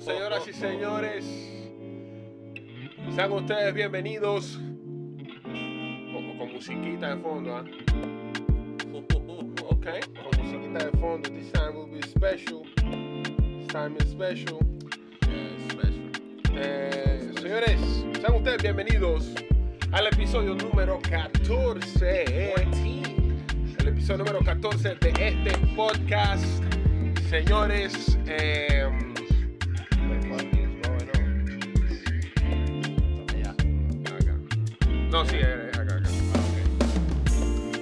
[0.00, 1.24] Señoras y señores,
[3.14, 4.60] sean ustedes bienvenidos.
[5.42, 7.64] Con, con musiquita de fondo, ¿ah?
[9.68, 11.30] Ok, con musiquita de fondo.
[11.30, 12.62] This time will be special.
[12.76, 14.58] This time is special.
[16.54, 17.80] Eh, señores,
[18.20, 19.34] sean ustedes bienvenidos
[19.92, 22.54] al episodio número 14.
[23.78, 26.44] El episodio número 14 de este podcast.
[27.28, 29.13] Señores, eh,
[35.14, 35.94] No, sí, es acá.
[35.94, 36.02] acá.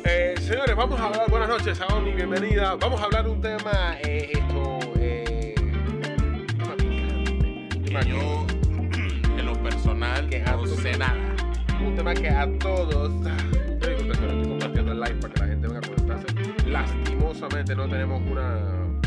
[0.05, 1.31] Eh, señores, vamos a hablar.
[1.31, 2.75] Buenas noches, Aomi, bienvenida.
[2.77, 3.97] Vamos a hablar de un tema.
[4.05, 4.79] Eh, esto.
[4.99, 6.03] Eh, un
[6.59, 6.77] tema
[7.87, 8.47] tema que yo,
[9.39, 11.17] en lo personal, Que no sé nada.
[11.83, 13.11] un tema que a todos.
[13.25, 16.27] Disculpen, pero estoy compartiendo el live para que la gente venga a conectarse.
[16.69, 19.01] Lastimosamente no tenemos una.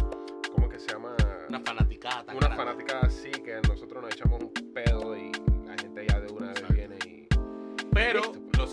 [0.51, 1.15] ¿Cómo que se llama?
[1.47, 2.63] Una fanaticada tan Una grande.
[2.65, 4.51] fanática así que nosotros nos echamos un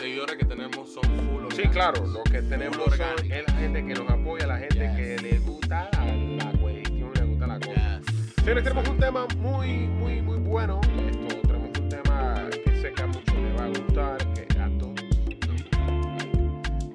[0.02, 3.94] seguidores que tenemos son full Sí, claro, lo que tenemos son- es la gente que
[3.94, 4.96] nos apoya, la gente Yes.
[4.96, 8.00] que le gusta la, cuestión, le gusta la cosa.
[8.00, 8.34] Yes.
[8.42, 10.80] Señores, tenemos un tema muy, muy, muy bueno.
[11.08, 14.68] Esto, tenemos un tema que sé que a muchos les va a gustar, que a
[14.78, 15.00] todos.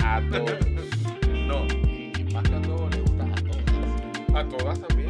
[0.03, 0.57] A todos.
[1.47, 4.35] No, y más que a todos les gusta a todos.
[4.35, 5.06] a todas también,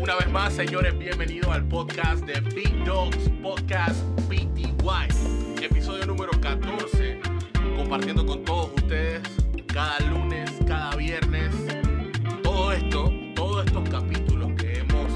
[0.00, 5.62] Una vez más, señores, bienvenidos al podcast de Big Dogs Podcast BTY.
[5.62, 7.20] Episodio número 14.
[7.76, 9.20] Compartiendo con todos ustedes
[9.66, 11.54] cada lunes, cada viernes.
[12.42, 15.12] Todo esto, todos estos capítulos que hemos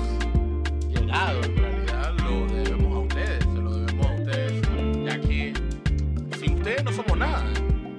[0.90, 3.42] llegado, en realidad lo debemos a ustedes.
[3.42, 4.62] Se lo debemos a ustedes.
[5.02, 5.54] Ya que
[6.38, 7.50] sin ustedes no somos nada.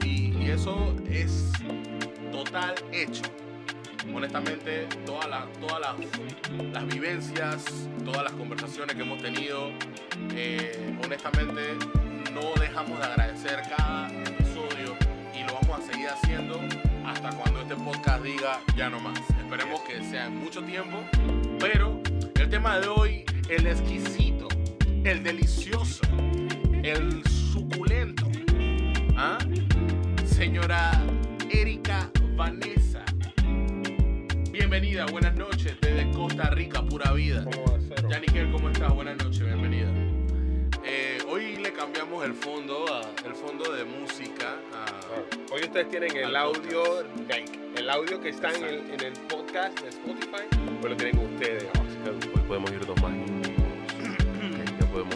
[0.03, 1.52] Y eso es
[2.31, 3.23] total hecho
[4.16, 7.66] honestamente todas las vivencias
[8.04, 9.72] todas las conversaciones que hemos tenido
[10.34, 11.62] eh, honestamente
[12.34, 14.96] no dejamos de agradecer cada episodio
[15.38, 16.59] y lo vamos a seguir haciendo
[17.06, 20.98] hasta cuando este podcast diga ya no más esperemos que sea en mucho tiempo
[21.59, 22.02] pero
[22.36, 24.48] el tema de hoy el exquisito
[25.04, 26.04] el delicioso
[26.84, 28.28] el suculento
[29.18, 29.38] ¿ah?
[30.25, 31.04] señora
[31.50, 32.94] Erika Vanessa
[34.58, 37.44] Bienvenida, buenas noches desde Costa Rica, pura vida.
[37.44, 38.08] ¿Cómo va a ser?
[38.08, 38.94] Yanikel, ¿cómo estás?
[38.94, 39.90] Buenas noches, bienvenida.
[40.86, 44.56] Eh, hoy le cambiamos el fondo, a- el fondo de música.
[44.74, 45.22] a- Ah,
[45.52, 47.02] Hoy ustedes tienen el audio,
[47.78, 50.44] el audio que está en el, en el podcast de Spotify,
[50.80, 51.66] pues lo tienen ustedes.
[51.74, 53.68] Así que hoy podemos irnos más íntimos.
[54.80, 55.16] Ya podemos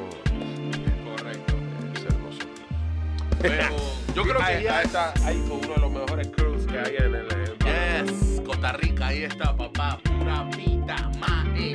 [1.15, 1.53] Correcto.
[1.95, 2.59] ser nosotros.
[3.41, 3.63] Pero
[4.15, 6.95] yo creo ahí, que ya está, ahí fue uno de los mejores crews que hay
[6.97, 7.28] en el.
[8.59, 11.73] Eh, Costa Rica, ahí está, papá, pura vida, mae.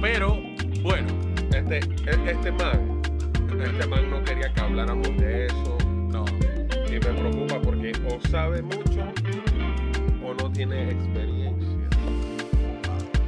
[0.00, 0.40] Pero,
[0.82, 1.06] bueno,
[1.54, 3.00] Este, este man,
[3.60, 5.78] este man no quería que habláramos de eso.
[6.10, 6.24] no.
[6.88, 9.02] Y me preocupa porque o sabe mucho
[10.24, 11.88] o no tiene experiencia.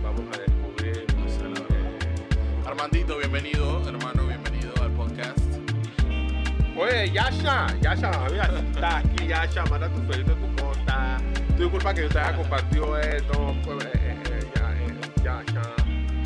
[0.02, 1.06] Vamos a descubrir.
[1.18, 2.66] No sé, la verdad.
[2.66, 5.38] Armandito, bienvenido, hermano, bienvenido al podcast.
[6.76, 8.10] Oye, Yasha, Yasha,
[8.72, 10.62] está aquí Yasha, manda tu felito tu
[10.98, 11.56] conta.
[11.56, 15.62] Tu disculpa que yo te haya compartido esto, pues, eh, eh, eh, ya, eh, Yasha,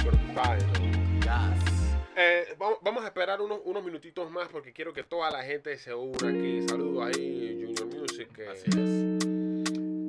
[0.04, 0.72] pero tú sabes, ¿no?
[1.20, 1.96] Yes.
[2.14, 5.76] Eh, vamos, vamos a esperar unos, unos minutitos más porque quiero que toda la gente
[5.78, 6.60] se una aquí.
[6.68, 9.24] Saludos ahí, Junior Music, que, Así es.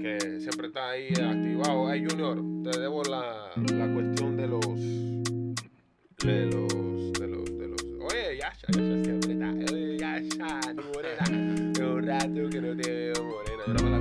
[0.01, 1.89] que siempre está ahí activado.
[1.89, 2.37] Hey, Junior,
[2.69, 4.65] te debo la, la cuestión de los.
[6.25, 7.13] De los.
[7.13, 7.45] De los.
[7.57, 7.81] De los.
[8.11, 9.73] Oye, Yasha, Yasha siempre está.
[9.73, 11.21] Oye, Yasha, tu morena.
[11.23, 13.63] Hace un rato que no te veo morena.
[13.67, 13.99] La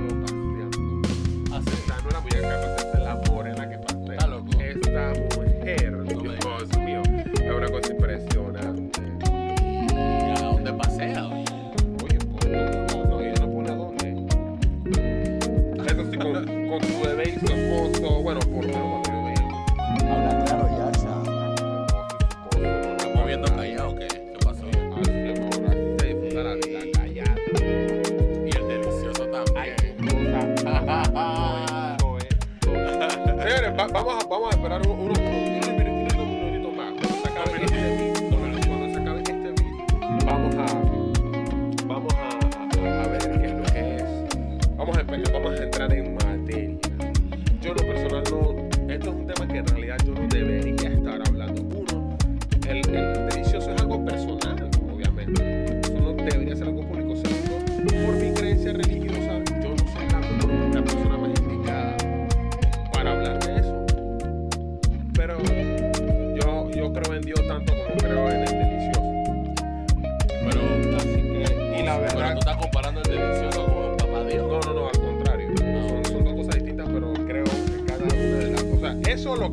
[4.93, 7.01] Esta mujer, No Dios mío,
[7.41, 9.01] es una cosa impresionante.
[9.91, 11.25] ¿Y a dónde pasea?
[11.25, 12.19] oye?
[12.29, 14.27] Pues, no, no, no pone a dónde.
[15.87, 16.33] Eso sí, con,
[16.69, 17.22] con su bebé
[34.33, 36.91] vamos, a, esperar unos minutitos más.
[36.93, 40.65] Cuando se acabe este beat, cuando se acabe este beat, vamos a,
[41.85, 44.03] vamos a, a- ver qué es lo que es.
[44.75, 46.79] Vamos a, vamos a entrar en materia.
[47.61, 50.22] Yo lo personal no, esto es un tema que en realidad yo no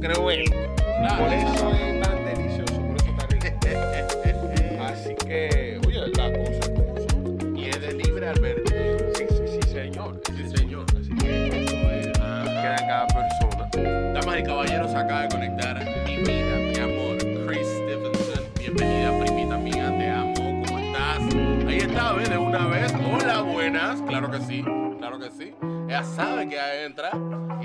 [0.00, 0.44] creo él.
[0.46, 1.24] Claro.
[1.24, 3.46] Por eso es tan delicioso, por eso está rico.
[4.84, 7.56] Así que, oye, la cosa como son.
[7.56, 8.98] y es de libre albedrío.
[9.14, 10.20] Sí, sí, sí, señor.
[10.34, 10.86] Sí, señor.
[10.98, 14.12] Así que eso es, queda en cada persona.
[14.14, 18.44] Damas y caballeros, acaba de conectar mi vida, mi amor, Chris Stevenson.
[18.58, 21.66] Bienvenida, primita mía, te amo, ¿cómo estás?
[21.66, 22.30] Ahí está, ¿ves?
[22.30, 22.92] De una vez.
[22.94, 24.00] Hola, buenas.
[24.02, 24.64] Claro que sí,
[24.98, 25.54] claro que sí.
[25.88, 27.10] Ella sabe que entra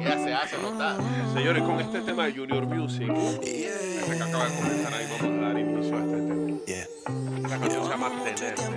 [0.06, 0.98] y ella se hace notar.
[1.34, 5.48] Señores, con este tema de Junior Music, este que acaba de comenzar ahí, vamos a
[5.48, 7.50] dar inicio a este tema.
[7.50, 8.48] La canción se llama Tenerte.
[8.54, 8.76] Eso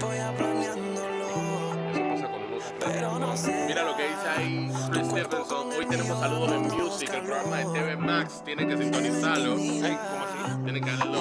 [2.29, 5.73] pasa está Mira lo que dice ahí Chris Stevenson.
[5.73, 8.43] Hoy tenemos saludos en Music, el programa de TV Max.
[8.45, 9.55] Tienen que sintonizarlo.
[9.57, 10.63] Ay, ¿cómo así?
[10.65, 11.19] Tienen que darle.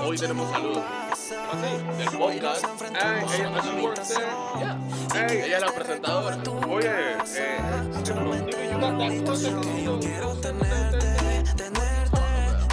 [0.00, 0.84] Hoy tenemos saludos.
[1.10, 2.64] Así, del podcast.
[3.00, 4.26] Ay, ella works there.
[4.58, 5.26] Yeah.
[5.26, 6.38] Ey, Ella es la presentadora.
[6.68, 10.00] Oye, eh, yo cosa que yo-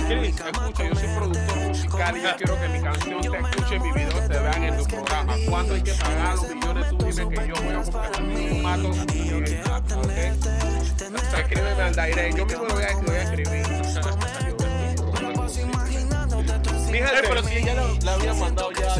[0.08, 3.80] Chris, escucha, yo soy productor musical y yo quiero que mi canción te escuche y
[3.80, 5.34] mi video te vean en tu programa.
[5.50, 6.90] ¿Cuánto hay que pagar los millones?
[6.90, 9.50] Tú dime que yo voy a buscar un mato y ¿ok?
[11.38, 13.68] Escríbeme al direct, yo mismo lo voy a, lo voy a escribir.
[16.90, 18.96] Mi gente, pero si ella la, la había mandado ya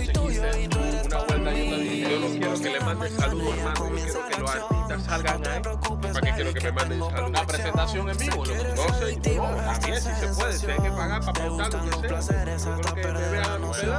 [2.20, 3.90] yo yo no quiero que le mandes saludos, hermano.
[3.90, 5.62] Yo quiero que los artistas salgan ahí.
[5.62, 7.30] ¿Para qué quiero que me manden saludos?
[7.30, 8.44] Una presentación en vivo.
[8.46, 12.22] No sé, no, también si se puede, si hay que pagar para pautar lo que
[12.22, 12.58] sea.
[12.58, 13.98] Yo creo que vean a ustedes.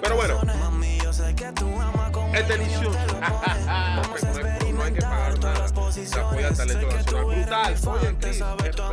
[0.00, 0.40] Pero bueno,
[2.34, 2.98] es delicioso.
[4.74, 5.68] No hay, que pagar nada.
[5.92, 7.24] Se apoya talento nacional.
[7.26, 7.74] Brutal.
[7.86, 8.84] Oye, Chris, es perfecto.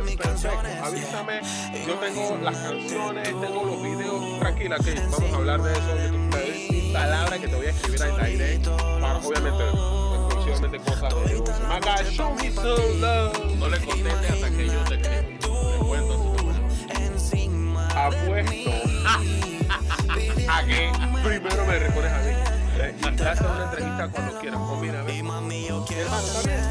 [0.82, 1.40] Avísame.
[1.86, 4.38] Yo tengo las canciones, tengo los videos.
[4.38, 6.31] Tranquila, que vamos a hablar de eso.
[6.92, 8.68] Yo te doy mi palabra que te voy a escribir al direct.
[9.00, 9.64] Para, obviamente,
[10.26, 13.56] exclusivamente cosas de God, show me some love.
[13.56, 15.38] No le conteste hasta que yo te
[15.78, 16.34] cuento
[17.94, 18.70] apuesto
[20.48, 20.90] a que
[21.24, 22.30] primero me respondes a mí.
[22.78, 24.60] Eh, una entrevista cuando quieras.
[24.80, 25.00] Mira.
[25.00, 26.68] Hermano, ¿está bien?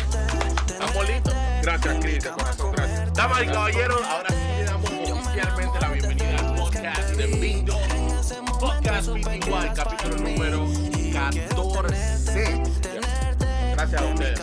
[0.67, 1.33] Estamos listos.
[1.61, 3.13] Gracias, Cris, corazón, gracias.
[3.13, 8.00] Damas y caballeros, ahora sí le damos oficialmente la bienvenida al podcast de Big Dog.
[8.61, 10.67] Podcast BTY, capítulo número
[11.11, 12.61] 14.
[13.75, 14.39] Gracias a ustedes.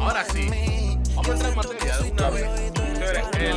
[0.00, 0.48] Ahora sí,
[1.14, 2.46] vamos a entrar en materia de una vez.
[3.38, 3.56] El,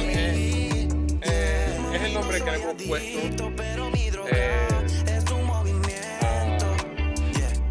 [1.21, 3.51] eh, es el nombre que le hemos puesto
[4.31, 4.67] eh,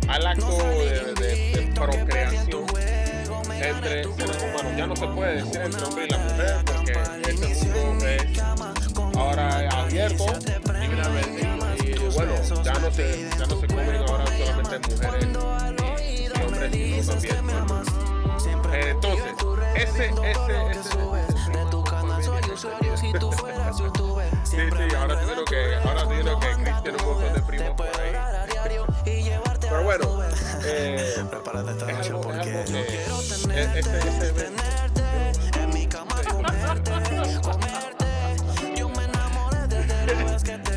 [0.08, 2.66] a- al acto de, de- de procreación
[3.62, 4.51] entre seres.
[4.82, 6.92] Ya no se puede decir entre hombre y la mujer porque
[7.30, 8.40] este mundo es
[9.16, 11.54] ahora abierto albedrío.
[11.84, 12.32] y bueno,
[12.64, 15.28] ya no se, ya no se comen ahora solamente mujeres
[16.02, 17.36] y, y hombres, también
[18.72, 19.24] eh, entonces,
[19.76, 20.98] ese, ese, ese,
[24.42, 27.86] Sí, sí, ahora tiene que, ahora tiene que Chris tiene un montón de primos por
[27.86, 28.12] ahí.
[29.72, 30.22] Pero bueno,
[30.66, 31.42] eh, es algo,
[31.88, 34.62] es algo que, e- ese, ese evento.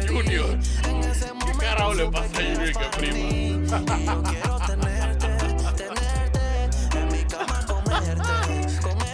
[0.07, 0.57] Junior,
[1.45, 3.81] ¿qué carajo le pasa a Junior que prima?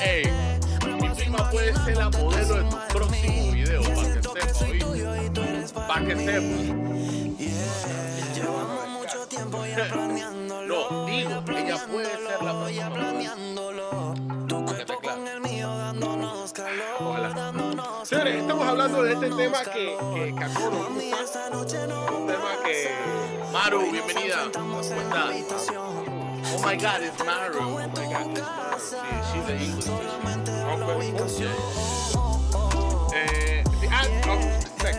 [0.03, 0.23] Ey,
[1.01, 4.21] mi prima puede ser la modelo de tu próximo video, para que
[5.63, 5.87] sepa.
[5.87, 7.30] Para que sepa.
[9.51, 14.13] No, digo, ella puede ser la próxima modelo.
[14.65, 15.21] Para que te claro.
[16.99, 17.51] Ojalá.
[18.03, 19.89] Señores, estamos hablando de este tema que, que.
[19.91, 20.37] Un
[22.27, 22.95] tema que.
[23.51, 24.37] Maru, bienvenida.
[24.53, 25.67] ¿Cómo estás?
[26.53, 27.59] Oh my God, it's Maru.
[27.59, 28.79] Oh my God, it's Maru.
[28.79, 28.97] Sí,
[29.33, 29.87] she's an English.
[33.13, 34.41] Eh, the act of
[34.81, 34.97] sex.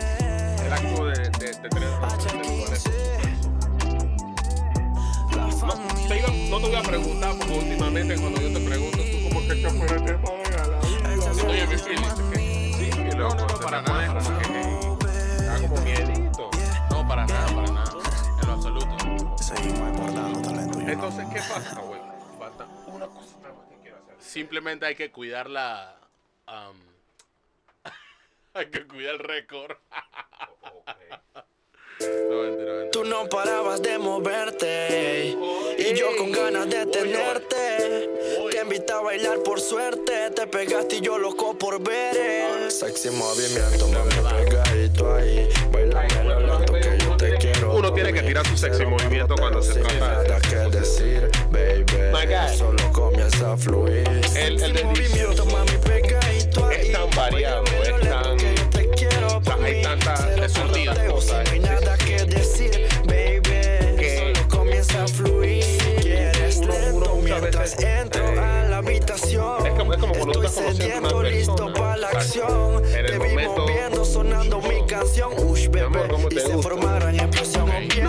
[0.63, 2.92] El acto de, de, de tener relaciones
[6.07, 9.39] te iba- no te voy a preguntar porque últimamente cuando yo te pregunto, tú como
[9.47, 11.47] que fuera de la vida.
[11.47, 12.03] Oye, mi feeling.
[12.77, 14.19] Sí, No, no, no, para nada, como
[14.99, 16.49] para que- Da como miedito.
[16.89, 17.91] No, para nada, para nada.
[18.41, 18.97] En lo absoluto.
[20.87, 22.01] Entonces, ¿qué pasa, güey?
[22.39, 24.15] Falta una cosa nada más que quiero hacer.
[24.19, 25.95] Simplemente hay que cuidar la.
[26.47, 26.77] um,
[28.53, 29.77] hay que cuidar el récord.
[30.85, 31.23] Mentira.
[32.91, 35.35] Tú no parabas de moverte
[35.77, 38.09] y yo con ganas de tenerte.
[38.51, 42.71] Te invité a bailar por suerte, te pegaste y yo loco por ver.
[42.71, 45.49] Sexy movimiento, mami, pegadito ahí.
[45.71, 47.75] Bailame lo lento que yo te quiero.
[47.75, 52.55] Uno tiene que tirar su sexy movimiento cuando se trata de que decir, baby.
[52.55, 54.07] Solo comienza a fluir.
[54.35, 56.87] El, movimiento, mami, pegadito ahí.
[56.87, 58.37] Es tan variado, es tan.
[59.63, 61.52] hay tantas, es un día, cosas.
[69.93, 72.81] Estoy tú listo para la acción.
[72.83, 75.31] Te vi momento, moviendo, sonando mi canción.
[75.45, 76.69] Ush, bebé, y te se gusta?
[76.69, 77.69] formaron explosión.
[77.69, 78.02] Okay.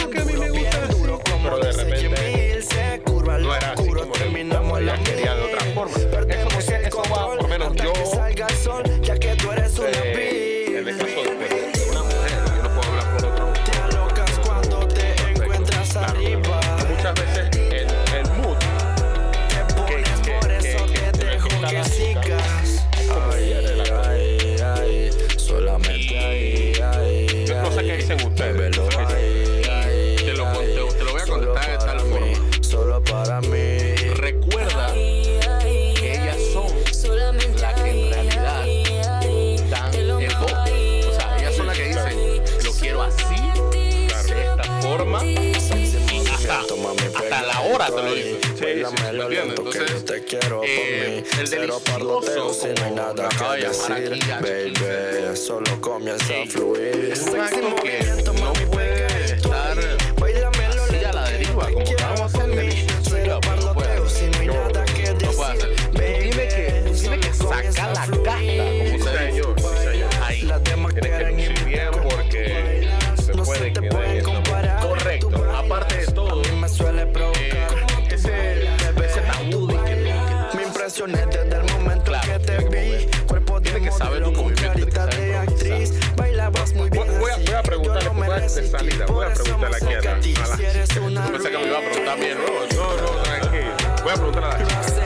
[51.60, 52.52] delicioso.
[52.54, 57.16] Si no hay nada que decir, baby, solo comienza a fluir.
[57.16, 58.33] Sexy movimiento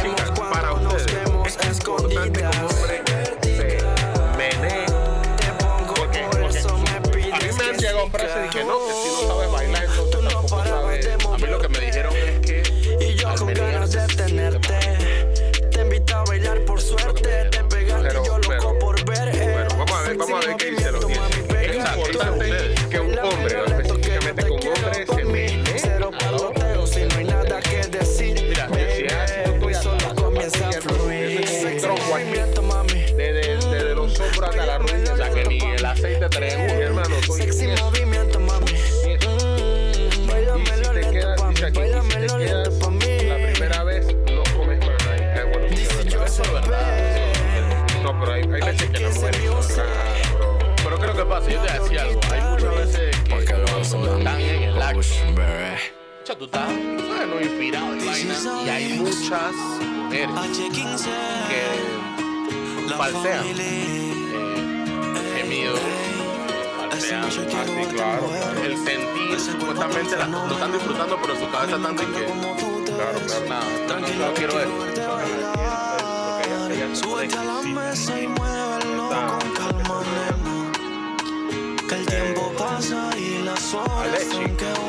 [0.03, 1.59] chicas para ustedes.
[1.71, 3.03] Es como hombre.
[5.97, 8.79] Porque, a mí me han llegado frases que no,
[56.49, 58.35] estás bueno, inspirado y vaina.
[58.65, 61.09] Y hay muchas mujeres
[61.49, 64.15] que falsean eh,
[65.37, 65.81] gemidos.
[66.91, 67.41] Falsean, así
[67.95, 68.31] claro.
[68.65, 72.25] El sentir, supuestamente la, lo están disfrutando, pero su cabeza tanto en que.
[72.25, 73.65] Claro, claro, nada.
[73.89, 74.69] No, no, no, quiero ver.
[76.95, 80.73] Súbete a la mesa y muévelo con calma, nena.
[81.89, 82.07] Que el eh.
[82.07, 84.88] tiempo pasa y las horas son que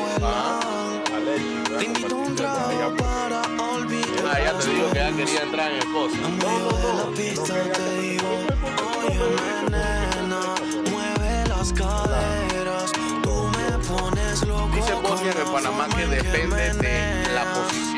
[4.74, 6.16] dijo que ya quería entrar en el pozo.
[6.16, 7.10] No, no, no.
[7.14, 8.28] pista te digo,
[9.04, 9.18] oye,
[9.70, 10.54] nena,
[10.90, 12.92] mueve las caderas.
[13.22, 14.70] Tú me pones loco.
[14.74, 17.90] Dice Bosnia que Panamá que depende de la posición.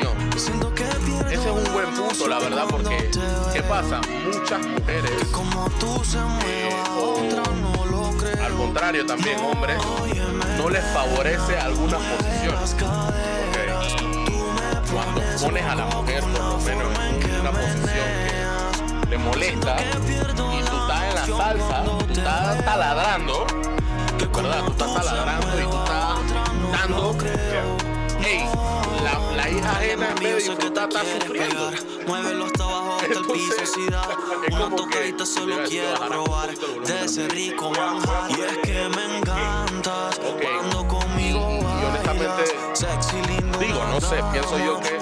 [1.27, 3.09] Ese es un buen punto, la verdad, porque
[3.53, 4.01] ¿qué pasa?
[4.25, 9.77] Muchas mujeres, Que como tú se mueva, eh, o, al contrario también hombres,
[10.57, 12.75] no les favorece algunas posiciones
[14.93, 17.89] cuando pones a la mujer por lo menos en una posición
[19.01, 23.45] que le molesta y tú estás en la salsa, tú estás taladrando,
[24.33, 24.63] ¿verdad?
[24.65, 26.19] Tú estás taladrando y tú estás
[26.71, 27.17] dando.
[28.21, 28.49] Hey,
[29.03, 31.71] la, la hija ajena en vez de disfrutar está sufriendo.
[32.07, 32.63] Muévelo hasta
[33.03, 34.07] hasta el piso si da
[34.51, 36.49] Una tocadita solo quiero probar
[36.85, 38.31] De ese rico manjar.
[38.31, 42.53] Y es que me encantas Cuando conmigo bailas.
[42.73, 44.97] Sexy, Digo, no sé, pienso yo que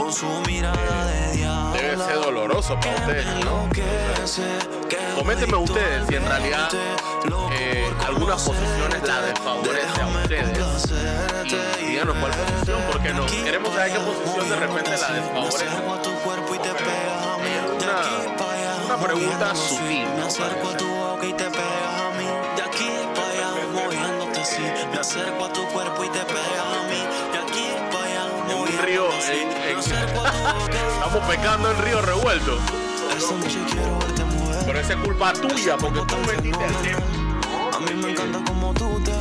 [1.74, 3.70] debe ser doloroso para ustedes, ¿no?
[5.16, 6.70] Coméntenme ustedes si en realidad
[7.54, 10.58] eh, algunas posiciones la desfavorecen a ustedes.
[11.82, 15.66] Y díganos cuál posición, porque no queremos saber qué posición de repente la desfavorece.
[17.76, 18.02] Una,
[18.86, 20.08] una pregunta sutil.
[24.92, 26.41] Me acerco a tu cuerpo y te pego
[29.30, 32.58] en- en- estamos pecando en río revuelto.
[34.66, 37.02] Pero esa es culpa tuya porque tú metiste el tema.
[37.76, 39.12] A mí me encanta como tú te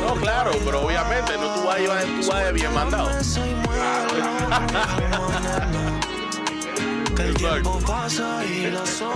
[0.00, 3.10] No, claro, pero obviamente no tú vas a ir tú vas bien mandado.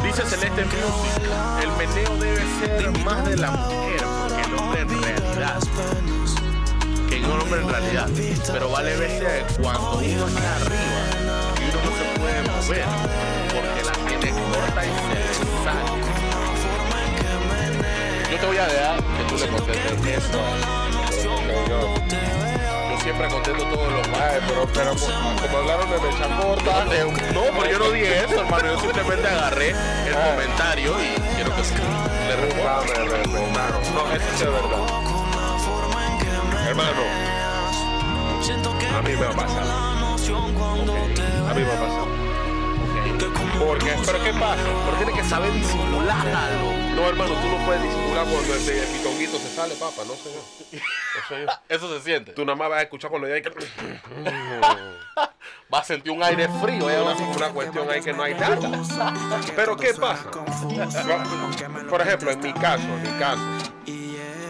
[0.02, 1.22] Dice Celeste Music,
[1.62, 5.58] el meneo debe ser más de la mujer porque el hombre en realidad,
[7.32, 8.08] el hombre en realidad,
[8.52, 11.00] pero vale veces cuando uno está arriba
[11.58, 12.84] y uno no se puede mover
[13.52, 15.24] porque la tiene corta y se le
[15.64, 15.90] sale.
[18.30, 20.40] Yo te voy a dejar que tú le contestes eso.
[21.68, 21.94] Yo,
[23.02, 26.84] siempre contesto todos los ay, pero, pero como, como hablaron de mecha corta,
[27.32, 28.72] No, pero yo no dije eso, hermano.
[28.72, 31.62] Yo simplemente agarré el comentario y quiero que
[32.28, 33.68] le responda.
[33.94, 35.23] No, eso sí es verdad.
[36.66, 37.02] Hermano,
[38.96, 39.70] a mí me ha pasado.
[41.48, 42.04] A mí me ha pasado.
[43.58, 44.62] Porque, pero ¿qué pasa?
[44.84, 46.72] Pero tiene que saber disimularlo.
[46.94, 50.02] No, hermano, tú no puedes disimular cuando el, el pitonguito se sale, papá.
[50.06, 50.42] No, señor.
[50.72, 51.50] No, señor.
[51.68, 52.32] Eso se siente.
[52.32, 53.50] Tú nada más vas a escuchar cuando ya hay que...
[55.68, 56.88] Vas a sentir un aire frío.
[56.88, 57.02] Hay ¿eh?
[57.02, 58.58] una, una cuestión ahí que no hay nada.
[59.56, 60.30] Pero ¿qué pasa?
[61.90, 63.42] Por ejemplo, en mi caso, en mi caso,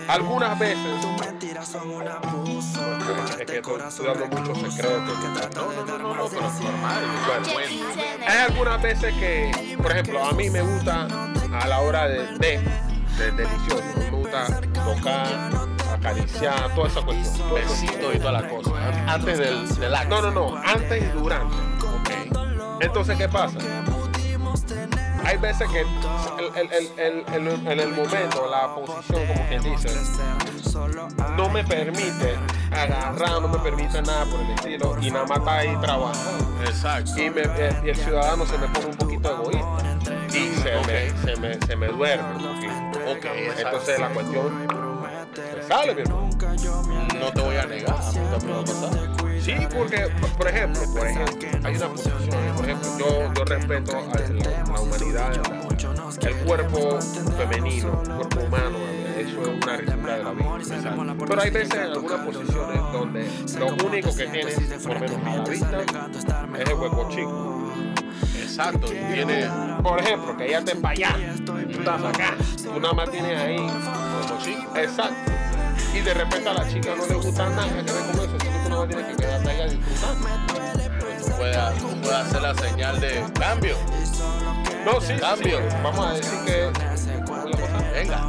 [0.09, 1.05] algunas veces
[3.39, 5.55] es que estoy, dando muchos secretos.
[5.55, 7.05] No, no, no, no, no, pero normal.
[7.27, 7.71] Bueno,
[8.27, 11.07] hay algunas veces que, por ejemplo, a mí me gusta
[11.53, 12.61] a la hora de, de,
[13.19, 15.51] de delicioso, me gusta tocar,
[15.93, 17.49] acariciar, toda esa cuestión.
[17.49, 17.71] todo eso.
[17.71, 18.71] Besito y toda la cosa.
[19.07, 20.23] Antes del, del acto.
[20.23, 21.57] No, no, no, antes y durante.
[21.87, 22.81] Ok.
[22.81, 23.59] Entonces, ¿qué pasa?
[25.25, 25.87] Hay veces que el-
[26.57, 29.89] el- el- el- el- en el momento, la posición, como quien dice,
[31.37, 32.35] no me permite
[32.71, 36.65] agarrar, no me permite nada por el estilo, y nada más está ahí trabajando.
[36.65, 37.11] Exacto.
[37.21, 41.11] Y, me- eh, y el ciudadano se me pone un poquito egoísta y se, me,
[41.35, 42.37] se, me, se me duerme.
[42.37, 43.11] un poquito.
[43.11, 43.61] Ok, exacto.
[43.69, 44.69] Entonces la cuestión
[45.69, 46.31] sale, mi hermano.
[47.21, 47.97] No te voy a negar.
[49.41, 52.19] Sí, porque, por- ejemplo, por ejemplo, hay una posición,
[52.57, 55.33] por ejemplo, yo, yo respeto a la, la humanidad,
[56.23, 56.99] el cuerpo
[57.37, 58.79] femenino, el cuerpo humano,
[59.19, 61.17] eso es una realidad de la vida.
[61.29, 64.55] Pero hay veces en algunas posiciones donde lo único que tienes,
[64.87, 65.81] por menos a la vista,
[66.59, 67.73] es el hueco chico.
[68.41, 68.87] Exacto.
[68.87, 69.49] Y tiene.
[69.83, 73.57] Por ejemplo, que ella esté para allá, tú estás acá, tú nada más tienes ahí,
[74.51, 75.33] Exacto.
[75.95, 78.49] Y de repente a la chica no le gusta nada que ver con eso, así
[78.49, 80.17] que tú más tienes que quedarte ahí a disfrutar.
[81.25, 83.77] Tú puedes, tú puedes hacer la señal de cambio.
[84.85, 85.59] No, sí, Cambio.
[85.59, 86.73] sí, Vamos a decir que.
[87.95, 88.29] Venga.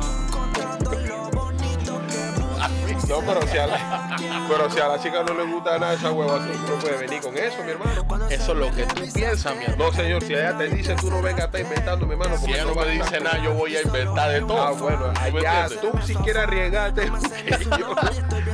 [3.07, 4.15] No, pero si, a la,
[4.49, 7.21] pero si a la chica no le gusta nada esa hueva, tú no puedes venir
[7.21, 8.05] con eso, mi hermano.
[8.29, 9.85] Eso es lo que tú piensas, mi hermano.
[9.85, 12.37] No, señor, si ella te dice, tú no vengas a estar inventando, mi hermano.
[12.37, 14.61] Si ella no me dice nada, yo voy a inventar de todo.
[14.61, 17.05] Ah, bueno, ¿Tú me allá tú si quieres arriesgarte.
[17.79, 17.95] yo-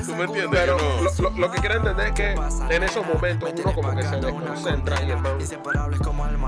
[0.06, 0.60] ¿Tú me entiendes?
[0.60, 2.36] Pero no- lo, lo- lo que quiero entender es que
[2.76, 5.38] en esos momentos uno como que se desconcentra y hermano.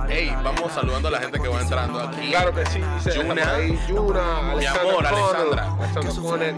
[0.10, 2.30] Hey, vamos saludando a la gente que va entrando aquí.
[2.32, 3.45] Claro que sí, dice Yuna.
[3.58, 5.76] Mi Alexandra amor, Connell, Alexandra.
[5.80, 6.56] Alexandra Connell,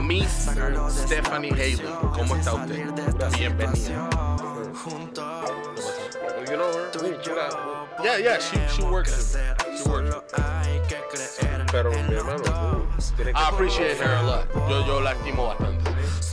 [0.00, 0.48] Miss
[0.88, 2.86] Stephanie Haley, ¿cómo está usted?
[3.36, 4.08] Bienvenida.
[6.48, 6.90] You know her?
[8.04, 9.36] Yeah, yeah, she, she works.
[9.76, 10.14] She works.
[11.72, 14.46] Pero mi hermano, tú tienes que I appreciate her a lot.
[14.68, 15.90] Yo, yo la estimo bastante.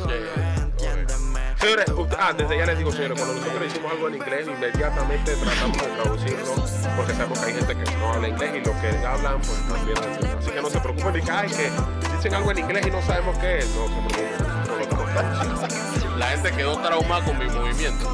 [0.07, 1.22] Yeah, yeah.
[1.63, 1.85] Señores,
[2.19, 5.87] ah, desde ya les digo, señores, cuando nosotros hicimos algo en inglés, inmediatamente tratamos de
[5.87, 6.55] traducirlo,
[6.97, 9.97] porque sabemos que hay gente que no habla inglés y los que hablan, pues también.
[10.37, 11.71] Así que no se preocupen, ni que, ay, que
[12.17, 13.69] dicen algo en inglés y no sabemos qué es.
[13.69, 16.17] No se preocupen, nosotros lo estamos traduciendo.
[16.17, 18.13] La gente quedó traumada con mi movimiento.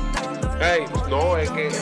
[0.62, 1.70] Ey, no, es que.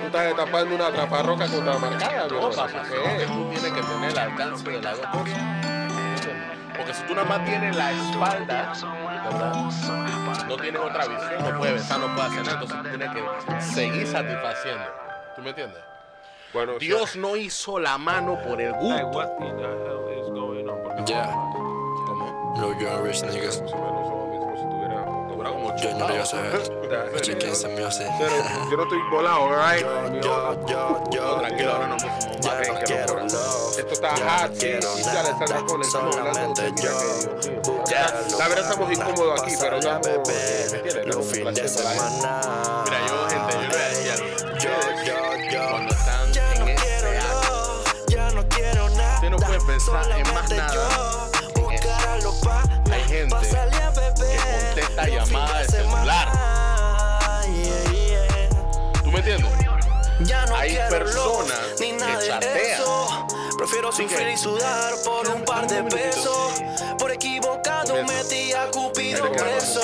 [0.00, 2.50] Tú estás tapando una traparroca contra marcada, No, ¿no?
[2.50, 5.65] tú tienes que tener el alcance de las dos cosas.
[6.76, 8.72] Porque si tú nada más tienes la espalda,
[9.24, 9.54] ¿verdad?
[10.48, 12.60] No tienes otra visión, no puedes besar, no puedes hacer nada.
[12.60, 14.84] Entonces tú tienes que seguir satisfaciendo.
[15.34, 15.82] ¿Tú me entiendes?
[16.52, 19.10] Bueno, Dios no hizo la mano por el gusto.
[19.12, 19.52] Porque
[21.06, 21.26] Yeah,
[22.06, 22.54] ¿Cómo?
[22.56, 23.62] no young rich niggas.
[25.82, 26.36] Yo no le sé.
[26.88, 28.06] Pero, Chicken some music.
[28.70, 29.84] yo no estoy volado, right?
[30.22, 32.68] Yo, yo, yo, Tranquilo, ahora no pusimos Ya más.
[32.68, 33.78] no quiero love.
[33.78, 35.10] Esto está Ya hot, no sí, sí,
[35.66, 37.84] Connell, estamos hablando de solamente yo.
[37.90, 42.82] Ya La verdad estamos incómodos aquí, pero estamos, ¿me los fines de semana.
[42.84, 44.58] Mira, yo, gente, yo le voy a decir algo.
[44.58, 44.70] Yo,
[45.04, 45.70] yo, yo.
[45.70, 49.14] Cuando están Ya en no este acto, ya no quiero nada.
[49.16, 51.60] Usted no puede pensar en más nada yo, en eso.
[51.70, 53.36] buscar a los panas, Hay gente
[55.04, 56.28] llamada de celular.
[59.02, 59.52] ¿Tú me entiendes?
[60.54, 62.82] Hay personas que chatean
[63.66, 66.62] Prefiero sufrir y sudar por un par de pesos.
[67.00, 69.80] Por equivocado metí a Cupido preso.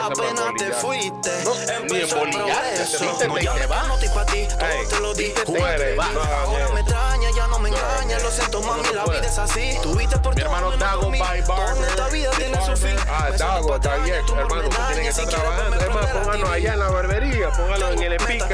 [0.00, 3.18] Apenas te fuiste, No, empezó el progreso.
[3.18, 3.88] te ahora te vas.
[3.88, 5.34] no estoy pa' ti, todo te lo di.
[5.46, 5.96] te.
[6.00, 8.20] Ahora me extraña, ya no me engaña.
[8.20, 9.78] Lo siento, mami, la vida es así.
[9.82, 12.96] Tuviste por Mi hermano Dago by Barber, Esta vida tiene su fin.
[13.08, 15.76] Ah, Dago, pa' tú no hermano, me usted tiene que estar trabajando.
[15.76, 16.48] Es más, TV.
[16.52, 18.53] allá en la barbería, póngalo en el speaker,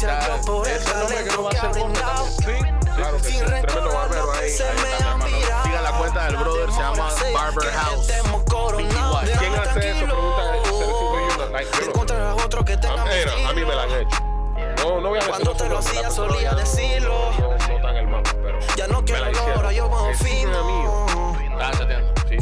[0.00, 0.26] Gracias.
[0.26, 2.26] Dios por el talento a que ha brindado.
[2.96, 4.50] Claro que sí, tremendo barbero ahí.
[4.50, 5.28] me.
[5.64, 8.06] Siga la cuenta del brother, se llama Barber House.
[9.38, 10.04] ¿Quién hace eso?
[10.04, 11.90] Pregunta el 051, like, yo no sé.
[11.90, 14.16] Encontrar a otro que tenga A, mí me la han hecho.
[14.84, 17.30] No, no voy a Cuando te lo hacía, solía ya no- decirlo.
[17.38, 19.88] No, no tan hermano, pero Ya no me quiero ahora, yo
[21.72, 22.12] chateando.
[22.28, 22.36] Sí,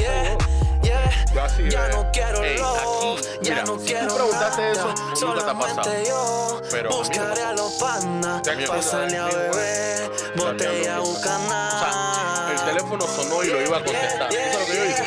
[1.07, 1.45] Yeah, yeah.
[1.45, 1.91] Así, Ya eh.
[1.93, 4.95] no quiero Ey, love, aquí, ya mira, no si quiero tú preguntaste nada, eso, nunca
[4.95, 6.63] te ha solamente pasado.
[6.71, 11.71] Pero me buscaré a los panas, Ya que pasarle a beber, botella, un O canal.
[11.81, 14.29] sea, el teléfono sonó y lo iba a contestar.
[14.35, 15.05] ¿Eso es lo que yo hice?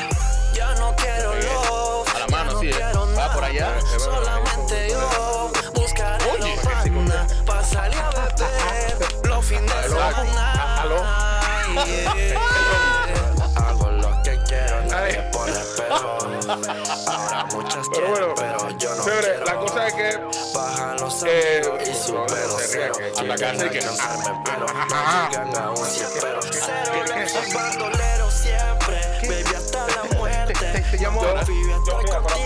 [0.54, 2.92] Ya no quiero love, A la mano, no sí, ¿eh?
[3.18, 3.80] Va por allá.
[3.98, 10.00] Solamente yo buscaré a los pasarle a beber, los fines de
[10.80, 11.40] Aló, semana.
[15.92, 20.18] Ahora muchas Pero bueno, pero yo no señores, la cosa es que
[20.54, 24.66] Bajan los Eh, y no, su no pelo se que- la casa y que- pero
[24.68, 25.78] no llegan a un
[26.22, 26.42] pero
[28.32, 30.84] siempre, baby hasta la muerte.
[31.00, 31.12] Yo-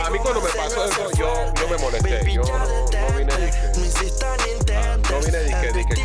[0.09, 2.33] mí cuando me pasó eso, yo- yo me molesté.
[2.33, 4.73] Yo no- no vine No.
[5.11, 6.02] No dije que, que, que,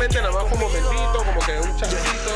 [0.00, 2.30] afortunadamente nada más fue un momentito, como que un chancito.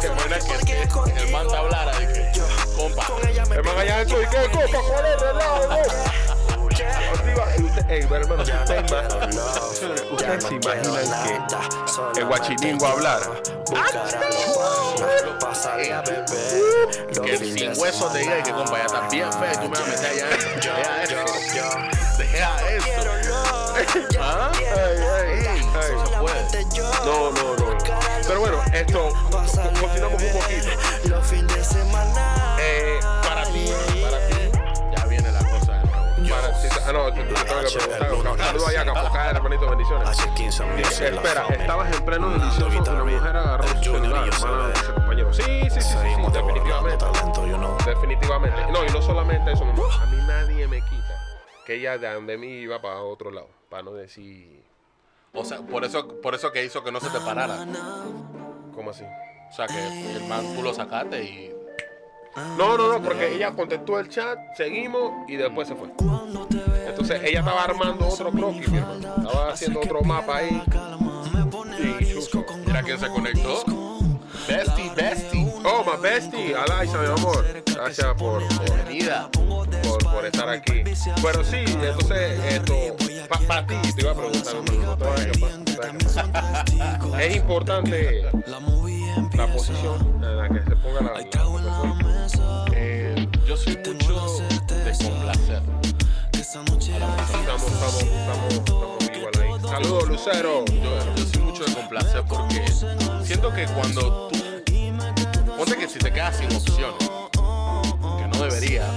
[0.00, 2.30] Que buena que, que el man te hablara de que,
[2.76, 3.06] compa,
[3.54, 5.14] El man allá adentro y qué copa, cuál es
[7.62, 9.08] usted, ey, pero hermano, si usted ima-
[10.12, 11.42] ustedes se imaginan
[12.12, 13.20] que el guachiningo hablar.
[17.22, 19.62] que el sin hueso te diga y que compa, ya está bien feo y tú
[19.62, 20.26] me vas a meter allá.
[20.30, 21.16] Deja eso.
[22.18, 23.10] Deja eso.
[24.20, 24.52] ¿Ah?
[24.56, 24.66] Ey,
[25.30, 25.33] ey,
[25.82, 26.64] Se puede.
[27.04, 27.78] No, no, no.
[28.26, 29.08] Pero bueno, esto,
[29.80, 30.68] continuamos un poquito.
[31.08, 32.56] Los fines de semana.
[32.60, 33.66] Eh, para ti,
[34.02, 34.50] para ti,
[34.96, 36.30] Ya viene la cosa de nuevo.
[36.30, 36.68] para ti.
[36.86, 38.38] Ah, no, te, te tengo que preguntar.
[38.46, 40.18] Saludos allá, Capocada, hermanito, bendiciones.
[41.00, 45.32] Espera, estabas en pleno delicioso y una mujer agarró su celular, hermano, ese compañero.
[45.32, 47.04] Sí, sí, sí, sí, sí, definitivamente.
[47.86, 48.72] Definitivamente.
[48.72, 49.82] No, y no solamente eso, mamá.
[50.02, 51.14] A mí nadie me quita
[51.66, 54.63] que ella de donde mí iba para otro lado, para no decir,
[55.34, 57.66] O sea, por eso, por eso que hizo que no se te parara.
[58.74, 59.04] ¿cómo así?
[59.04, 61.50] O sea, que el man tú lo sacaste y.
[62.58, 65.88] No, no, no, porque ella contestó el chat, seguimos y después se fue.
[66.86, 69.14] Entonces ella estaba armando otro croquis, mi hermano.
[69.18, 70.62] Estaba haciendo otro mapa ahí.
[72.00, 72.44] Y chuzo.
[72.66, 73.64] Mira quién se conectó.
[74.48, 75.52] Bestie, bestie.
[75.64, 77.44] Oh, my bestie, Alaisa, mi amor.
[77.72, 79.30] Gracias por, por, Bienvenida.
[79.30, 79.68] por,
[80.14, 80.84] por estar aquí.
[81.20, 82.96] Bueno, sí, entonces, esto,
[83.48, 84.54] para ti, te iba a preguntar,
[87.10, 87.18] no.
[87.18, 88.22] Es importante
[89.36, 92.66] la posición en la que se ponga la, la.
[92.74, 94.14] Eh, yo soy mucho
[94.68, 95.62] de complacer.
[96.32, 99.50] Estamos, estamos, estamos, estamos igual ahí.
[99.68, 100.64] Saludos, Lucero.
[100.66, 102.64] Yo, yo soy mucho de complacer porque
[103.24, 104.38] siento que cuando tú.
[105.56, 108.88] Ponte que si te quedas sin opciones, que no debería.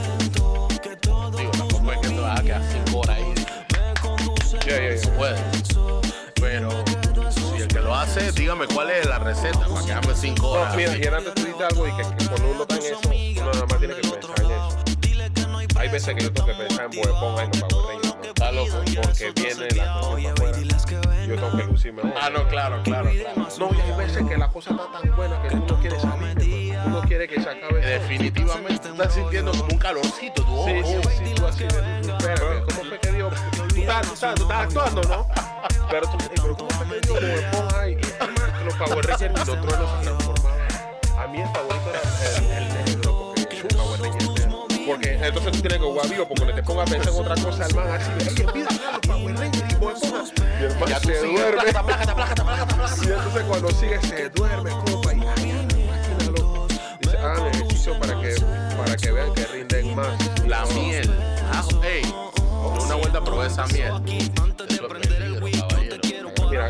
[2.27, 3.33] Vas a quedar cinco horas ahí.
[4.65, 5.17] Yeah, yeah, No yeah.
[5.17, 5.39] puede.
[6.35, 6.69] Pero
[7.31, 10.71] si el que lo hace, dígame cuál es la receta para quedarme cinco horas.
[10.71, 13.41] No, mira, y antes tú dijiste algo y que, que cuando uno está en eso,
[13.41, 15.79] uno nada más tiene que pensar en eso.
[15.79, 18.23] Hay veces que yo tengo que pensar en Bob Esponja y no Power Rangers, ¿no?
[18.23, 18.71] Está loco.
[18.83, 20.59] Porque viene la cosa afuera.
[21.27, 22.03] Yo tengo que lucirme.
[22.03, 22.13] ¿no?
[22.19, 23.47] Ah, no, claro, claro, claro.
[23.59, 26.56] No, y hay veces que la cosa está tan buena que uno quiere salir, hermano.
[26.87, 27.85] Uno quiere que se acabe.
[27.85, 30.43] Definitivamente estás sintiendo como un calorcito.
[30.43, 33.33] Tú, Sí, sí, oh, sí, tú así de, espérame, ¿cómo fue que Dios?
[33.69, 35.27] Tú estás, tú estás, tú estás actuando, ¿no?
[35.89, 37.95] Pero tú, pero ¿cómo fue que Bob Esponja y
[38.65, 40.67] los Power Rangers y los truenos se transformaban?
[41.17, 44.27] A mí el favorito era el, negro, porque el Power Ranger.
[44.87, 47.65] Porque entonces tú tienes que jugar vivo, porque te pongas a pensar en otra cosa,
[47.65, 51.63] el man así, a los Power Rangers y el man Ya se duerme.
[53.03, 54.71] Y entonces cuando sigue se duerme,
[57.27, 58.35] hagan ejercicio para que,
[58.77, 60.47] para que vean que rinden más.
[60.47, 61.09] La miel.
[61.51, 63.93] Ah, ey, de una vuelta probé esa miel.
[64.07, 65.36] Es peligro, caballero.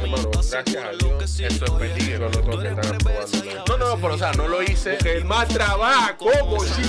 [0.03, 1.39] Hermano, gracias a Dios.
[1.39, 2.29] Eso es peligro.
[2.29, 2.97] No probando nada.
[3.67, 4.97] No, no, pero o sea, no lo hice.
[5.05, 6.81] El más trabaja como si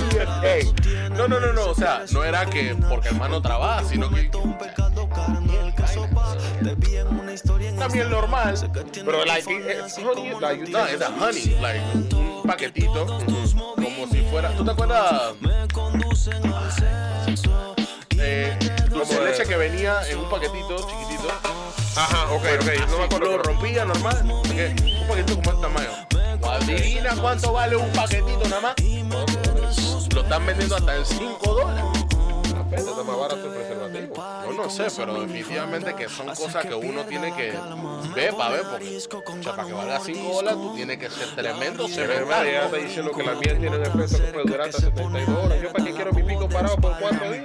[0.43, 0.73] ey,
[1.11, 4.31] No, no, no, no, o sea, no era que porque el hermano trabaja, sino que
[7.79, 8.55] también normal.
[8.93, 14.51] Pero, like, it's honey, like, No, a honey, like un paquetito, como si fuera.
[14.57, 15.35] ¿Tú te acuerdas?
[18.91, 21.29] Dulce de de- leche que venía en un paquetito chiquitito.
[21.97, 22.91] Ajá, ok, ok.
[22.91, 23.37] No me acuerdo.
[23.37, 24.23] Lo rompía normal.
[24.25, 25.89] Un paquetito como este tamaño.
[26.49, 28.75] Adivina cuánto vale un paquetito nada más.
[30.15, 31.85] Lo están vendiendo hasta en 5 dólares.
[32.71, 34.15] Está más barato el preservativo.
[34.17, 37.53] Yo no sé, pero definitivamente que son cosas que uno tiene que
[38.15, 41.35] ver para ver, porque o sea, para que valga 5 dólares tú tienes que ser
[41.35, 44.81] tremendo hermano, ya está diciendo que la miel tiene un efecto que puede durar hasta
[44.83, 45.63] 72 horas.
[45.63, 47.45] ¿Yo para qué quiero mi pico parado por 4 días?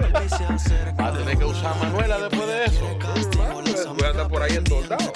[0.99, 2.97] Va a tener que usar Manuela después de eso.
[3.63, 5.13] Pues, Voy a andar por ahí entoldado.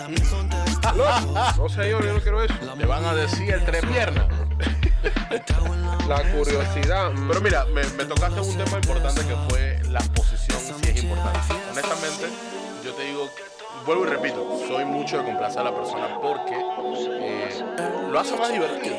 [0.96, 2.54] No, no señor, yo no quiero eso.
[2.78, 4.26] Te van a decir el tres piernas.
[6.08, 7.12] La curiosidad.
[7.12, 11.40] mm, Pero mira, me, tocaste un tema importante que fue la posición, si es importante.
[11.72, 12.28] Honestamente,
[12.84, 13.30] yo te digo,
[13.86, 17.50] vuelvo y repito, soy mucho de complacer a la persona porque eh,
[18.10, 18.96] lo hace más divertido.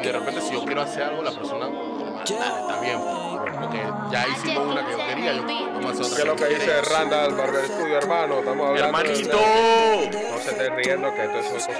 [0.00, 1.68] Y de repente si yo quiero hacer algo, la persona,
[2.24, 3.00] está bien.
[3.60, 6.36] Porque ya hicimos una que yo quería, yo, vamos a hacer otra ¿Qué es lo
[6.36, 6.82] que dice.
[6.82, 8.38] Randall Barber Studio, hermano?
[8.38, 8.98] Estamos hablando.
[8.98, 11.76] Hermanito, No se esté riendo que esto es cosas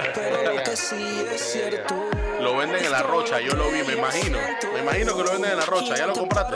[2.43, 4.37] lo venden en la rocha, yo lo vi, me imagino.
[4.73, 6.55] Me imagino que lo venden en la rocha, ¿ya lo compraste?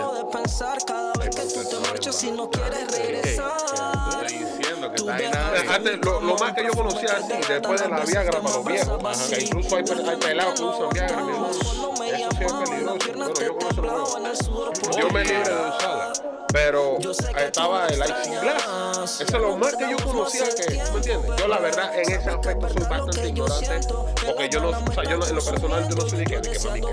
[4.21, 5.76] Estoy diciendo que está ahí nada.
[5.76, 9.30] Antes, lo, lo más que yo conocía así, después de la Viagra para los viejos,
[9.30, 11.96] que incluso hay, hay pelados que usan Viagra, mi hermano.
[12.32, 12.98] Sí es peligroso.
[13.16, 14.98] Bueno, yo con eso no.
[15.00, 16.13] Yo me libre de usarla.
[16.53, 16.97] Pero
[17.38, 19.21] estaba el Ice Glass.
[19.21, 21.31] Eso es lo más que yo conocía que, ¿me entiendes?
[21.38, 23.79] Yo la verdad en ese aspecto soy bastante ignorante.
[24.25, 26.41] Porque yo no, o sea, yo no- en lo personal yo no soy de que,
[26.41, 26.88] que mami, que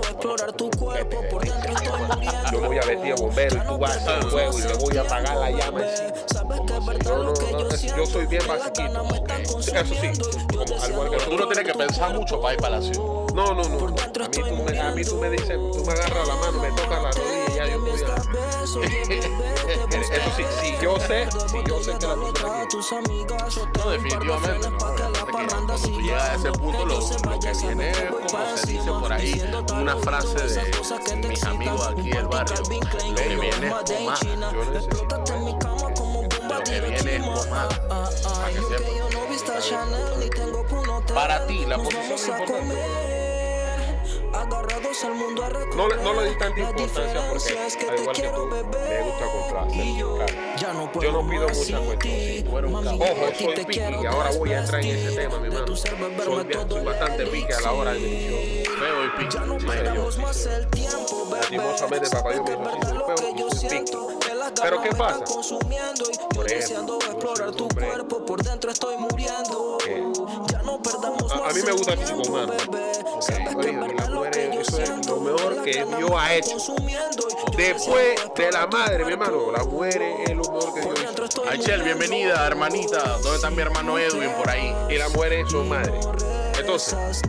[2.53, 4.97] yo voy a vestir a bombero y tú vas a hacer fuego y le voy
[4.99, 5.81] a apagar la llama.
[7.05, 9.05] No, no, no, yo soy bien basiquito.
[9.75, 10.11] Eso sí,
[10.57, 12.99] como al igual que Tú no tienes que pensar mucho para ir para la ciudad.
[13.35, 13.87] No, no, no.
[13.87, 16.69] A mí tú me, a mí tú me dices, tú me agarras la mano, me
[16.71, 18.15] tocas la rodilla ya yo estoy.
[18.63, 18.83] Eso
[20.37, 23.37] sí, si yo sé, si yo sé que la persona quiere.
[23.79, 24.77] No, definitivamente no.
[24.79, 28.67] Obviamente que Cuando tú llegas a ese punto, lo, lo que viene es, como se
[28.73, 29.43] dice por ahí,
[29.81, 32.57] una frase de mis amigos aquí del barrio.
[32.57, 34.53] Lo que viene es pomada.
[34.53, 35.17] Yo necesito.
[36.49, 37.89] Lo que viene es pomada.
[37.89, 38.95] Para que sepas.
[41.15, 43.14] Para ti, la posición es importante.
[44.35, 48.29] Agarrados al mundo a No, le- no le di tanta importancia porque, al igual que
[48.29, 48.63] tú, me
[49.03, 49.85] gusta complacer.
[49.95, 50.27] Claro.
[50.57, 52.45] Yo no pido mucha cuestión.
[52.45, 53.03] Tú eres un cabrón.
[53.03, 55.77] Ojo, soy piqui y ahora voy a entrar en ese tema, mi hermano.
[55.77, 55.91] Soy,
[56.69, 58.75] soy bastante piqui a la hora de bendición.
[58.79, 59.31] Feo y pico.
[59.61, 59.67] Sí,
[60.33, 61.31] señor.
[61.31, 63.93] Lastimosamente, papá, yo me hizo así, soy feo y soy piqui.
[64.63, 65.25] Pero ¿qué pasa?
[66.35, 69.79] Por ejemplo, explorar tu hombre, cuerpo por dentro estoy muriendo
[70.75, 72.53] a, a mí me gusta el físico humano.
[73.57, 76.57] Oye, las mujeres, eso es lo mejor que Dios ha hecho.
[77.57, 81.49] Después de la madre, mi hermano, la mujer es lo mejor que Dios hizo.
[81.49, 83.19] Aichel, bienvenida, hermanita.
[83.23, 84.75] ¿Dónde está mi hermano Edwin por ahí?
[84.91, 86.07] Y las mujeres son madres.
[86.59, 87.23] Entonces,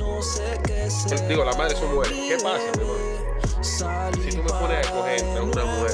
[1.27, 2.17] digo, las madres son mujeres.
[2.27, 3.15] ¿Qué pasa, mi hermano?
[3.61, 5.91] Si tú me pones a escoger entre una mujer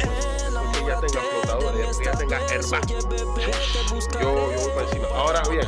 [0.52, 2.86] Porque ella tenga flotadores, ella tenga hermano.
[2.88, 5.06] Yo, yo voy para encima.
[5.14, 5.62] Ahora bien,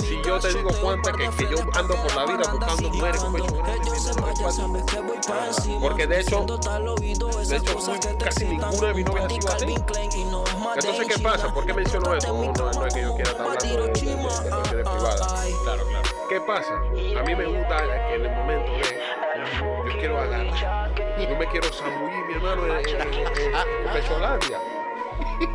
[0.00, 3.32] si yo te digo cuántas que, que yo ando por la vida buscando mujeres con
[3.32, 3.90] pecho grande.
[5.80, 7.78] Porque de hecho, de hecho,
[8.24, 9.74] casi ninguna de mis novias ha sido así.
[10.74, 11.52] Entonces, ¿qué pasa?
[11.54, 12.34] ¿Por qué menciono eso?
[12.34, 15.20] No, es que yo quiera estar hablando de, de- privadas.
[15.64, 16.08] Claro, claro.
[16.28, 16.74] ¿Qué pasa?
[16.74, 17.78] A mí me gusta
[18.12, 19.00] en el momento de
[19.90, 20.90] yo quiero agarrar,
[21.28, 23.02] no me quiero zambullir, mi hermano, en, en, en,
[23.54, 24.58] en- Pecholandia.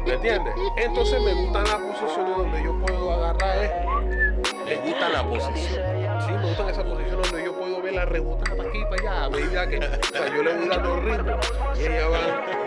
[0.06, 0.54] ¿Me entiendes?
[0.78, 3.58] Entonces me gustan las posiciones donde yo puedo agarrar.
[3.64, 4.34] eh.
[4.66, 5.82] ¿Le gusta la posición?
[6.26, 7.53] Sí, me gustan esas posiciones donde yo
[7.94, 9.24] verla rebotar para aquí y para allá.
[9.26, 11.38] A medida que o sea, yo le voy dando ritmo
[11.76, 12.18] y ella va.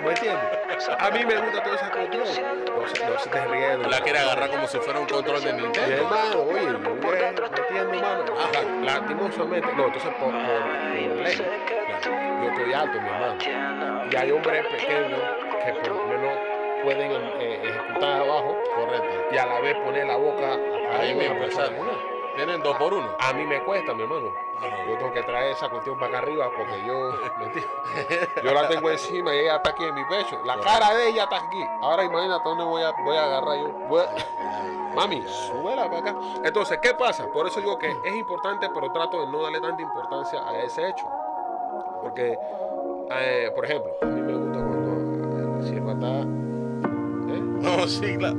[0.04, 0.88] ¿Me entiendes?
[0.98, 2.24] A mí me gusta toda esa cuestión.
[2.24, 3.78] No se, no se te ríes.
[3.90, 5.96] La quiere agarrar como si fuera un control de Nintendo.
[5.96, 7.18] hermano, oye, yo voy
[7.58, 8.24] metiendo mano.
[8.84, 11.36] La- lastimosamente, no, entonces por, por, por ley.
[12.04, 14.06] Yo estoy alto, mi hermano.
[14.10, 15.20] Y hay hombres pequeños
[15.64, 16.38] que por lo menos
[16.84, 17.10] pueden
[17.40, 19.08] eh, ejecutar abajo Correcto.
[19.32, 20.56] y a la vez poner la boca
[21.00, 21.34] Ahí mismo.
[22.36, 23.16] Tienen dos por uno.
[23.18, 24.32] A mí me cuesta, mi hermano.
[24.88, 27.10] Yo tengo que traer esa cuestión para acá arriba porque yo.
[28.42, 30.38] Yo la tengo encima y ella está aquí en mi pecho.
[30.44, 31.62] La cara de ella está aquí.
[31.82, 33.68] Ahora imagínate dónde voy a, voy a agarrar yo.
[33.88, 36.14] Voy a- Mami, súbela para acá.
[36.42, 37.26] Entonces, ¿qué pasa?
[37.30, 40.88] Por eso digo que es importante, pero trato de no darle tanta importancia a ese
[40.88, 41.06] hecho.
[42.02, 42.34] Porque,
[43.10, 46.20] eh, por ejemplo, a mí me gusta cuando la sierva está.
[46.20, 47.40] ¿eh?
[47.60, 48.36] No, sí, claro.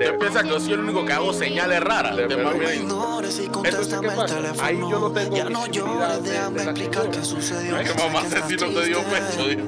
[0.00, 2.16] Usted piensa que yo soy el único que hago señales raras.
[2.16, 4.62] De bien- Ignores y contéstame teléfono.
[4.62, 7.76] Ahí yo no tengo ya no llores, de- déjame de explicar qué sucedió.
[7.76, 9.62] Ay, mamá si no te dio pecho, dice.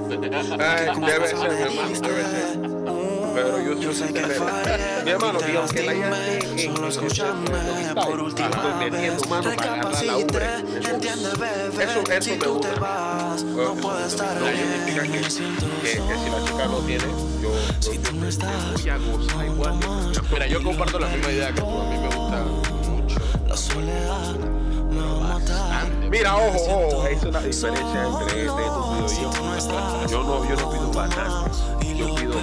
[0.60, 3.09] Ay, debe ser, mi hermano, debe ser.
[3.42, 5.92] Pero yo, Yo sé que fallé, Mi hermano, y aunque la
[6.74, 7.50] solo escúchame
[7.94, 8.92] por última vez.
[9.14, 10.18] Eso-
[10.90, 15.30] entiende, bebé, eso- eso si tú te vas, no puedo estar bien, que, que, que
[15.30, 17.04] si la chica no tiene,
[17.42, 17.50] yo,
[17.80, 19.74] Si tú no estás, igual.
[20.32, 21.66] Mira, yo comparto la misma idea que tú.
[21.66, 23.18] A mí me gusta mucho.
[23.48, 24.34] La soledad
[24.90, 25.88] me va a matar.
[26.10, 29.30] Mira, ojo, ojo, es una diferencia entre este y yo.
[30.08, 31.50] Yo no, yo no pido bastante.
[31.96, 32.34] Yo pido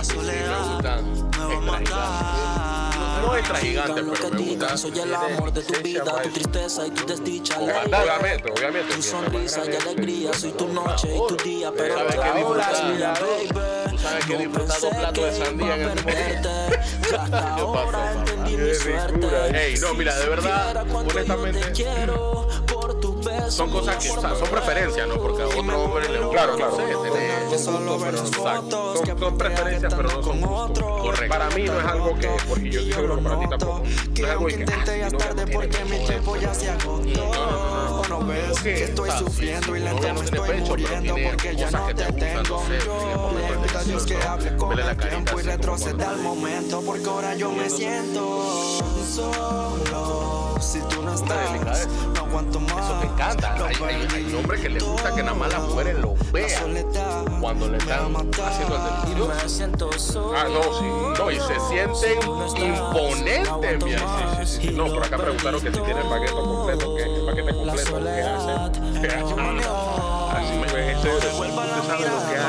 [0.00, 3.20] La soledad me va a matar.
[3.20, 4.78] No extra que pero me gusta.
[4.78, 7.58] soy el amor de tu vida, tu tristeza y tu desdicha.
[7.60, 8.94] Obviamente, obviamente.
[8.94, 13.20] Tu sonrisa y alegría, soy tu noche y tu día, pero sabes que disfrutar.
[13.20, 13.98] baby.
[13.98, 16.10] sabes que No disfrutar dos pensé platos de que sandía iba en a el mismo
[16.10, 16.40] día.
[16.40, 19.12] perderte, y hasta ahora entendí mi Qué suerte.
[19.12, 19.46] ricura.
[19.48, 21.72] Ey, no, mira, de verdad, honestamente,
[23.48, 25.14] son cosas que, o sea, son preferencias, ¿no?
[25.16, 26.76] Porque a otro hombre le gusta, Claro, no claro.
[27.50, 28.94] Que solo las Exacto.
[28.96, 30.70] Son- son preferencias, pero no son con gustos.
[30.70, 30.98] otro.
[31.02, 31.28] Correcto.
[31.28, 33.78] Para mí no es algo que, porque yo seguro que para ti tampoco.
[33.78, 36.06] No Que es algo que, intenté ya ah, es si no, tarde no porque mi
[36.06, 37.30] tiempo ya se agotó.
[37.30, 38.74] O no ves ¿Por qué?
[38.74, 41.86] que estoy sufriendo y sí, lento me no estoy pecho, pero muriendo porque ya no
[41.86, 42.62] te tengo.
[42.86, 47.50] no a Dios que hable con el tiempo y retroceda al momento porque ahora yo
[47.52, 48.78] me siento
[49.14, 50.29] solo.
[50.60, 52.84] Si tú no estás, no aguanto más.
[52.84, 53.54] Eso me encanta.
[53.54, 57.24] Hay, hay, hay hombres que les gusta que nada más las mujeres lo vean soledad
[57.40, 60.36] cuando le están haciendo el solo.
[60.36, 60.84] Ah, no, sí.
[61.18, 62.18] No, y se sienten
[62.58, 64.20] imponentes, mi amor.
[64.40, 64.74] Sí, sí, sí.
[64.74, 68.22] No, por acá preguntaron que si tiene el paquete completo, que el paquete completo, ¿qué
[68.22, 68.80] hace?
[69.00, 70.36] me va a matar.
[70.36, 71.30] Así me ese usted
[71.86, 72.39] sabe lo que hace.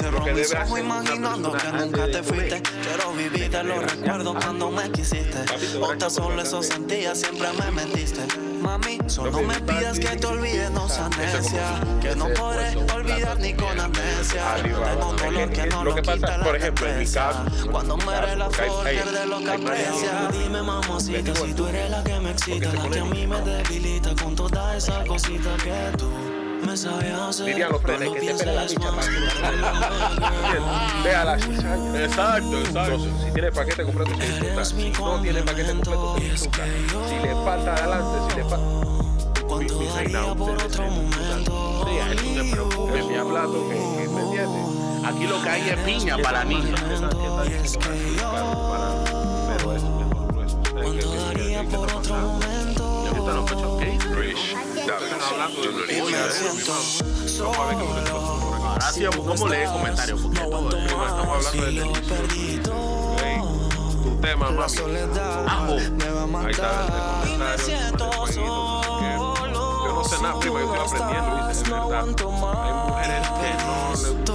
[0.00, 2.62] Lo que debe hacer imaginando que nunca te fuiste.
[2.62, 5.38] Quiero vivir de los recuerdos cuando me quisiste.
[5.44, 8.20] Papito, O gracias tan solo eso sentía, siempre me mentiste.
[8.62, 11.80] Mami, solo me pidas que te olvides, no seas necia.
[12.00, 14.54] Que no podré olvidar ni con amnesia.
[14.62, 19.50] Tengo dolor que no lo quita la caso, Cuando muere la flor, pierde lo que
[19.50, 20.28] aprecia.
[20.32, 24.14] Dime, mamacita, si tú eres la que me excita, la que a mí me debilita
[24.22, 26.31] con toda esa cosita que tú.
[27.44, 29.08] Dirían los No lo que te espera la chicha más.
[29.40, 32.04] para Ve a la cizaña.
[32.04, 32.92] Exacto, exacto.
[32.94, 34.64] Entonces, si tiene paquete completo, se disfruta.
[34.64, 36.64] Si no tiene paquete completo, se es disfruta.
[37.08, 39.42] Si le falta adelante, si le falta.
[39.46, 41.86] Cuando Mi- mi reina, daría por otro me momento.
[41.88, 42.94] Sí, a no te preocupes.
[42.96, 44.60] Es mi plato que, que me entiende.
[45.04, 46.44] Aquí lo que hay es piña para
[47.64, 50.46] es para- Pero es mejor.
[50.46, 53.02] Ustedes que- Cuando daría por está otro momento.
[53.04, 53.82] ¿Le gustan los pechos?
[58.64, 59.04] Ahora sí,
[59.72, 62.02] comentarios porque todo estamos hablando delicioso.
[64.02, 64.64] tu tema, mami.
[65.46, 65.72] Ajo.
[65.72, 67.66] Ahí está el comentario.
[68.26, 68.34] qué.
[68.34, 69.84] solo.
[69.84, 71.82] Yo no sé nada, prima, yo estoy aprendiendo, dice, es No verdad.
[71.82, 74.32] aguanto Hay mujeres que no le gusta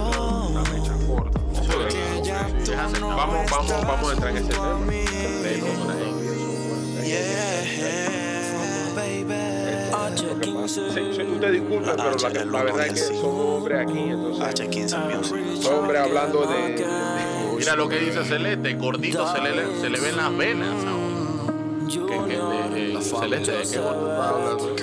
[0.53, 1.39] la mecha corta.
[1.71, 4.77] Porque ya tú no Vamos, vamos, vamos a entrar en ese tema.
[7.07, 8.26] Yeah.
[10.09, 13.25] Lo que pasa- Sí, sí, usted disculpe, pero la, que- la verdad es que son
[13.25, 15.62] hombres aquí, entonces H15 Music.
[15.62, 16.85] son hombres hablando de,
[17.58, 21.08] Mira lo que dice Celeste, gordito se le, se le ven las venas ahora.
[21.87, 21.95] Que,
[22.27, 22.35] que,
[22.97, 24.75] eh, Celeste, ¿de qué gordo estás hablando?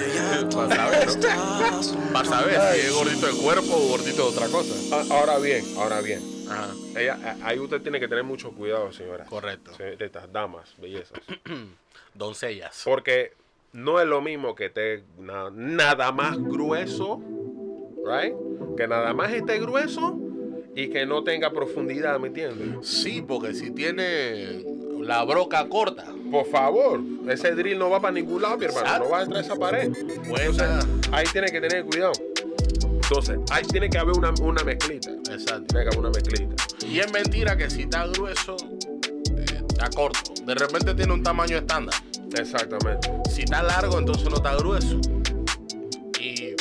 [0.57, 2.13] Para saber, ¿no?
[2.13, 4.75] Para saber si es gordito de cuerpo o gordito de otra cosa.
[4.93, 6.21] Ah, Ahora bien, ahora bien.
[6.51, 9.25] Ajá, Ella, ahí usted tiene que tener mucho cuidado, señora.
[9.27, 9.73] correcto.
[9.79, 11.19] De estas damas, bellezas.
[12.15, 12.83] Doncellas.
[12.85, 13.33] Porque
[13.75, 17.21] no es lo mismo que esté na- nada más grueso,
[18.07, 18.35] right?
[18.77, 20.19] Que nada más esté grueso
[20.75, 22.87] y que no tenga profundidad, ¿me entiendes?
[22.87, 24.65] Sí, porque si tiene
[25.01, 28.87] la broca corta, Por favor, ese drill no va para ningún lado, mi hermano.
[28.87, 29.05] Exacto.
[29.05, 29.93] No va a entrar a esa pared.
[30.29, 30.59] pues
[31.13, 32.13] Ahí tiene que tener cuidado.
[32.83, 35.11] Entonces, ahí tiene que haber una, una mezclita.
[35.31, 35.65] Exacto.
[35.69, 36.55] Tiene que haber una mezclita.
[36.89, 38.57] Y es mentira que si está grueso,
[39.37, 40.33] eh, está corto.
[40.45, 41.95] De repente tiene un tamaño estándar.
[42.39, 43.11] Exactamente.
[43.31, 44.99] Si está largo, entonces no está grueso.
[46.21, 46.55] Y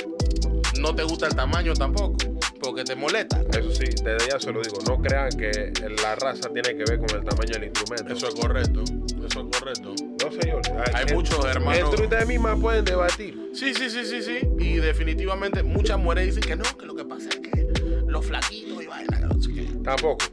[0.80, 2.17] no te gusta el tamaño tampoco.
[2.59, 3.41] porque te molesta.
[3.51, 6.97] Eso sí, desde ya se lo digo, no crean que la raza tiene que ver
[6.97, 8.13] con el tamaño del instrumento.
[8.13, 8.84] Eso es correcto.
[8.84, 9.93] Eso es correcto.
[10.24, 10.61] No, señor.
[10.93, 13.51] Hay En- muchos hermanos- Entre ustedes mismas pueden debatir.
[13.53, 14.47] Sí, sí, sí, sí, sí.
[14.59, 17.67] Y definitivamente muchas mujeres dicen que no, que lo que pasa es que
[18.07, 19.19] los flaquitos y vaina.
[19.19, 19.63] no sé qué.
[19.84, 20.24] Tampoco.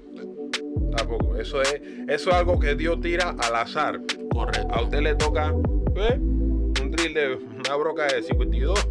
[0.97, 1.37] Tampoco.
[1.37, 4.01] Eso es, eso es algo que Dios tira al azar.
[4.33, 4.75] Correcto.
[4.75, 5.49] A usted le toca
[5.97, 6.17] ¿eh?
[6.19, 8.89] un drill de una broca de 52.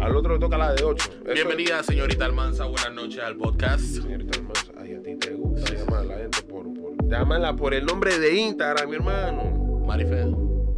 [0.00, 1.10] Al otro le toca la de 8.
[1.24, 2.64] Eso- Bienvenida, señorita Almanza.
[2.64, 3.80] Buenas noches al podcast.
[3.82, 6.92] Señorita Almanza, ay, a ti te gusta llamar a la gente por, por.
[7.08, 9.82] Llámala por el nombre de Instagram, mi hermano.
[9.86, 10.26] Marife.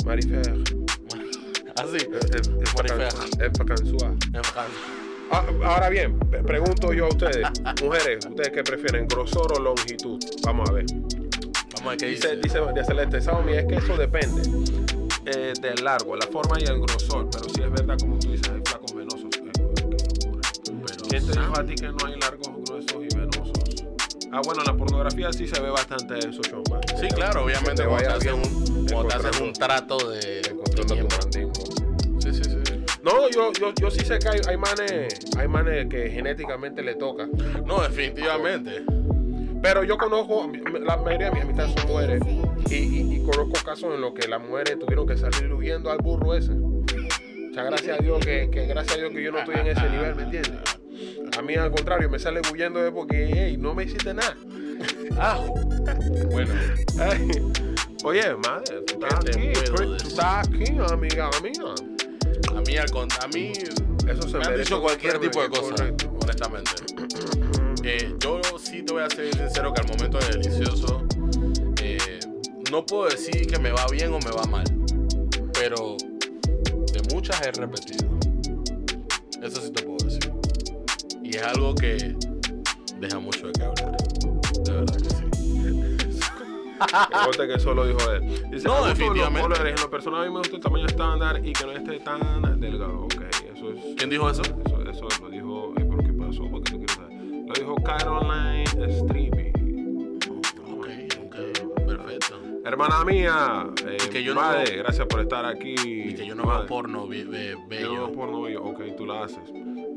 [0.06, 0.54] Marifer.
[1.76, 2.06] Así.
[2.76, 3.08] Marifer.
[5.30, 7.46] Ah, ahora bien, pre- pregunto yo a ustedes,
[7.82, 10.18] mujeres, ¿ustedes qué prefieren, grosor o longitud?
[10.44, 10.86] Vamos a ver.
[11.78, 12.60] Vamos a ver qué Dice, dice.
[12.60, 14.42] María Celeste, Xiaomi, es que eso depende
[15.26, 18.48] eh, del largo, la forma y el grosor, pero sí es verdad, como tú dices,
[18.52, 19.24] hay flacos venosos.
[19.24, 20.50] eh, qué locura.
[20.64, 23.52] Pero, ¿Quién te dijo a ti que no hay largos, gruesos y venosos?
[24.32, 26.80] Ah, bueno, en la pornografía sí se ve bastante eso, chomba.
[27.00, 30.42] Sí, claro, obviamente te cuando te hacen un, cuando te hacen un trato de.
[32.20, 32.84] Sí, sí, sí.
[33.02, 36.94] No, yo, yo, yo sí sé que hay, hay manes, hay manes que genéticamente le
[36.96, 37.26] toca.
[37.64, 38.84] No, definitivamente.
[39.62, 40.50] Pero yo conozco,
[40.86, 42.20] la mayoría de mis amistades son mujeres
[42.70, 45.98] y, y- y conozco casos en los que las mujeres tuvieron que salir huyendo al
[45.98, 46.52] burro ese.
[46.52, 49.66] O sea, gracias a Dios que, que gracias a Dios que yo no estoy en
[49.66, 50.52] ese nivel, ¿me entiendes?
[51.36, 54.36] A mí al contrario, me sale huyendo de porque, hey, no me hiciste nada.
[55.20, 55.36] Ah,
[56.30, 56.54] bueno.
[57.00, 57.28] Ay,
[58.04, 61.74] oye, madre, tú estás ¿Qué te aquí, tú estás aquí, amiga mía.
[62.54, 63.52] A mí, a mí
[64.08, 66.16] Eso se me han merece dicho cualquier tipo de correcto.
[66.22, 66.70] honestamente.
[67.84, 71.04] Eh, yo sí te voy a ser sincero que al momento de delicioso
[71.82, 71.98] eh,
[72.70, 74.64] no puedo decir que me va bien o me va mal,
[75.54, 75.96] pero
[76.92, 78.08] de muchas he repetido.
[79.42, 80.32] Eso sí te puedo decir.
[81.22, 82.14] Y es algo que
[82.98, 83.96] deja mucho de qué hablar.
[84.64, 85.24] De verdad que sí.
[87.24, 88.44] Conste que eso lo dijo él.
[88.50, 89.48] Dice, No, "Me definitivamente.
[89.48, 91.98] Los en lo personal a mí me gusta el tamaño estándar y que no esté
[92.00, 93.00] tan delgado.
[93.04, 93.22] Ok,
[93.54, 93.96] eso es.
[93.96, 94.42] ¿Quién dijo eso?
[94.42, 95.72] Eso, eso lo dijo.
[95.76, 96.42] eh, ¿Pero qué pasó?
[96.50, 96.86] Porque.
[97.48, 99.52] Lo dijo Caroline Streamy.
[100.70, 100.88] Ok,
[101.26, 102.36] ok, perfecto.
[102.64, 105.74] Hermana mía, eh, Y que yo no madre, veo- gracias por estar aquí.
[105.84, 107.92] Y que yo no Madre, veo porno be- be- Yo no bello.
[107.94, 108.62] veo porno bello.
[108.64, 109.48] Ok, tú la haces.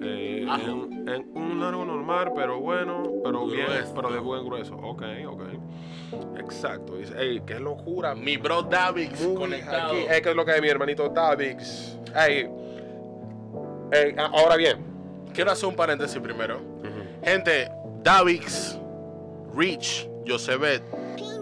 [0.03, 3.93] Eh, en, en un largo normal, pero bueno, pero bien, Grueso.
[3.93, 4.75] pero de buen grueso.
[4.77, 5.41] Ok, ok.
[6.39, 6.95] Exacto.
[6.95, 8.15] Dice, ey, qué locura.
[8.15, 9.91] Mi bro Davix conectado.
[9.91, 10.05] aquí.
[10.09, 11.97] Es que es lo que hay, mi hermanito Davix.
[12.15, 12.47] Ey,
[13.91, 14.77] ey, a- ahora bien.
[15.33, 16.70] Quiero hacer un paréntesis primero.
[17.23, 17.69] Gente,
[18.01, 18.79] Davix,
[19.55, 20.81] Rich, Josebet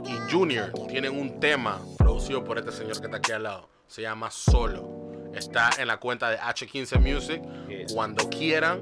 [0.05, 3.69] y Junior tienen un tema producido por este señor que está aquí al lado.
[3.87, 5.31] Se llama Solo.
[5.33, 7.41] Está en la cuenta de H15 Music.
[7.93, 8.81] Cuando quieran,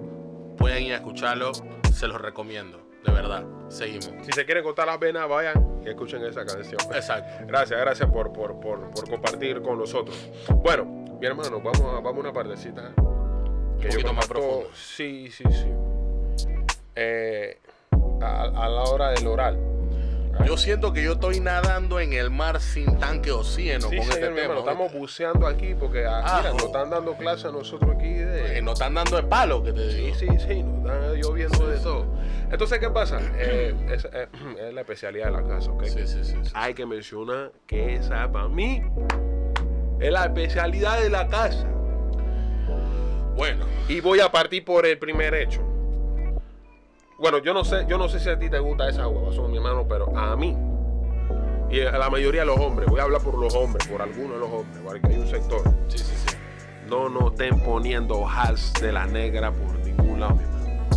[0.58, 1.52] pueden ir a escucharlo.
[1.93, 2.82] Se los recomiendo.
[3.06, 3.45] De verdad.
[3.70, 4.12] Seguimos.
[4.24, 6.82] Si se quieren cortar las venas, vayan y escuchen esa canción.
[6.93, 7.45] Exacto.
[7.45, 10.30] Gracias, gracias por, por, por, por compartir con nosotros.
[10.56, 12.91] Bueno, mi hermano, vamos a, vamos a una partecita.
[13.80, 14.70] Que poquito más profundo.
[14.74, 15.72] Sí, sí, sí.
[17.00, 17.60] Eh,
[18.22, 19.60] a, a la hora del oral.
[20.45, 24.06] Yo siento que yo estoy nadando en el mar sin tanque o oxígeno Sí, con
[24.06, 24.39] señor, este tema.
[24.41, 26.58] hermano, estamos buceando aquí porque ah, Ah, mira, jo.
[26.58, 29.74] nos están dando clases a nosotros aquí de, Eh, nos están dando el palo, que
[29.74, 30.16] te Sí, digo.
[30.16, 32.06] sí, sí, nos están lloviendo de todo.
[32.52, 33.20] Entonces, ¿qué pasa?
[33.36, 34.28] Eh, es, eh,
[34.68, 35.84] es la especialidad de la casa, ¿ok?
[35.86, 36.52] Sí, sí, sí, sí.
[36.54, 38.84] Hay que mencionar que esa para mí
[40.00, 41.68] es la especialidad de la casa.
[43.36, 45.62] Bueno, Y voy a partir por el primer hecho.
[47.18, 49.57] Bueno, yo no sé, yo no sé si a ti te gusta esa huevazón, mi
[49.57, 50.55] hermano, pero a mí
[51.70, 54.34] y a la mayoría de los hombres, voy a hablar por los hombres, por algunos
[54.34, 55.61] de los hombres, porque hay un sector.
[55.88, 56.36] sí, sí, sí.
[56.88, 60.89] No nos estén poniendo hals de la negra por ningún lado, mi hermano.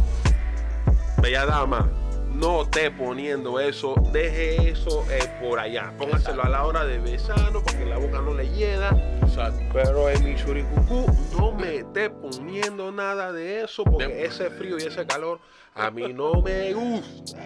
[1.21, 1.89] Bella dama,
[2.35, 5.93] no esté poniendo eso, deje eso eh, por allá.
[5.99, 8.91] Póngaselo a la hora de besarlo porque la boca no le hieda.
[9.23, 9.61] Exacto.
[9.73, 11.07] Pero en mi churicucú
[11.39, 15.41] no me esté poniendo nada de eso porque De- ese frío y ese calor
[15.75, 17.39] a mí no me gusta.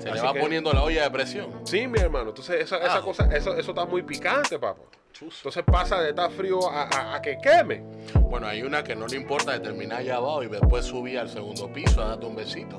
[0.00, 1.50] Se Así le va que- poniendo la olla de presión.
[1.64, 2.30] Sí, mi hermano.
[2.30, 4.80] Entonces esa, esa cosa, eso, eso está muy picante, papá.
[5.20, 7.84] Entonces pasa de estar frío a, a- a que queme.
[8.18, 11.28] Bueno, hay una que no le importa de terminar allá abajo y después subir al
[11.28, 12.76] segundo piso a darte un besito.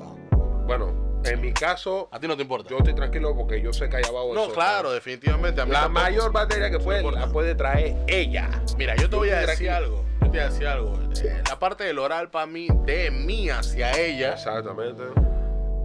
[0.66, 2.68] Bueno, en mi caso, ¿A ti no te importa?
[2.70, 5.60] yo estoy tranquilo porque yo sé que allá abajo no, eso- claro, definitivamente.
[5.60, 6.04] A mí La tampoco.
[6.04, 7.20] mayor batería que puede, importa.
[7.20, 8.50] la puede traer ella.
[8.76, 10.04] Mira, yo te voy a decir algo.
[10.20, 10.98] Yo te voy a decir algo.
[11.22, 15.02] Eh, La parte del oral para mí, de mí hacia ella, Exactamente.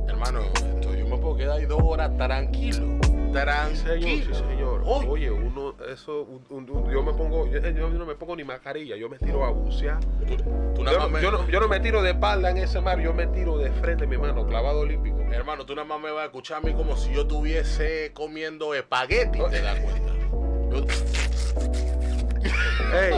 [0.08, 3.00] hermano, esto, yo me puedo quedar ahí dos horas tranquilo.
[3.30, 3.86] Sí, tranquilo.
[3.96, 4.82] señor, sí, señor.
[4.86, 8.44] Oye, uno, eso, un- un- un- yo me pongo, yo, yo no me pongo ni
[8.44, 10.00] mascarilla, yo me tiro a bucear.
[10.00, 10.36] Tú
[10.78, 12.82] Yo nada no, más me- yo, no, yo no me tiro de espalda en ese
[12.82, 15.20] mar, yo me tiro de frente, mi hermano, clavado olímpico.
[15.32, 18.74] Hermano, tú nada más me vas a escuchar a mí como si yo estuviese comiendo
[18.74, 20.12] espagueti, ¿te das cuenta?
[20.72, 20.86] Yo-
[22.92, 23.14] Ey,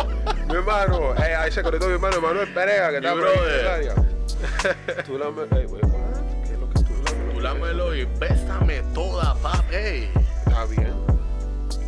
[0.49, 3.88] mi hermano, ey, ahí se conectó mi hermano Emanuel Perea, que está por ahí.
[5.05, 5.68] Tú la me, ey,
[7.41, 10.07] lámelo y bésame toda, papi.
[10.45, 10.93] Está bien,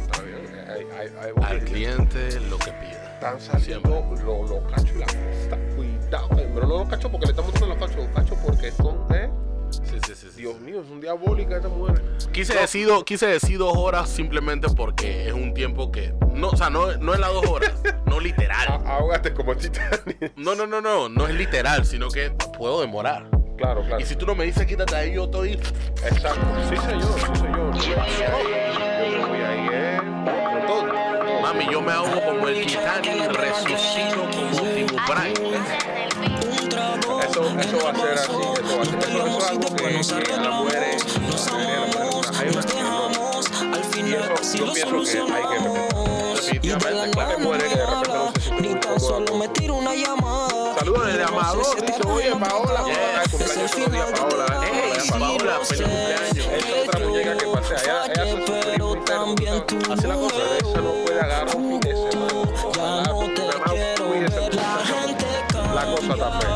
[0.02, 0.70] está bien.
[0.70, 3.14] Hay, hay, hay, Al cliente lo que pida.
[3.14, 3.90] Están saliendo
[4.26, 6.28] los los cachos y la está cuidado.
[6.38, 8.98] eh, Pero no los cachos porque le estamos dando los cachos, los cachos porque son,
[9.14, 9.30] eh.
[9.72, 10.28] Sí, sí, sí.
[10.38, 12.02] Dios mío, son diabólicas estas mujeres.
[12.32, 12.62] Quise No.
[12.62, 16.14] decir, quise decir dos horas simplemente porque es un tiempo que.
[16.34, 17.74] No, o sea, no, no es las dos horas.
[18.06, 18.80] No literal.
[18.86, 20.34] Ahógate como Titanic.
[20.36, 21.10] No, no, no, no.
[21.10, 23.28] No es literal, sino que puedo demorar.
[23.64, 24.02] Claro, claro.
[24.02, 25.54] Y si tú no me dices quítate ahí, yo estoy.
[25.54, 26.42] Exacto.
[26.70, 27.74] Sí, señor, sí, señor.
[27.78, 29.98] Yo me voy ahí, yo me voy ahí, eh.
[30.02, 31.42] Con todo.
[31.42, 35.40] Mami, yo me ahogo como el Titanic, resucito como Tibu Bright.
[37.30, 39.00] Eso, eso va a ser así, eso va a ser.
[39.00, 41.06] Eso, eso es algo que, que a las mujeres,
[42.38, 43.14] hay una que no.
[44.06, 48.32] Y eso yo pienso que hay que la Definitivamente, no Mujeres que de repente no
[48.34, 50.76] se sienten Ni muy tan cómodas solo con- me tiro una llamada.
[50.80, 53.23] Saludos desde Amador, dice, oye, Paola, otra
[53.68, 54.94] Paola, Paola, eh.
[55.66, 56.46] Feliz cumpleaños.
[56.64, 59.76] Que otra yo muñeca que pasea, ella- ella fallé, se sufre pero también tú
[60.08, 62.34] la cosa, esa no puede agarrar un fin de semana.
[62.66, 63.04] Ojalá,
[63.98, 64.50] cuídese,
[65.74, 66.50] la cosa cambia.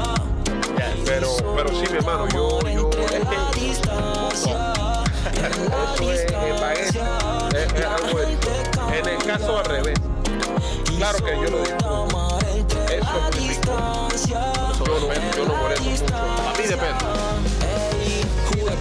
[1.05, 2.65] Pero, pero sí, mi hermano, yo, es
[6.43, 6.99] en la eso
[7.55, 8.19] es, es algo.
[8.93, 9.97] En el caso al revés,
[10.97, 12.07] claro que yo lo disfruto.
[13.07, 15.55] Yo no, yo no.
[15.55, 17.56] A mí depende.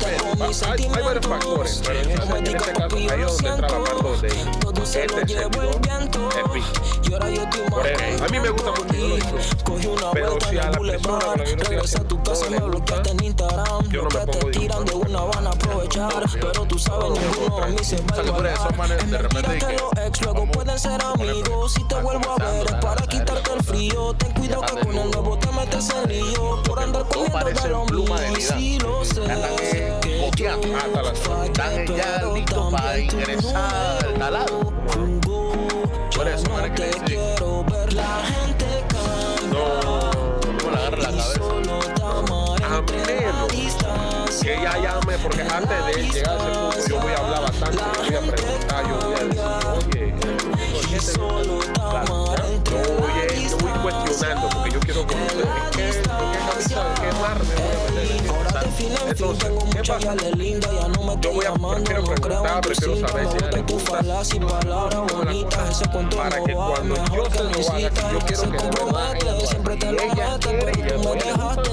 [0.05, 1.27] Hay, hay varios sentimientos.
[1.27, 3.49] factores, pero en ese, en Cometí ese como caso, que yo ahí es lo donde
[3.49, 4.03] entra la siento.
[4.03, 4.29] parte
[4.65, 6.29] donde Todo se lo este llevó el servidor viento.
[6.31, 7.09] es.
[7.09, 9.65] Y ahora yo estoy Por más eso, a mí me gusta mucho, yo lo disfruto.
[9.65, 11.41] Cogí una Pero vuelta si en a el la persona con la boulevard.
[11.45, 13.89] que Regresa a tu casa no y le me bloqueaste en Instagram.
[13.89, 15.11] yo no Lo me que pongo te tiran de disfrutar.
[15.11, 16.25] una van a aprovechar.
[16.41, 19.77] Pero tú sabes, ninguno a mí se va de esos manes, Es repente, mentira que
[19.77, 21.73] los ex luego pueden ser a amigos.
[21.73, 24.15] Si te a vuelvo a ver es a para quitarte el frío.
[24.15, 26.63] Ten cuidado que con el nuevo te lío.
[26.63, 29.93] Por andar Todo parece pluma de sé.
[30.37, 34.73] Ya están, Hasta fallé, Están ya listos para ingresar al taladro.
[34.87, 35.53] jugó.
[36.15, 36.99] Por eso, no man, que te sí.
[37.07, 39.49] quiero ver la gente cambia.
[39.53, 41.45] No, ¿Cómo le agarra la cabeza?
[42.67, 43.49] A la menos
[44.43, 47.79] que ella llame, porque antes de llegar a ese punto yo voy a hablar bastante,
[47.79, 49.41] yo voy a preguntar, yo voy a decir,
[49.77, 50.15] oye,
[50.73, 51.13] ¿por qué te
[52.85, 56.87] Yo entre voy, yo voy cuestionando, porque yo quiero conocer en qué, en qué camisa,
[56.89, 58.27] en qué mar me voy a meter.
[59.09, 59.99] Entonces, ¿qué pasa?
[60.07, 63.31] gales linda, ya no me estoy voy a- prefiero no creo preguntar, prefiero saber me
[63.31, 64.01] si a ella gusta le tu gusta
[64.35, 64.39] y
[66.17, 69.27] Para no que cuando yo se lo me haga, yo quiero que de verdad compromete,
[70.05, 71.71] ella quiere y me le dejaste,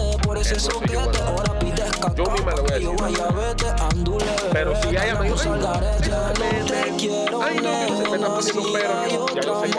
[0.91, 3.17] yo ahora pides Yo misma le voy a yo decir.
[4.51, 5.59] Pero si ella me dice, "Ay,
[7.59, 9.77] no que se me está poniendo un pero, nena, yo- ya yo sé que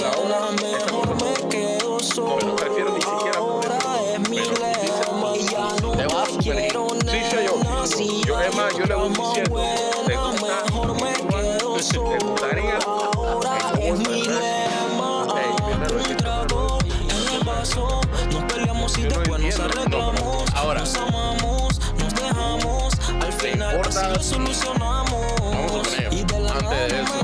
[0.00, 0.38] la hora,
[0.90, 1.14] cosa
[1.50, 1.78] me.
[2.16, 3.40] No, prefiero ni siquiera
[6.06, 7.30] vas a te quiero, Sí, nena,
[7.86, 9.60] si Yo, es más, yo le voy diciendo,
[24.22, 25.10] solucionamos.
[25.40, 27.14] Vamos a poner, Y de la antes nada de eso,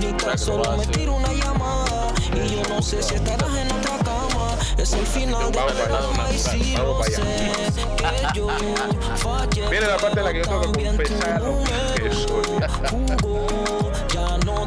[0.00, 2.12] que lo solo me tiro una llamada.
[2.32, 4.56] Y yo no sé si estarás en otra cama.
[4.76, 7.12] Es el final de la trama y vamos lo sé
[7.96, 8.48] que yo
[9.16, 9.68] fallé.
[9.70, 11.64] Viene la parte en la que yo tengo que confesar lo
[12.12, 12.42] soy.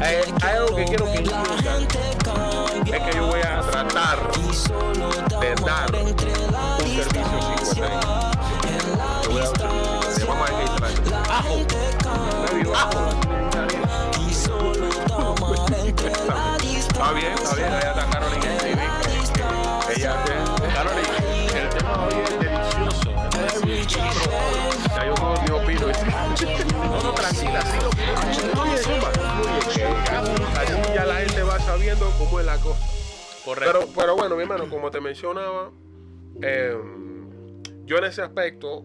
[0.00, 1.44] te Hay- algo que quiero que entiendan.
[1.62, 2.96] gente cambia.
[2.96, 4.18] Es que yo voy a tratar
[4.48, 8.30] Y solo te de dar amaré entre la un servicio distancia, 50
[8.68, 9.44] en la Yo voy a
[11.08, 11.64] ajo.
[13.50, 13.80] cambia
[14.18, 16.78] y solo te amaré entre la distancia.
[16.78, 17.72] Está bien, está bien.
[17.72, 18.06] Allá está
[18.60, 18.82] TV.
[19.96, 20.32] Ella te...
[20.72, 23.10] Caroline, el tema hoy es delicioso.
[24.94, 25.86] Ya yo no ni opino.
[26.84, 28.02] No, no, tranquila, sí lo que
[30.58, 32.86] Así ya la gente va sabiendo cómo es la cosa.
[33.44, 33.78] Correcto.
[33.80, 35.70] Pero, pero bueno, mi hermano, como te mencionaba,
[36.42, 36.76] eh,
[37.84, 38.84] yo en ese aspecto,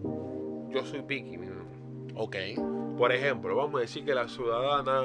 [0.70, 1.45] yo soy picky.
[2.16, 2.36] Ok.
[2.98, 5.02] Por ejemplo, vamos a decir que la ciudadana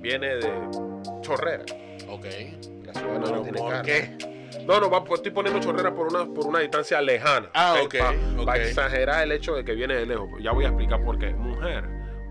[0.00, 0.52] viene de
[1.20, 1.64] Chorrera.
[2.08, 2.24] Ok.
[2.84, 3.84] La ciudadana no tiene ¿por carro.
[3.84, 4.16] qué?
[4.66, 7.48] No, no, va, pues, estoy poniendo chorrera por una, por una distancia lejana.
[7.54, 7.94] Ah, ok,
[8.44, 8.66] Para ok.
[8.68, 10.28] exagerar el hecho de que viene de lejos.
[10.40, 11.32] Ya voy a explicar por qué.
[11.34, 11.84] Mujer,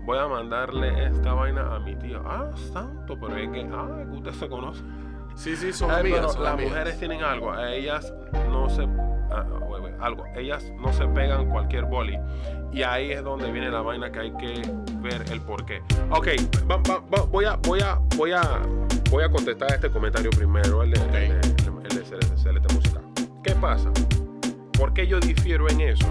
[0.04, 2.20] voy a mandarle esta vaina a mi tío.
[2.26, 4.82] Ah, santo, pero es que, ah, que usted se conoce.
[5.34, 6.20] Sí, sí, son Ay, amigas.
[6.20, 6.70] pero son las amigas.
[6.72, 7.52] mujeres tienen algo.
[7.52, 8.12] A ellas
[8.50, 8.82] no se.
[8.82, 10.24] ah, güey, algo.
[10.36, 12.18] Ellas no se pegan cualquier boli.
[12.72, 14.60] Y ahí es donde viene la vaina que hay que
[15.00, 15.82] ver el porqué.
[16.10, 16.28] Ok,
[16.70, 18.42] va- va- va- voy a, voy a, voy a,
[19.10, 21.40] voy a contestar este comentario primero, el de, el de-
[21.88, 23.00] el de Celeste Música.
[23.42, 23.90] ¿Qué pasa?
[24.78, 26.06] ¿Por qué yo difiero en eso?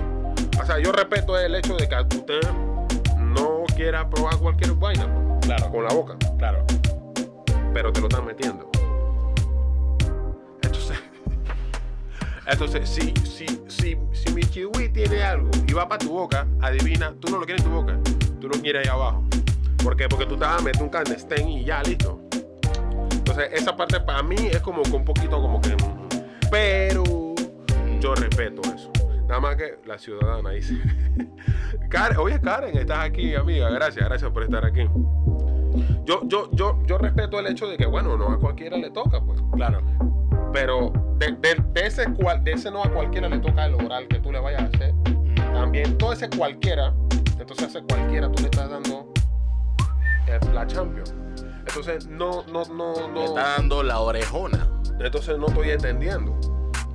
[0.61, 2.39] O sea, yo respeto el hecho de que usted
[3.19, 5.07] no quiera probar cualquier vaina
[5.41, 6.65] Claro, con la boca claro.
[7.73, 8.69] pero te lo están metiendo.
[12.47, 17.13] Entonces si, si, si, si mi chihui tiene algo y va para tu boca, adivina,
[17.19, 17.99] tú no lo quieres en tu boca,
[18.39, 19.23] tú lo quieres ahí abajo.
[19.83, 20.07] ¿Por qué?
[20.07, 22.19] Porque tú te vas a meter un clandestén y ya, listo.
[23.11, 25.75] Entonces, esa parte para mí es como que un poquito como que...
[26.49, 27.03] Pero
[27.99, 28.91] yo respeto eso.
[29.27, 30.75] Nada más que la ciudadana dice...
[31.89, 33.69] Karen, oye Karen, estás aquí, amiga.
[33.69, 34.87] Gracias, gracias por estar aquí.
[36.05, 39.21] Yo, yo, yo, yo respeto el hecho de que, bueno, no a cualquiera le toca,
[39.21, 39.41] pues.
[39.53, 39.81] Claro.
[40.55, 44.07] Pero de, de- de ese, cual, de ese no a cualquiera le toca el oral
[44.07, 44.93] que tú le vayas a hacer.
[45.35, 46.93] También todo ese cualquiera,
[47.37, 49.11] entonces ese cualquiera tú le estás dando
[50.53, 51.05] la champion.
[51.67, 53.25] Entonces no, no, no, no.
[53.25, 54.65] está dando la orejona.
[54.97, 56.39] Entonces no estoy entendiendo.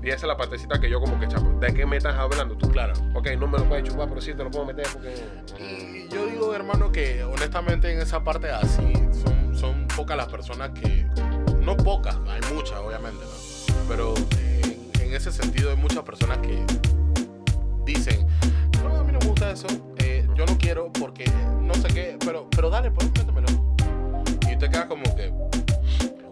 [0.03, 1.51] Y esa es la partecita que yo como que chapo.
[1.61, 2.71] ¿De qué me estás hablando tú?
[2.71, 2.95] Claro.
[3.15, 5.15] Ok, no me lo puedes chupar, pero sí te lo puedo meter porque.
[5.63, 10.71] Y yo digo, hermano, que honestamente en esa parte así son, son pocas las personas
[10.71, 11.07] que.
[11.61, 13.50] No pocas, hay muchas, obviamente, ¿no?
[13.91, 16.65] Pero en, en ese sentido hay muchas personas que
[17.85, 18.25] dicen,
[18.85, 19.67] no, a mí no me gusta eso,
[19.99, 21.29] eh, yo no quiero porque
[21.61, 23.49] no sé qué, pero, pero dale, pues métemelo.
[24.49, 25.33] Y te quedas como que.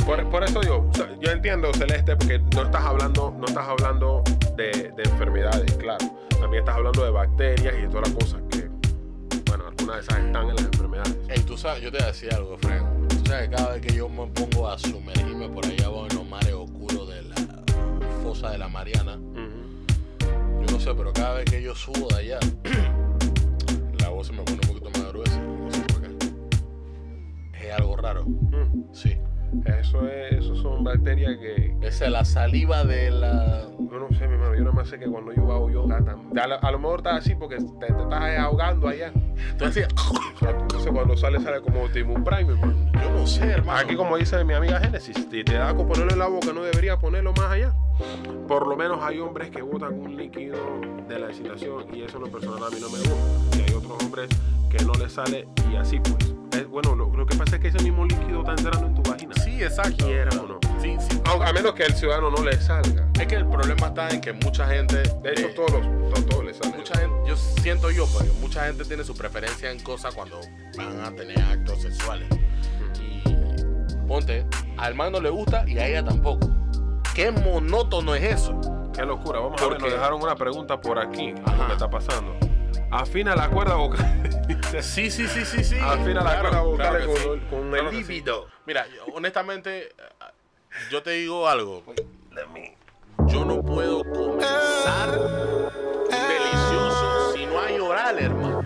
[0.06, 3.66] Por, por eso yo, o sea, yo entiendo, Celeste, porque no estás hablando, no estás
[3.66, 4.22] hablando
[4.56, 6.06] de, de enfermedades, claro.
[6.40, 8.68] También estás hablando de bacterias y de todas las cosas que,
[9.50, 11.16] bueno, algunas de esas están en las enfermedades.
[11.28, 12.86] Hey, tú sabes, yo te voy a decir algo, Frank.
[13.08, 16.16] Tú sabes que cada vez que yo me pongo a sumergirme por allá abajo en
[16.16, 16.54] los mares
[18.28, 20.60] fosa de la Mariana, Ujú.
[20.66, 22.38] yo no sé, pero cada vez que yo subo de allá,
[24.00, 25.40] la voz se me pone un poquito más gruesa.
[25.40, 26.08] No sé por qué.
[27.66, 28.24] Es algo raro.
[28.26, 28.92] Mm.
[28.92, 29.16] Sí.
[29.64, 33.62] Eso es, eso son bacterias que, Esa es la saliva de la.
[33.78, 36.46] yo no sé, mi hermano, yo nada más sé que cuando yo hago tam- a,
[36.46, 39.10] lo- a lo mejor estás así porque te, te estás ahogando allá.
[39.52, 39.88] Entonces,
[40.92, 42.90] cuando sale, sale como Timon Prime, hermano.
[42.92, 43.78] yo no sé, hermano.
[43.80, 46.62] Aquí, como dice mi amiga Génesis, si te da con ponerlo en la boca, no
[46.62, 47.72] debería ponerlo más allá.
[48.46, 50.56] Por lo menos hay hombres que botan un líquido
[51.08, 53.58] de la excitación y eso en lo personal a mí no me gusta.
[53.58, 54.28] Y hay otros hombres
[54.70, 56.34] que no les sale y así pues.
[56.52, 59.10] Es- bueno, lo, lo que pasa es que ese mismo líquido está entrando en tu
[59.10, 59.34] vagina.
[59.44, 60.06] Sí, exacto.
[60.06, 60.58] O no.
[60.80, 61.20] Sí, sí.
[61.24, 63.06] A menos que el ciudadano no le salga.
[63.20, 64.96] Es que el problema está en que mucha gente.
[65.22, 66.76] De hecho, eh, todos los, todos, todos le salen.
[66.78, 70.40] Mucha gente, yo siento yo, porque mucha gente tiene su preferencia en cosas cuando
[70.76, 72.28] van a tener actos sexuales.
[73.00, 73.22] Y
[74.06, 74.46] ponte,
[74.76, 76.48] al man no le gusta y a ella tampoco.
[77.18, 78.60] Qué monótono es eso.
[78.94, 79.40] Qué locura.
[79.40, 81.34] Vamos a ver, nos dejaron una pregunta por aquí.
[81.44, 81.66] Ajá.
[81.66, 82.36] ¿Qué está pasando?
[82.92, 84.22] Afina la cuerda vocal.
[84.80, 85.76] Sí, sí, sí, sí, sí.
[85.82, 87.28] Afina la Claro, cuerda vocal claro con, sí.
[87.28, 88.12] el- con Claro el que sí.
[88.12, 88.46] líbido.
[88.66, 89.88] Mira, honestamente,
[90.92, 91.82] yo te digo algo.
[93.26, 95.10] Yo no puedo comenzar
[96.08, 98.62] delicioso si no hay oral, hermano.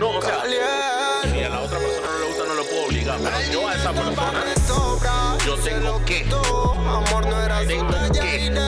[0.00, 0.42] No, o sea,
[1.22, 3.18] si a la otra persona no le gusta, no lo puedo obligar.
[3.22, 4.44] Pero yo a esa persona,
[5.44, 6.24] yo tengo que.
[6.30, 8.61] Amor no era su talla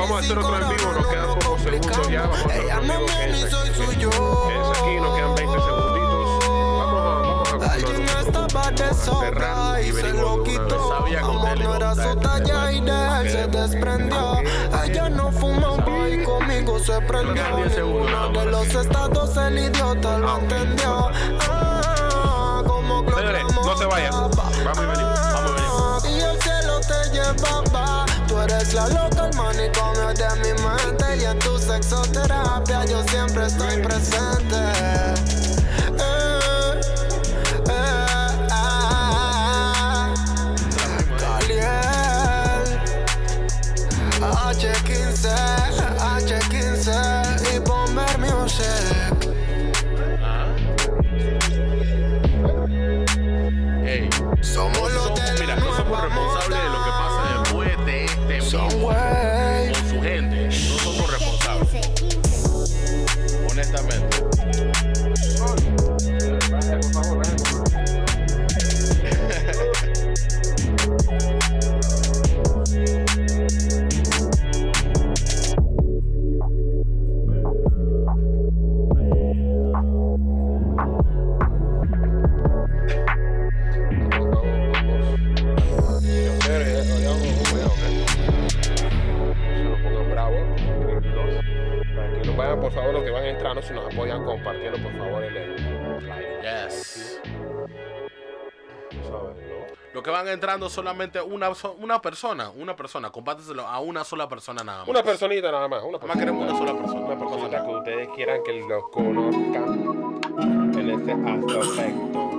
[0.00, 3.22] vamos a hacer otro en vivo, nos quedan pocos segundos ya, vamos a hacer otro
[3.22, 4.96] en no vivo, es aquí.
[4.96, 6.44] nos quedan 20 segunditos.
[6.78, 10.94] Vamos a, vamos a Alguien estaba de sobra y se lo quitó.
[11.20, 14.38] Amor no era su este talla y de él se desprendió.
[14.84, 17.34] Ella no fumaba y conmigo se prendió.
[17.34, 21.10] Quedan 10 segundos nada Ninguno de los estados el idiota lo entendió.
[21.50, 24.12] Ah, como Señores, no se vayan.
[24.12, 25.20] Vamos y venimos.
[25.32, 26.04] Vamos y venimos.
[26.08, 28.09] Y el cielo te llevaba.
[28.30, 31.16] Tú eres la loca, el manicomio de mi mente.
[31.20, 35.39] Y en tu sexoterapia yo siempre estoy presente.
[100.20, 104.80] Van entrando solamente una, so- una persona, una persona, compárteselo a una sola persona nada
[104.80, 104.88] más.
[104.88, 107.00] Una personita nada más, una Nada más queremos una sola persona.
[107.00, 110.20] Una personita que ustedes quieran que los conozcan
[110.78, 112.30] en este aspecto.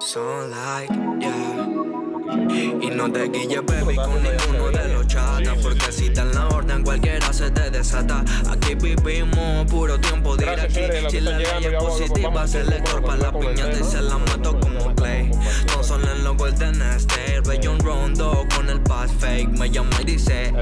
[0.00, 1.66] Son like, yeah.
[2.80, 5.56] Y no te guilles, baby, con ninguno de los chatas.
[5.62, 8.24] Porque si te en la orden, cualquiera se te desata.
[8.50, 11.10] Aquí vivimos puro tiempo de ir aquí.
[11.10, 14.58] Si la ley es positiva, se le corpa la con piñata y se la mato
[14.60, 14.75] como
[15.22, 19.48] No son en los Golden State, Rayon Rondo con el pass fake.
[19.50, 20.52] Me llama y dice,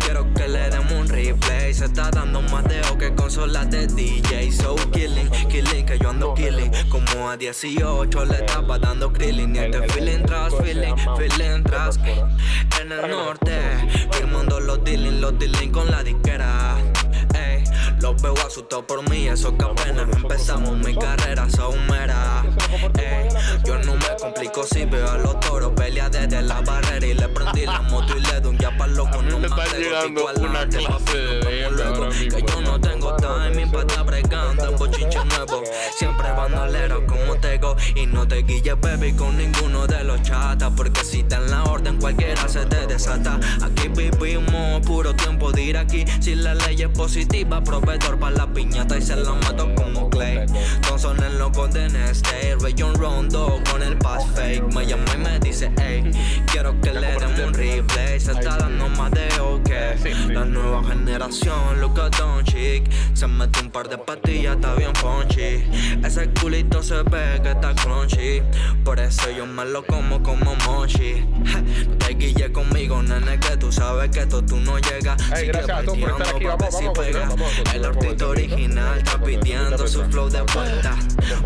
[0.00, 1.74] quiero que le demos un replay.
[1.74, 4.52] Se está dando más deo que consolas de DJ.
[4.52, 6.70] So killing, killing, que yo ando killing.
[6.88, 9.54] Como a 18 le estaba dando krillin.
[9.54, 11.98] Y este feeling tras feeling, feeling tras.
[12.80, 13.58] En el norte,
[14.12, 16.76] firmando los dealing, los dealing con la disquera.
[18.04, 22.44] Los veo asustados por mí, eso que apenas empezamos mi carrera somera.
[22.98, 23.28] Ey,
[23.64, 27.26] yo no me complico si veo a los toros pelea desde la barrera y le
[27.28, 29.22] prendí la moto y le doy un ya loco.
[29.22, 32.08] No me está llegando una clase de luego.
[32.10, 35.62] Que yo no tengo timing para estar bregando en bochinche nuevo.
[35.96, 40.70] Siempre bandolero como tego y no te guilles, baby, con ninguno de los chatas.
[40.76, 43.40] Porque si te en la orden, cualquiera se te desata.
[43.62, 46.04] Aquí vivimos puro tiempo de ir aquí.
[46.20, 47.62] Si la ley es positiva,
[47.98, 50.46] proveedor para la piñata y se la mato como Clay.
[50.82, 54.74] Thompson en los Golden State, Rayon Rondo con el pass fake.
[54.74, 56.10] Me llama y me dice, hey,
[56.50, 58.20] quiero que le demos un replay.
[58.20, 59.70] Se está dando más de OK.
[60.28, 62.90] La nueva generación, look at Don Chic.
[63.14, 65.64] Se mete un par de pastillas, está bien punchy.
[66.04, 68.42] Ese culito se ve que está crunchy.
[68.84, 71.24] Por eso yo me lo como como mochi.
[71.88, 75.20] No te guille conmigo, nene, que tú sabes que esto tú no llegas.
[75.30, 76.44] Ey, Sigue gracias a todos por estar aquí.
[76.44, 77.52] Vamos,
[77.84, 80.96] El artista original está pidiendo su flow de vuelta.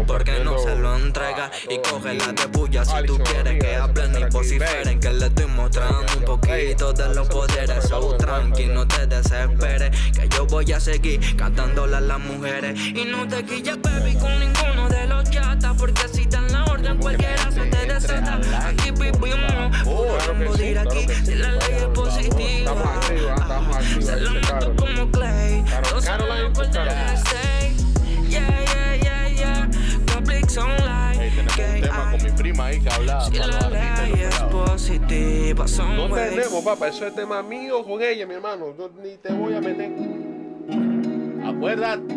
[0.07, 4.17] Porque no se lo entrega y coge la de bulla si tú quieres que hablen
[4.17, 5.01] y vociferen.
[5.01, 7.89] Que le estoy mostrando un poquito de los poderes.
[7.89, 9.91] So tranqui, no te desesperes.
[10.13, 12.79] Que yo voy a seguir cantándole a las mujeres.
[12.79, 15.77] Y no te quilles, baby, con ninguno de los chatas.
[15.77, 16.48] Porque si dan
[16.89, 18.69] orden, cualquiera se te desata.
[18.69, 21.15] Aquí vivimos puro Claro que tiempo de sí, ir claro aquí.
[21.25, 24.17] Si la ley es positiva, se dice
[24.53, 25.65] mato como Clay.
[25.93, 26.49] No se lo.
[26.63, 27.77] State.
[28.29, 29.71] Yeah, yeah, yeah, yeah.
[30.13, 31.25] Complex online.
[31.25, 35.69] Ey, tenemos un tema con mi prima ahí que habla Si la ley es positiva,
[35.69, 38.75] son No tenemos, papá, eso es tema mío con ella, mi hermano.
[38.77, 39.91] Yo ni te voy a meter.
[41.47, 42.15] Acuérdate,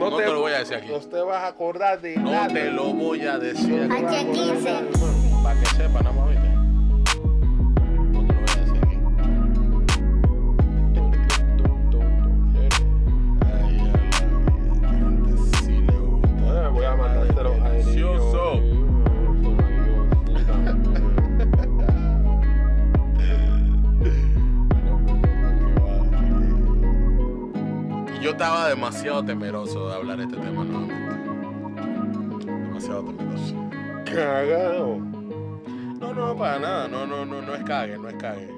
[0.00, 0.88] No te lo voy a decir aquí.
[0.88, 2.48] No te vas a acordar de no nada.
[2.48, 4.02] te lo voy a decir aquí.
[4.02, 5.42] H15.
[5.42, 6.48] Para que sepa, nada más, ¿viste?
[8.12, 8.96] No te lo voy a decir aquí.
[13.46, 15.32] Ay, a la gente
[15.62, 16.64] sí le gusta.
[16.64, 18.69] Ah, voy a mandártelo a Delicioso.
[28.20, 32.46] Yo estaba demasiado temeroso de hablar este tema nuevamente.
[32.46, 33.54] Demasiado temeroso.
[34.04, 34.98] Cagado.
[34.98, 36.88] No, no, para nada.
[36.88, 38.48] No, no, no, no es cague, no es cague.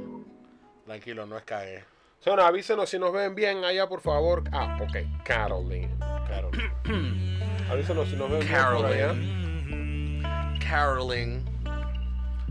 [0.85, 1.85] Tranquilo, no es cague.
[2.21, 4.45] Señora, avísenos si nos ven bien allá, por favor.
[4.53, 5.25] Ah, ok.
[5.25, 5.91] Caroline.
[6.27, 6.51] Claro.
[7.71, 9.09] Avísenos si nos ven bien por allá.
[9.09, 10.23] Caroline.
[10.61, 11.45] Carolyn.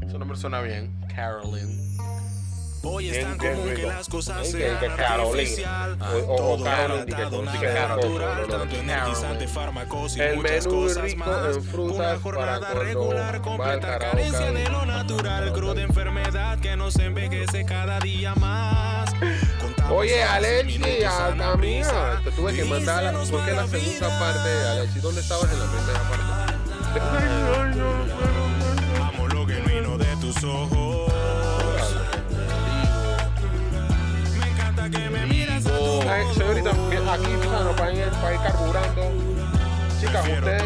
[0.10, 0.94] Su nombre suena bien.
[1.14, 1.91] Carolyn.
[2.84, 5.98] Hoy es tan común que las cosas sean artificial.
[6.02, 11.58] O- o- o Todo consigue nada natural, tanto energizante, fármacos y muchas cosas más.
[11.78, 18.34] Una jornada regular, completa carencia de lo natural, cruda enfermedad que nos envejece cada día
[18.36, 19.12] más.
[19.92, 24.50] Oye, Alexi, minutos a a la mía, te tuve que mandar porque la segunda parte,
[24.70, 27.32] Alexi, ¿dónde estabas en la primera parte?
[29.02, 30.81] Amo lo genuino de tus ojos.
[36.34, 39.02] Señorita, aquí claro, para ir, para ir carburando.
[40.00, 40.64] Chicas, ustedes,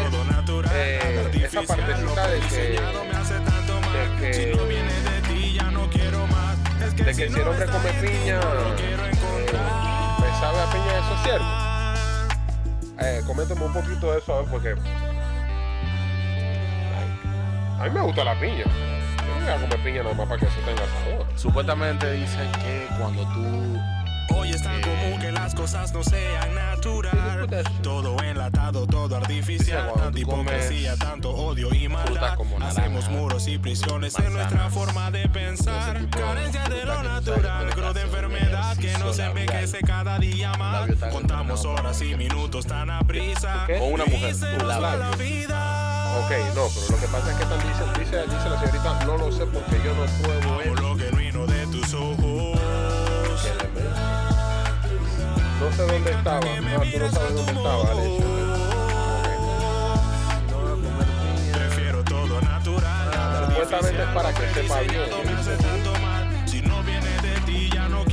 [0.72, 3.92] eh, esa partecita de que, diseñado me hace tanto mal.
[3.92, 4.56] de que-
[7.04, 8.96] de que si el hombre come piña, eh,
[10.20, 11.46] me sabe a piña, eso es cierto.
[12.98, 14.70] Eh, coméntame un poquito de eso, a ver, porque
[17.78, 18.64] a mí me gusta la piña.
[18.64, 21.26] Yo no voy a comer piña nada más para que eso tenga sabor.
[21.36, 23.78] Supuestamente dicen que cuando tú
[24.46, 27.48] Hoy es tan común que las cosas no sean natural.
[27.82, 29.92] Todo enlatado, todo artificial.
[29.92, 32.38] Tanta hipocresía, tanto odio y maldad.
[32.60, 36.00] Hacemos muros y prisiones en nuestra forma de pensar.
[36.00, 40.90] de Carencia de lo natural, hace un enfermedad que nos envejece cada día más.
[41.10, 43.66] Contamos horas y minutos tan a prisa.
[43.80, 46.22] O una mujer, la vida.
[46.24, 49.18] Ok, no, pero lo que pasa es que tan dice, dice, dice la señorita, no
[49.18, 50.56] lo sé porque yo no pruebo
[55.60, 56.40] No sé dónde estaba.
[56.46, 58.24] Ah, tú no sabes dónde estaba, Alex.
[61.52, 63.46] Prefiero todo natural.
[63.48, 65.00] Supuestamente es para que sepa bien.
[66.46, 68.04] Si no no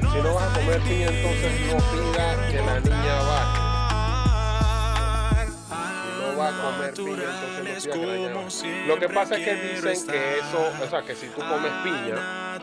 [0.00, 3.59] no, no vas a comer piña, entonces no pida que la niña baje.
[6.42, 7.24] A comer piña,
[7.58, 8.86] entonces no.
[8.86, 12.58] Lo que pasa es que dicen que eso, o sea, que si tú comes piña,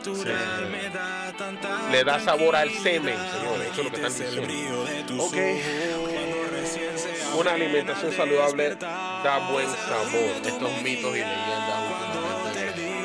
[1.90, 3.72] le da sabor al semen, señores.
[3.72, 5.24] Eso es lo que están diciendo.
[5.24, 5.36] Ok.
[7.38, 10.30] Una alimentación saludable da buen sabor.
[10.44, 12.98] estos mitos y leyendas últimamente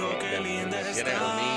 [0.71, 1.52] me tienen un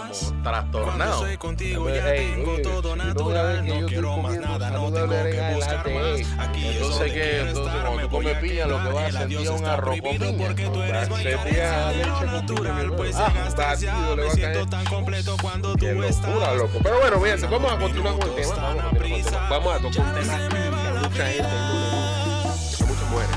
[0.00, 1.18] como trastornado.
[1.20, 3.64] Soy contigo, ya oye, tengo todo natural.
[3.64, 6.24] que No quiero más nada, no tengo que buscar adelante.
[6.24, 6.48] más.
[6.48, 8.88] Aquí es Entonces, quiero Entonces, estar, cuando me tú voy comes a piña, lo que
[8.92, 10.46] vas a sentir es un arroz con piña.
[10.46, 11.36] Porque tú eres leche
[12.26, 12.92] natural.
[12.96, 14.70] Pues ah, llegaste ya, batido, le me va a siento caer.
[14.70, 16.28] tan completo cuando Qué tú estás.
[16.28, 16.78] locura, loco.
[16.82, 18.54] Pero bueno, fíjense, vamos a continuar con el tema.
[19.50, 21.48] Vamos a, tocar un tema que mucha gente
[22.86, 23.36] muchas mujeres.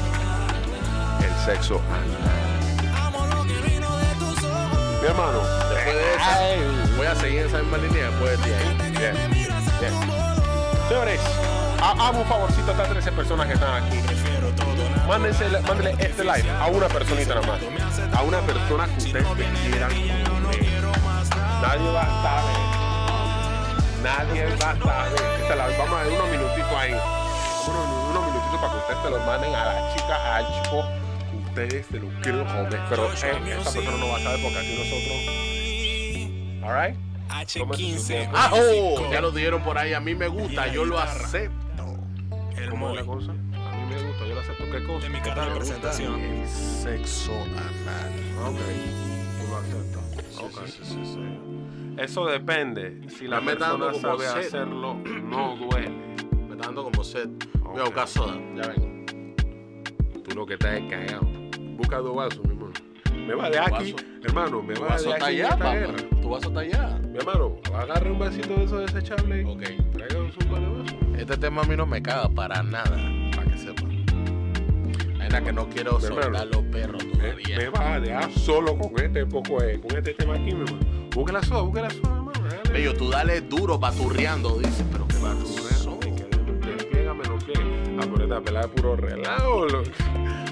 [1.23, 2.37] El sexo anal.
[3.47, 3.59] Que.
[5.01, 5.39] Mi hermano,
[5.85, 8.91] Después de esa, voy a seguir esa misma línea después de ti ahí.
[8.91, 9.93] bien, bien.
[10.87, 11.19] Señores,
[11.81, 13.99] ha- hagan un favorcito a estas 13 personas que están aquí.
[15.07, 17.59] Mándense, mándenle este live a una personita nada más.
[18.17, 19.25] A una persona que ustedes
[19.65, 19.91] quieran.
[21.61, 22.59] Nadie va a saber.
[24.03, 25.21] Nadie va a saber.
[25.41, 26.91] Que se la- vamos a dar unos minutitos ahí.
[26.93, 30.83] Unos, unos minutitos para que ustedes se los manden a la chica, al chico
[31.49, 32.79] ustedes se lo quieren comer.
[32.89, 35.58] Pero eh, esa persona no va a saber porque aquí nosotros.
[36.63, 36.95] Alright?
[37.29, 38.29] H15.
[38.33, 39.11] ¡Ah, oh!
[39.11, 39.93] Ya lo dieron por ahí.
[39.93, 41.97] A mí me gusta, yo lo acepto.
[42.57, 43.31] El ¿Cómo es la cosa?
[43.31, 44.63] A mí me gusta, yo la acepto.
[44.71, 45.03] ¿Qué cosa?
[45.03, 46.19] De mi ¿Qué carta de presentación.
[46.19, 48.13] El sexo anal.
[48.45, 48.59] Ok.
[49.39, 50.37] Tú lo aceptas.
[50.39, 50.65] Ok.
[50.65, 51.21] Sí, sí, sí, sí.
[51.97, 53.01] Eso depende.
[53.09, 55.89] Si la dando persona como sabe hacerlo, no duele.
[56.47, 57.29] Me está dando como sed.
[57.61, 58.37] Voy a buscar soda.
[58.55, 58.89] Ya vengo.
[60.23, 61.27] Tú lo que estás es cagado.
[61.77, 62.73] Busca dos vasos, mi hermano.
[63.27, 64.05] Me va de aquí, Vaso.
[64.23, 64.63] hermano.
[64.63, 65.41] Me va de vaso está aquí.
[65.41, 65.57] allá,
[66.29, 66.99] vaso está allá.
[67.03, 69.45] Mi hermano, agarre un vasito de esos desechables.
[69.45, 69.63] Ok.
[69.93, 70.95] Traiga un de vasos.
[71.17, 72.97] Este tema a mí no me caga para nada,
[73.35, 73.89] para que sepan.
[75.19, 77.57] Hay nada que no quiero soltar los perros Me, todavía.
[77.57, 80.79] me va a dejar solo con este poco, con este tema aquí, mi hermano.
[81.13, 82.61] Busque la soda, busque la soda, mi hermano.
[82.71, 85.78] Bello, tú dale duro, baturreando, dice, pero que tú, baturreando.
[88.01, 89.67] Ah, pelada es puro relajo.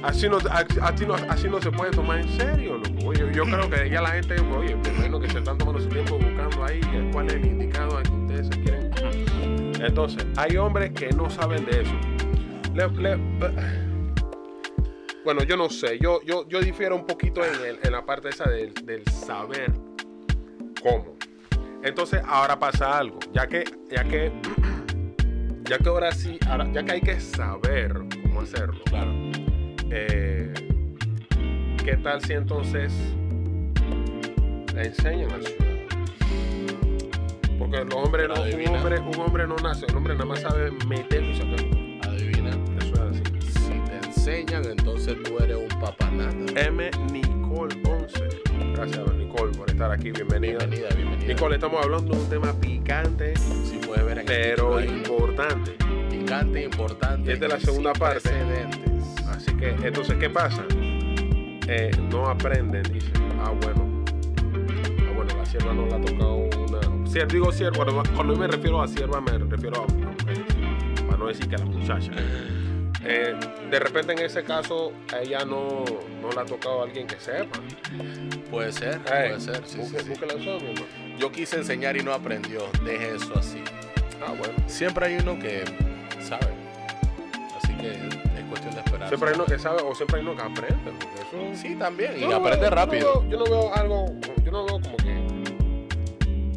[0.04, 0.38] Así no,
[0.82, 3.14] así, no, así no se puede tomar en serio, loco.
[3.14, 6.18] Yo creo que ya la gente, oye, me imagino que se están tomando su tiempo
[6.18, 6.82] buscando ahí
[7.12, 8.92] cuál es el indicado al que ustedes se quieren.
[9.80, 11.94] Entonces, hay hombres que no saben de eso.
[12.74, 13.18] Le-
[15.24, 18.30] bueno, yo no sé, yo, yo, yo difiero un poquito en, el- en la parte
[18.30, 19.72] esa del, del saber
[20.82, 21.16] cómo.
[21.84, 24.32] Entonces, ahora pasa algo, ya que, ya que,
[25.70, 27.94] ya que ahora sí, ahora- ya que hay que saber
[28.24, 28.80] cómo hacerlo.
[28.86, 29.12] Claro.
[29.92, 30.54] Eh,
[31.84, 32.94] ¿Qué tal si entonces
[34.74, 35.78] le enseñan al ciudadano?
[37.60, 40.72] Porque los hombres no, un hombre, un hombre no nace, un hombre nada más sabe
[40.88, 41.60] meter y sacar.
[42.10, 42.52] Adivina.
[42.80, 43.24] Eso es así.
[43.42, 46.62] Si te enseñan, entonces tú eres un papanata.
[46.62, 46.92] M.
[47.12, 48.57] Nicole 11.
[48.78, 50.12] Gracias, Nicole, por estar aquí.
[50.12, 50.60] Bienvenida.
[50.60, 51.34] Bienvenida, bienvenida.
[51.34, 55.72] Nicole, estamos hablando de un tema picante, si ver el pero importante.
[56.12, 57.32] picante, importante.
[57.32, 58.30] Y es la y segunda parte.
[59.30, 60.64] Así que, entonces, ¿qué pasa?
[60.72, 63.14] Eh, no aprenden, dicen,
[63.44, 66.80] ah, bueno, ah, bueno, la sierva no la ha tocado una.
[67.10, 67.84] Cier- digo sierva,
[68.16, 69.88] cuando, me refiero a sierva, me refiero a
[71.08, 72.12] para no decir que a la muchacha.
[73.04, 73.36] Eh,
[73.70, 75.86] de repente, en ese caso, a ella no,
[76.22, 77.60] no la ha tocado alguien que sepa.
[78.50, 79.62] Puede ser, puede ser.
[79.66, 80.12] Sí, sí, busque- sí.
[80.14, 81.18] eso, mi.
[81.20, 82.62] Yo quise enseñar y no aprendió.
[82.84, 83.62] Deje eso así.
[84.26, 84.54] Ah, bueno.
[84.68, 85.64] Siempre hay uno que
[86.22, 86.48] sabe.
[87.62, 89.08] Así que es cuestión de esperar.
[89.10, 90.92] Siempre hay uno que sabe o siempre hay uno que aprende.
[91.22, 92.14] Eso, Sí, también.
[92.22, 93.24] Y no aprende veo- rápido.
[93.30, 94.06] Yo no, veo, yo no veo algo,
[94.44, 95.14] yo no veo como que,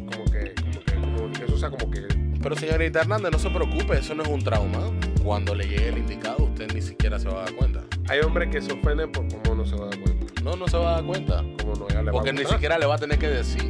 [0.05, 2.01] como que, como que, como que eso sea como que,
[2.41, 4.79] Pero señorita Hernández, no se preocupe, eso no es un trauma.
[5.23, 7.81] Cuando le llegue el indicado, usted ni siquiera se va a dar cuenta.
[8.09, 10.67] hay hombres que se ofenden por cómo no se va a dar cuenta, No, no
[10.67, 11.43] se va a dar cuenta.
[11.61, 13.63] cómo no ya le va Porque a ni siquiera le va a tener que decir.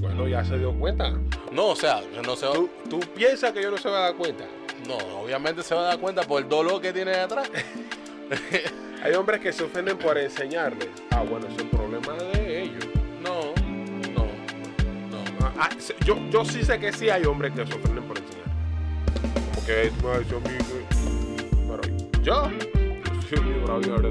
[0.00, 1.12] Bueno, ya se dio cuenta.
[1.52, 2.54] No, o sea, no se va.
[2.54, 4.44] ¿Tú, tú piensas que yo no se va a dar cuenta.
[4.86, 7.50] No, obviamente se va a dar cuenta por el dolor que tiene detrás.
[9.02, 10.88] Hay hombres que se ofenden por enseñarles.
[11.10, 12.84] Ah, bueno, es el problema de ellos.
[13.22, 13.52] No,
[14.14, 14.24] no,
[15.10, 15.24] no.
[15.40, 15.68] Ah, ah,
[16.04, 18.35] yo, yo sí sé que sí hay hombres que se ofenden por enseñar.
[19.66, 20.40] Que es más mismo.
[21.68, 22.48] Pero yo.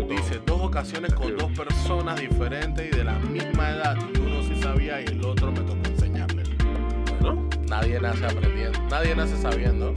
[0.10, 3.96] Dice dos ocasiones con dos personas diferentes y de la misma edad.
[4.14, 6.44] Y uno sí sabía y el otro me tocó enseñarle.
[7.22, 9.94] Bueno, Nadie nace aprendiendo, nadie nace sabiendo.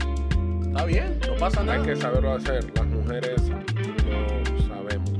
[0.65, 1.79] Está bien, no pasa nada.
[1.79, 2.65] hay que saberlo hacer.
[2.75, 5.11] Las mujeres lo sabemos.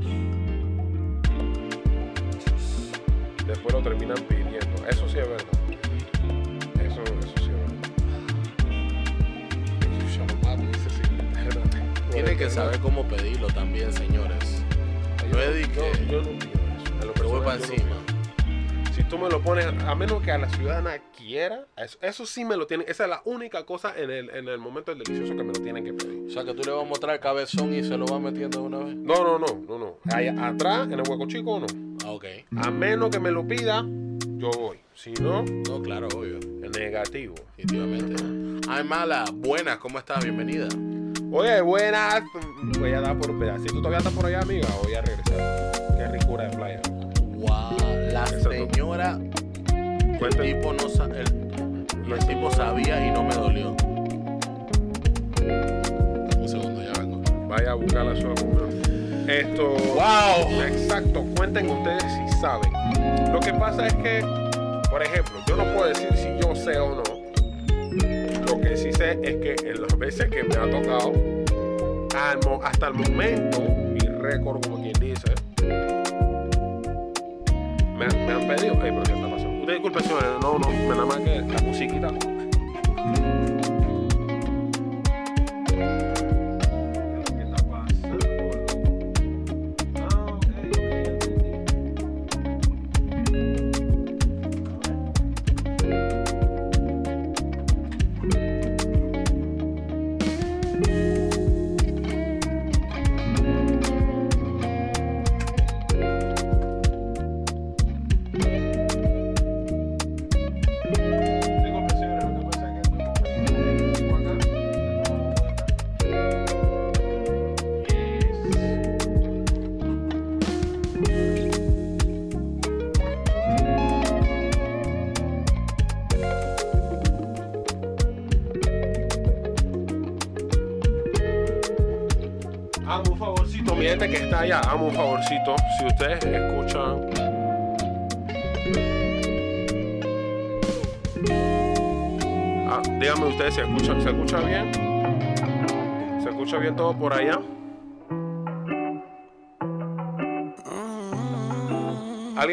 [3.46, 4.88] Después lo terminan pidiendo.
[4.88, 5.46] Eso sí es verdad.
[6.82, 7.39] Eso, eso
[12.12, 14.62] Tiene que saber cómo pedirlo también, señores.
[15.32, 15.80] Yo, he dicho
[16.10, 17.12] yo, no eso.
[17.14, 17.96] Pero voy para encima.
[18.94, 22.44] Si tú me lo pones, a menos que a la ciudadana quiera, eso, eso sí
[22.44, 22.86] me lo tienen.
[22.88, 25.60] Esa es la única cosa en el, en el momento del delicioso que me lo
[25.60, 26.26] tienen que pedir.
[26.28, 28.60] O sea que tú le vas a mostrar el cabezón y se lo vas metiendo
[28.60, 28.96] de una vez.
[28.96, 29.96] No, no, no, no, no.
[30.12, 31.66] Ahí atrás, en el hueco chico, no.
[32.04, 32.24] Ah, ok.
[32.56, 33.84] A menos que me lo pida,
[34.36, 34.78] yo voy.
[34.94, 36.36] Si no, No, claro, obvio.
[36.38, 37.34] el negativo.
[37.56, 38.22] Definitivamente.
[38.68, 39.24] Ay, mala.
[39.32, 40.22] Buenas, ¿cómo estás?
[40.22, 40.68] Bienvenida.
[41.32, 42.22] Oye, buenas.
[42.78, 43.74] Voy a dar por un pedacito.
[43.76, 44.68] ¿Todavía estás por allá, amiga?
[44.82, 45.72] Voy a regresar.
[45.96, 46.80] Qué ricura de playa.
[47.36, 47.76] Wow.
[48.12, 49.18] La señora.
[49.72, 53.70] El tipo, no sa- el, el tipo sabía y no me dolió.
[55.40, 57.22] Un segundo, ya vengo.
[57.48, 58.34] Vaya a buscar la sola.
[59.28, 59.76] Esto.
[59.94, 60.60] ¡Wow!
[60.62, 62.70] Exacto, cuenten ustedes si saben.
[63.32, 64.20] Lo que pasa es que,
[64.90, 67.02] por ejemplo, yo no puedo decir si yo sé o no.
[69.00, 71.12] Es que en las veces que me ha tocado,
[72.62, 75.32] hasta el momento, mi récord, como quien dice,
[77.96, 78.74] me, han- pedido.
[78.74, 79.60] Ey, pero ¿qué está pasando?
[79.60, 80.00] Usted disculpe,
[80.42, 82.08] no, no, me nada más que la musiquita.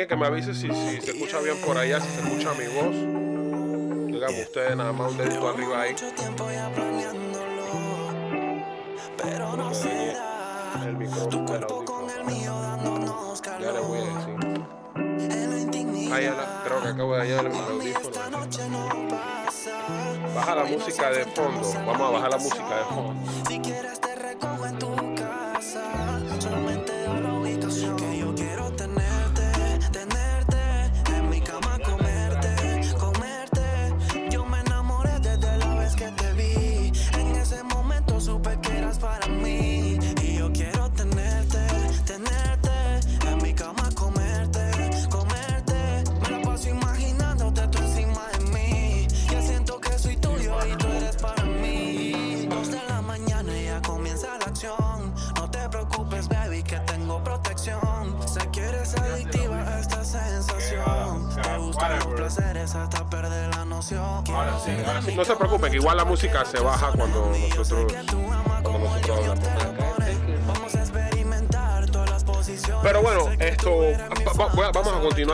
[0.07, 2.95] Que me avise si, si se escucha bien por allá, si se escucha mi voz.
[4.11, 5.95] Díganme ustedes nada más un dedito arriba ahí.
[9.17, 10.83] Pero no se da.
[10.85, 12.19] El micrófono, Tu el cuerpo con audífono.
[12.19, 14.63] el mío dándonos Ya le voy a decir.
[16.13, 18.17] Ah, ya la- creo que acabo de dañar el audífono.
[20.35, 21.73] Baja la música de fondo.
[21.85, 23.13] Vamos a bajar la música de fondo.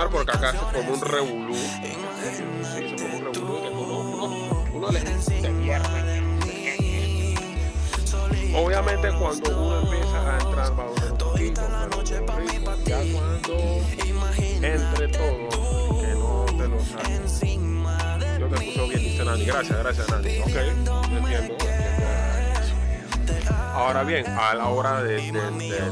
[0.09, 1.53] Porque acá se formó un revolú.
[1.55, 2.95] Sí,
[4.73, 4.99] uno, le.
[8.55, 10.97] Obviamente cuando uno empieza a entrar va a un
[12.85, 13.53] ya cuando
[14.61, 15.55] entre todos
[16.01, 17.39] que no te lo sabes.
[18.39, 19.45] Yo te puso bien, dice Nani.
[19.45, 20.39] Gracias, gracias Nani.
[20.39, 20.47] Ok,
[21.11, 21.57] entiendo.
[23.73, 25.91] Ahora bien, a la hora de, de- de-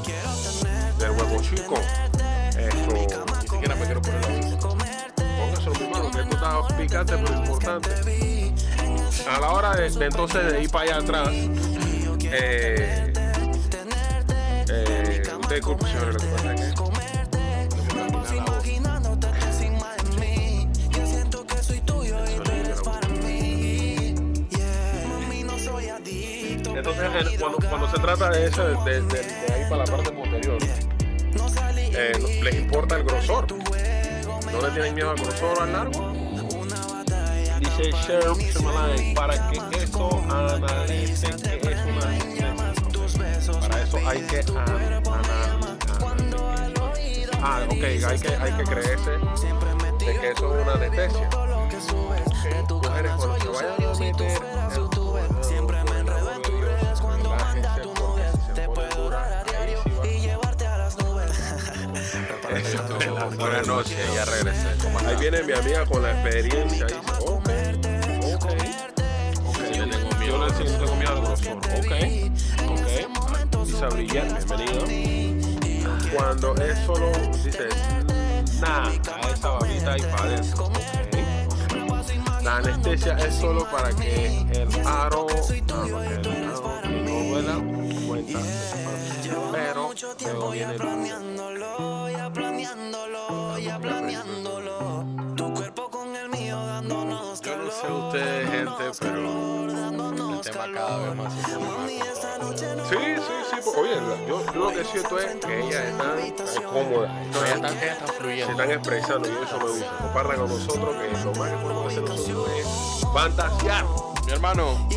[0.99, 1.76] del huevo chico,
[2.58, 3.01] esto
[6.82, 7.90] picante pero importante.
[9.30, 11.30] A la hora de, de entonces de ir para allá atrás,
[12.24, 13.14] eh,
[14.70, 16.72] eh, disculpe, señores, lo que
[26.76, 30.58] entonces cuando, cuando se trata de eso, de, de- de- ahí para la parte posterior,
[31.94, 33.48] eh, les importa el grosor.
[34.52, 36.11] ¿No le tienen miedo al grosor o al largo?
[37.78, 44.58] Dice Cheryl Shyamalan, para que eso analice que es una Para eso hay que an-
[45.08, 45.72] analizar.
[47.44, 51.30] Ah, ok, hay que, hay que creerse de que eso es una anestesia.
[52.70, 54.42] Mujeres, cuando vayan a meter.
[63.38, 64.68] Buenas noches, ya regresé.
[64.84, 66.88] ¿Cómo Ahí viene mi amiga con la experiencia
[71.12, 71.34] al ok,
[71.78, 71.91] ok.
[73.68, 74.86] Isa Brillant, bienvenido.
[76.16, 77.12] Cuando es solo,
[77.43, 77.68] dice,
[78.62, 78.89] nah,
[79.41, 80.41] a babita y para.
[82.41, 88.39] La anestesia es solo para que el aro, ah, para que el aro no cuenta.
[89.51, 89.91] Pero,
[90.22, 92.07] luego viene el Planeándolo,
[93.59, 95.05] ya planeándolo,
[95.91, 99.61] con el mío dándonos Yo no sé ustedes, gente, pero
[100.74, 103.95] cada vez más Sí, sí, sí, porque, oye,
[104.28, 107.91] yo, yo lo que siento es que ella está está cómoda, No, ella está, ella
[107.93, 108.51] está se fluyendo.
[108.51, 109.97] están expresando y eso me gusta.
[110.01, 112.68] Compartan con nosotros que lo más que podemos hacer nosotros es
[113.14, 113.86] fantasear.
[114.26, 114.88] Mi hermano,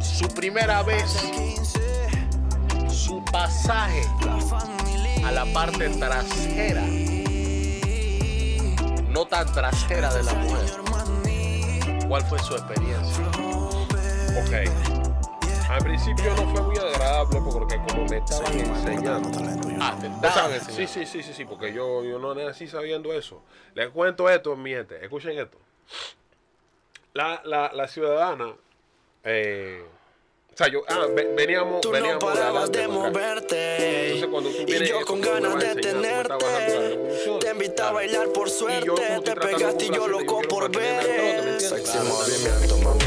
[0.00, 1.16] su primera vez,
[2.88, 4.02] su pasaje
[5.24, 6.82] a la parte trasera,
[9.08, 10.66] no tan trasera de la mujer.
[12.08, 13.24] ¿Cuál fue su experiencia?
[14.36, 15.70] Ok.
[15.70, 19.30] Al principio no fue muy agradable porque como me estaban enseñando.
[19.80, 23.42] Ah, te sí, sí, sí, sí, sí, porque yo, yo no nací sabiendo eso.
[23.74, 25.02] Les cuento esto, mi gente.
[25.02, 25.58] Escuchen esto.
[27.12, 28.54] La, la, la ciudadana,
[29.22, 29.84] eh,
[30.52, 34.04] o sea, yo, ah, ve- veníamos, Tú no veníamos parabas adelante de moverte.
[34.06, 36.34] Entonces, cuando tú Y yo con ganas de tenerte.
[37.40, 39.20] Te invito a bailar por yo, suerte.
[39.24, 41.60] Te pegaste y yo loco por mantenerme en el trote, ¿me ver.
[41.60, 43.03] Sexy movimiento, mami,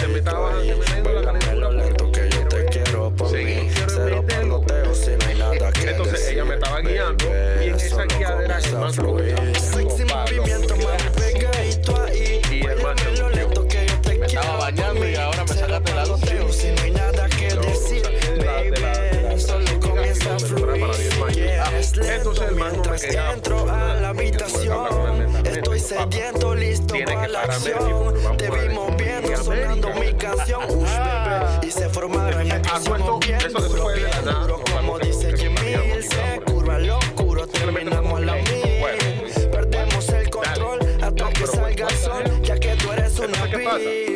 [0.00, 3.70] Se me estaba metiendo la calentura, lo lento que yo te quiero Sí, mí.
[3.88, 7.24] Cero paloteo si no hay nada que Entonces ella me estaba guiando
[7.60, 9.20] y en esa guiadera man se lo a
[9.58, 12.40] Sexy movimiento, mami, pegadito ahí.
[12.50, 13.28] Y el volvió.
[13.30, 16.20] lento que yo te Me quiero estaba bañando y ahora me sacaste la luz.
[16.52, 18.02] si no hay nada que decir.
[18.44, 20.84] Baby, solo comienza a fluir.
[22.10, 25.46] entonces el me mientras quería entro a la que habitación.
[25.46, 28.14] Estoy Dijo, "Papá, sediento, listo para que la acción.
[28.36, 28.95] Te a vi ver moviendo,
[29.40, 29.66] América".
[29.66, 30.62] sonando mi canción.
[30.64, 31.66] Ush, bebé.
[31.66, 34.60] Y se formaron Ah, empezamos suelto, bien eso- duro, fue de la bien duro.
[34.76, 37.46] Como dice Jimmy, se curva lo oscuro.
[37.46, 38.46] Terminamos la mil.
[39.50, 42.42] Perdemos el control hasta que salga el ¿cuánto sol.
[42.42, 44.15] Ya que tú eres una vil.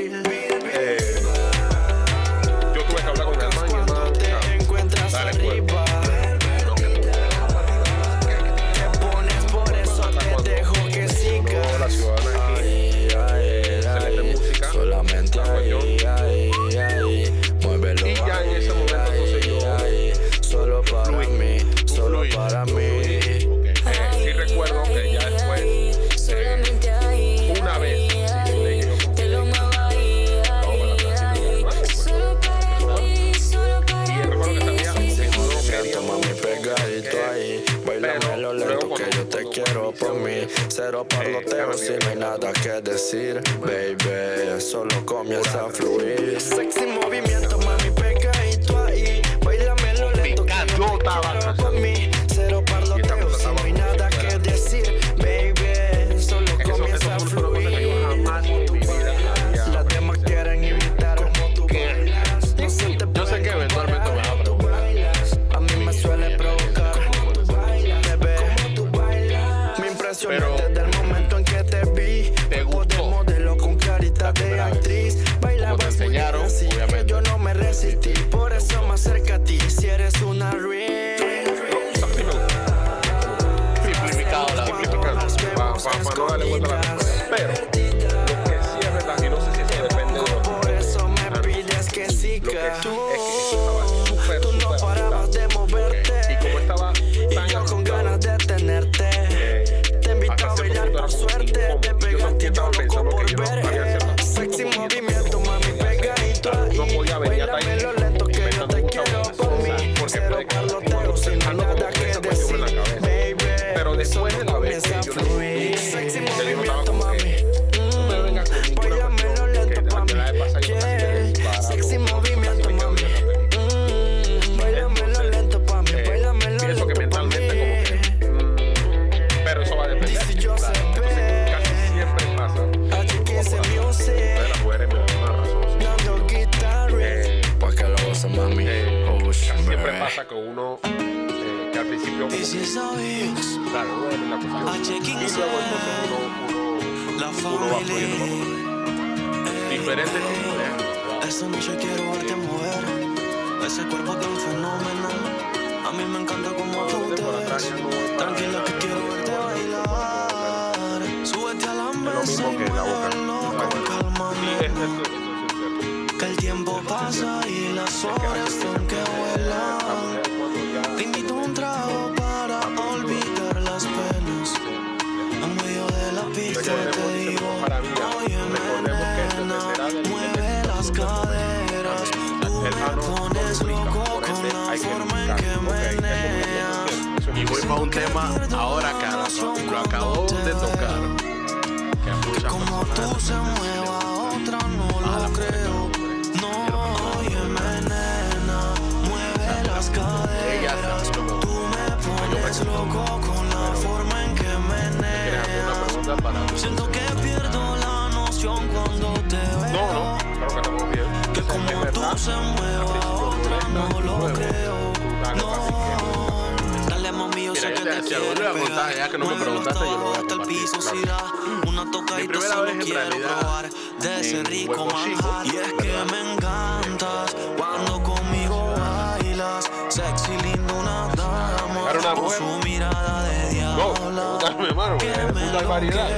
[235.14, 236.08] el variedad.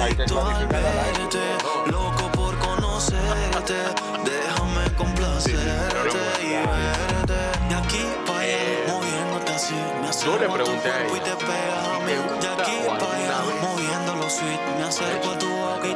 [0.00, 0.26] Hay que
[1.86, 3.74] Loco por conocerte,
[4.24, 7.38] déjame complacerte y verte.
[7.68, 8.58] De aquí para allá,
[8.88, 9.74] moviéndote así.
[10.02, 10.98] Me Yo le pregunté a.
[12.40, 14.60] De aquí para allá, moviéndolo sweet.
[14.78, 15.86] Me acerco a tu boca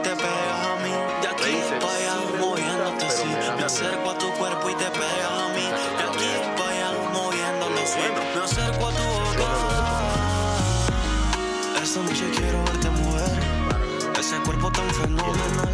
[14.68, 15.68] cuerpo tan fenomenal.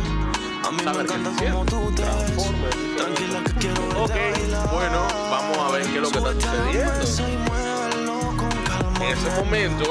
[0.65, 1.51] A mí me encanta ¿eh?
[1.51, 2.51] como tú te ves.
[2.97, 4.13] Tranquila que quiero Ok,
[4.73, 6.93] bueno, vamos a ver qué es lo que está sucediendo.
[8.97, 9.85] En ese momento,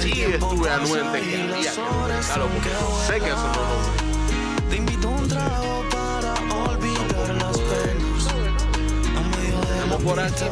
[0.00, 4.76] sí estuve anuente que había que claro, porque no sé que eso no lo Te
[4.76, 6.34] invito un trago para
[6.70, 8.24] olvidar las penas.
[9.80, 10.44] Vamos por aquí,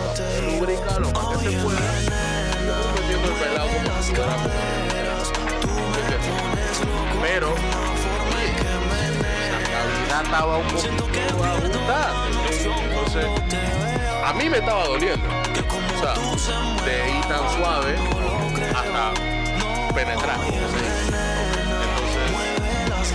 [0.58, 1.78] lubricalo, para que se pueda.
[2.00, 4.95] Estoy metiendo el pelado como si fuera
[7.22, 7.54] pero
[9.50, 11.04] la estabilidad estaba un poquito.
[12.82, 13.26] Entonces,
[14.24, 15.26] a mí me estaba doliendo.
[15.26, 16.14] O sea,
[16.84, 17.96] de ahí tan suave
[18.74, 19.12] hasta
[19.94, 20.38] penetrar.
[20.44, 20.82] Entonces,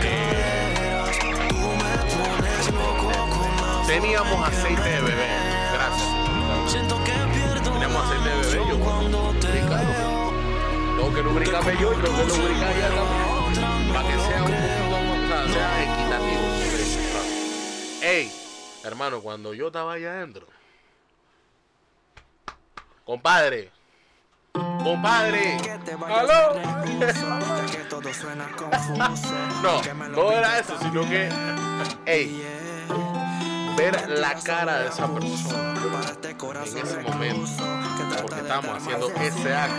[0.03, 0.31] eh,
[3.87, 5.27] teníamos aceite de bebé.
[5.73, 6.09] Gracias.
[7.63, 8.59] Teníamos aceite de bebé.
[8.69, 8.77] Yo
[11.01, 13.91] tengo que lubricarme yo y tengo que lubricar ella también.
[13.91, 16.45] Para que sea un poquito, o sea, equitativo.
[18.03, 18.31] Ey,
[18.83, 20.45] hermano, cuando yo estaba allá adentro.
[23.03, 23.71] Compadre.
[24.53, 25.57] Compadre.
[26.05, 26.53] ¡Aló!
[29.63, 31.29] no, no era eso, sino que.
[32.05, 32.60] Ey
[33.75, 35.73] ver la cara de esa persona
[36.63, 37.63] en ese momento,
[38.21, 39.75] porque estamos haciendo ese acto.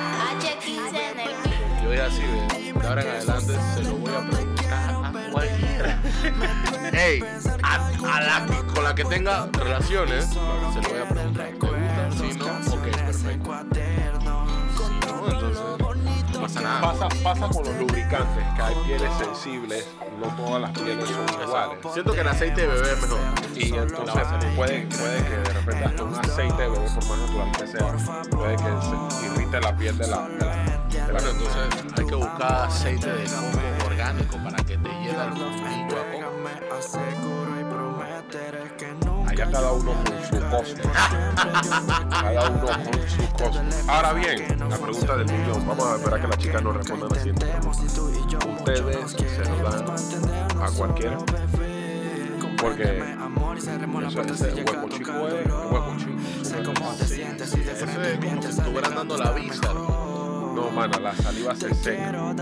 [1.82, 6.02] Yo ya así, de ahora en adelante se lo voy a preguntar a cualquiera.
[6.94, 7.24] Hey,
[7.62, 11.50] a, la, con la que tenga relaciones, se lo voy a preguntar.
[12.16, 14.21] Si no, ok, perfecto
[16.52, 19.88] pasa, pasa con los lubricantes, que hay pieles sensibles,
[20.20, 21.78] no todas las pieles son iguales.
[21.92, 23.18] Siento que el aceite de bebé es mejor.
[23.54, 24.22] Y entonces
[24.56, 27.92] puede, puede que de repente hasta un aceite de bebé, por más natural que sea,
[28.30, 30.56] puede que se irrite la piel de la, de la,
[30.86, 35.10] de la Bueno, entonces hay que buscar aceite de coco orgánico para que te llegue
[35.10, 35.72] el coco.
[39.32, 40.86] Allá cada uno con su cosmos.
[42.10, 43.88] Cada uno con su cosmos.
[43.88, 45.66] Ahora bien, la pregunta del millón.
[45.66, 47.30] Vamos a esperar que las chicas nos respondan así.
[47.30, 49.86] Ustedes se lo dan
[50.60, 51.16] a cualquiera.
[52.58, 52.98] Porque
[54.06, 56.12] eso, ese hueco chico es hueco chico.
[56.42, 59.72] Eso es como si estuvieran dando la visa.
[59.72, 62.12] No, mana, la saliva se seca.
[62.12, 62.36] La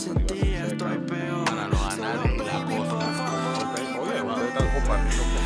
[0.00, 0.24] seca.
[1.44, 2.96] Para los anales la costa.
[4.00, 5.37] Oye, ustedes están compartiendo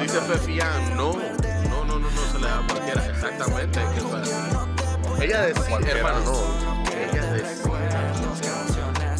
[0.00, 3.06] Dice Fefian, no, no, no, no, no se le da a cualquiera.
[3.06, 3.80] Exactamente.
[3.94, 6.20] que, ella Cualquiera hermano.
[6.24, 6.32] no.
[6.92, 7.65] Ella decide.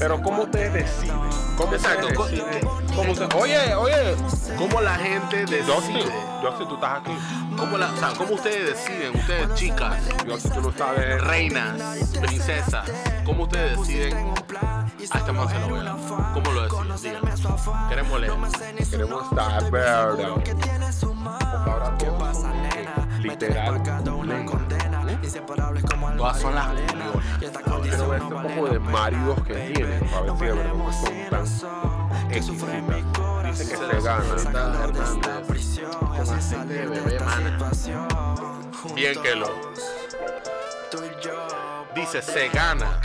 [0.07, 1.19] Pero ¿cómo ustedes deciden?
[1.57, 2.69] ¿Cómo Exacto, ustedes deciden?
[2.95, 4.17] ¿Cómo Oye, oye,
[4.57, 5.67] ¿Cómo la gente decide?
[5.67, 7.11] Yoxi, tú estás aquí.
[7.57, 9.17] ¿Cómo, la, o sea, ¿Cómo ustedes deciden?
[9.17, 11.21] Ustedes, chicas, Yoxi, tú no sabes.
[11.25, 12.89] reinas, princesas,
[13.25, 14.33] ¿cómo ustedes deciden?
[15.11, 15.97] A este man se lo voy a.
[16.35, 17.21] ¿Cómo lo deciden?
[17.21, 17.89] Díganme.
[17.89, 18.33] Queremos leer.
[18.89, 20.25] Queremos estar verde.
[21.67, 21.99] Ahora
[23.19, 24.77] literal culeros.
[26.17, 26.75] Todas son las
[28.09, 31.47] ver este poco de maridos que tienen para ver si de verdad no son tan
[32.33, 32.71] exquisitas.
[33.45, 34.37] Dice que se gana.
[34.37, 37.71] Está Hernández con aceite de bebé, mana.
[38.95, 39.49] Bien que lo.
[41.95, 43.01] Dice, se gana.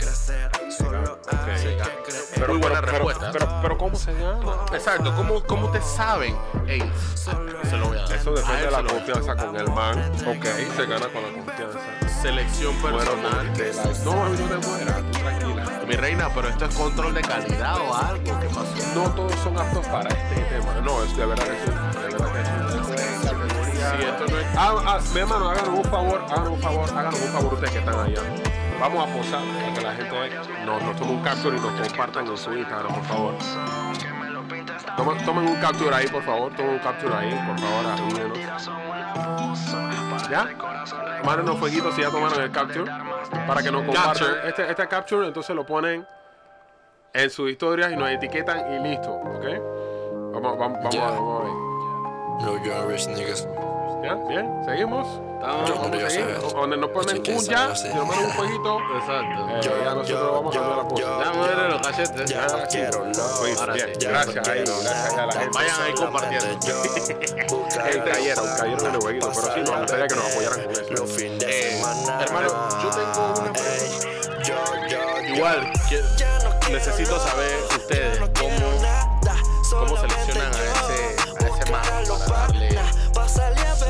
[1.30, 2.46] Gana.
[2.48, 3.30] Muy buena pero, respuesta.
[3.32, 4.38] Pero, pero, ¿cómo se gana?
[4.72, 6.36] Exacto, ¿cómo, cómo ustedes saben?
[6.66, 6.82] Ey,
[7.14, 7.32] se,
[7.76, 8.12] lo voy a dar.
[8.12, 10.12] Eso A depende de la a confianza con el man.
[10.26, 10.44] Ok,
[10.76, 11.78] se gana con la confianza.
[12.22, 13.52] Selección personal.
[13.54, 15.80] de la- no, no te mueras, tú tranquila.
[15.86, 18.24] Mi reina, pero esto es control de calidad o algo.
[18.40, 18.94] ¿Qué pasó?
[18.94, 20.74] No todos son aptos para este tema.
[20.82, 21.98] No, es de verdad que sí.
[22.00, 22.52] De verdad que sí.
[23.74, 27.20] Sí, esto no es- Ah, ah, mi hermano, háganos un favor, háganos un favor, háganos
[27.20, 28.20] un favor ustedes que están allá.
[28.82, 32.26] Vamos a posar para que la gente nos, nos tome un capture y nos compartan
[32.26, 33.34] en su Instagram, por favor.
[34.96, 36.52] Tomen, tomen un capture ahí, por favor.
[36.56, 38.68] Tomen un capture ahí, por favor, ayúdenos.
[40.28, 40.48] ¿Ya?
[41.24, 42.90] Mándenos fueguitos si ya tomaron el capture.
[43.46, 44.14] Para que nos compartan.
[44.14, 44.48] Capture.
[44.48, 46.04] Este, este capture, entonces lo ponen
[47.14, 49.44] en sus historias y nos etiquetan y listo, ¿ok?
[50.34, 51.06] Vamos, vamos, vamos, Yeah.
[51.06, 51.52] a, vamos a ver.
[52.42, 53.46] No young rich niggas.
[54.02, 54.14] ¿Ya?
[54.28, 54.62] ¿Bien?
[54.64, 55.06] ¿Seguimos?
[55.34, 56.52] Estamos.
[56.54, 57.94] Donde nos ponen un ya, sabe, si sí.
[57.94, 59.48] nos ponen un fueguito, Exacto.
[59.48, 61.02] eh, Yo, ya nosotros yo, vamos a cambiar la cosa.
[61.02, 62.30] Ya me duelen los cachetes.
[62.30, 65.50] Ya quiero Pues, bien, Ya no gracias ahí, quiero gracias a la gente.
[65.58, 66.48] Vayan ahí compartiendo.
[68.04, 71.04] Cayeron, cayeron en el jueguito, pero sí, nos gustaría que nos apoyaran con eso.
[71.48, 71.82] Eh,
[72.20, 72.48] hermano,
[72.82, 73.52] yo tengo una
[74.44, 75.72] yo, Igual,
[76.70, 78.18] necesito saber ustedes
[83.34, 83.81] Pa'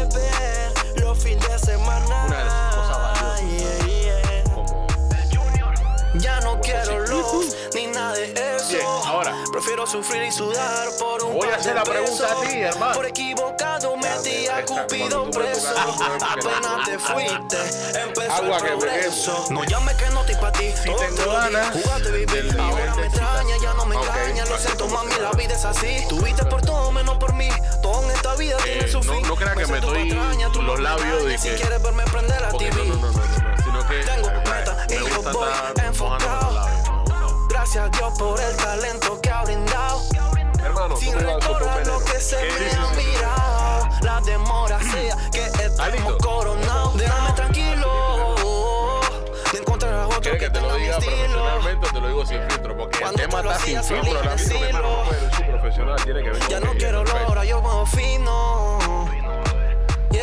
[9.62, 12.94] Prefiero sufrir y sudar por un Voy a hacer la pregunta a ti, hermano.
[12.94, 15.68] Por equivocado metí a Cupido cuando tú me preso.
[16.20, 19.46] Apenas te fuiste, empezó Agua el que progreso.
[19.50, 20.72] No llames que no estoy pa' ti.
[20.76, 24.02] Si todo tengo ganas Jugaste del vivir, nivel ahora me extraña, ya no me Ok.
[24.04, 24.44] engaña.
[24.46, 26.06] Lo siento, mami, la vida es así.
[26.08, 27.48] Tuviste por todo menos por mí.
[27.80, 29.28] Todo en esta vida tiene su no- fin.
[29.28, 31.38] no creas que me estoy los labios de.
[31.38, 32.84] Si que- quieres verme prender la TV.
[32.84, 35.84] no, no, no, no, no, sino que Tengo eh, meta y me yo voy estar
[35.86, 36.71] enfocado.
[37.62, 40.02] Gracias a Dios por el talento que ha brindado.
[40.64, 43.88] Hermano, Sin me recordar lo que se me ha mirado.
[44.02, 45.62] La demora sea que listo?
[45.62, 46.98] estamos coronados.
[46.98, 49.04] Déjame tranquilo.
[49.52, 52.42] De encontrar a otro ¿Quieres que que te lo diga profesionalmente te lo digo sin
[52.50, 52.76] filtro?
[52.76, 54.64] Porque el tema está sin filtro ahora mismo.
[54.64, 55.04] Hermano,
[55.46, 58.78] profesional, tiene que ver Ya no quiero lora, yo muevo fino.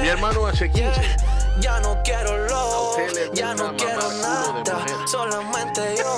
[0.01, 0.73] Mi hermano H15.
[0.73, 1.39] Yeah.
[1.61, 2.95] Ya no quiero lo,
[3.34, 6.17] ya no quiero nada, solamente yo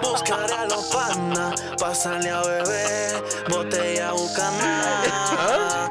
[0.00, 5.90] buscaré a los panas, pasarle a beber, botella bucana.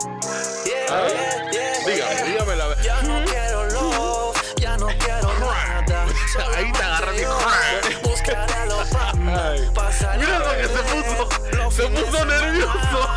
[1.85, 2.83] Dígame, dígame la verdad.
[2.83, 6.05] Ya no quiero love, ya no quiero nada.
[6.57, 7.21] Ahí te agarra mi
[8.09, 11.29] Buscaré a los panas, Mira lo que se puso.
[11.71, 13.07] Se puso nervioso.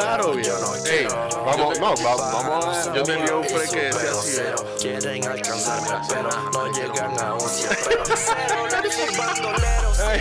[0.00, 0.58] Claro, viejo.
[0.60, 1.44] no Ey, quiero.
[1.44, 2.94] Vamos, no, va- vamos a...
[2.94, 4.32] Yo tenía un pre que decía así.
[4.36, 7.98] cero, Quieren alcanzarme, pero no llegan a un siempre.
[10.02, 10.20] Ay,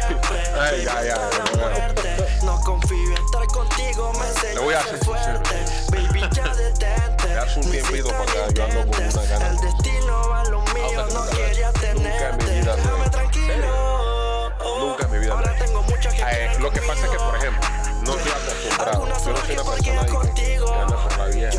[0.59, 1.57] ay, ya, ya, ya, ya.
[1.57, 2.15] muerte.
[2.43, 5.41] No confío en estar contigo, me Le voy a enseñaste sincero.
[5.43, 5.65] fuerte.
[5.91, 6.21] Baby,
[6.57, 7.23] detente.
[7.27, 9.47] Te das un tiempito para que yo ando con una gana.
[9.49, 12.81] El destino va lo mío, Ah, o sea, que no quería Nunca en mi tenerte.
[12.81, 14.51] Déjame tranquilo.
[14.79, 17.35] Nunca en mi vida Ahora tengo muchas que Eh, lo que pasa es que, por
[17.35, 17.69] ejemplo,
[18.05, 19.05] no estoy acostumbrado.
[19.05, 20.65] Yo no soy una persona que, contigo.
[20.65, 21.49] que anda por la vida.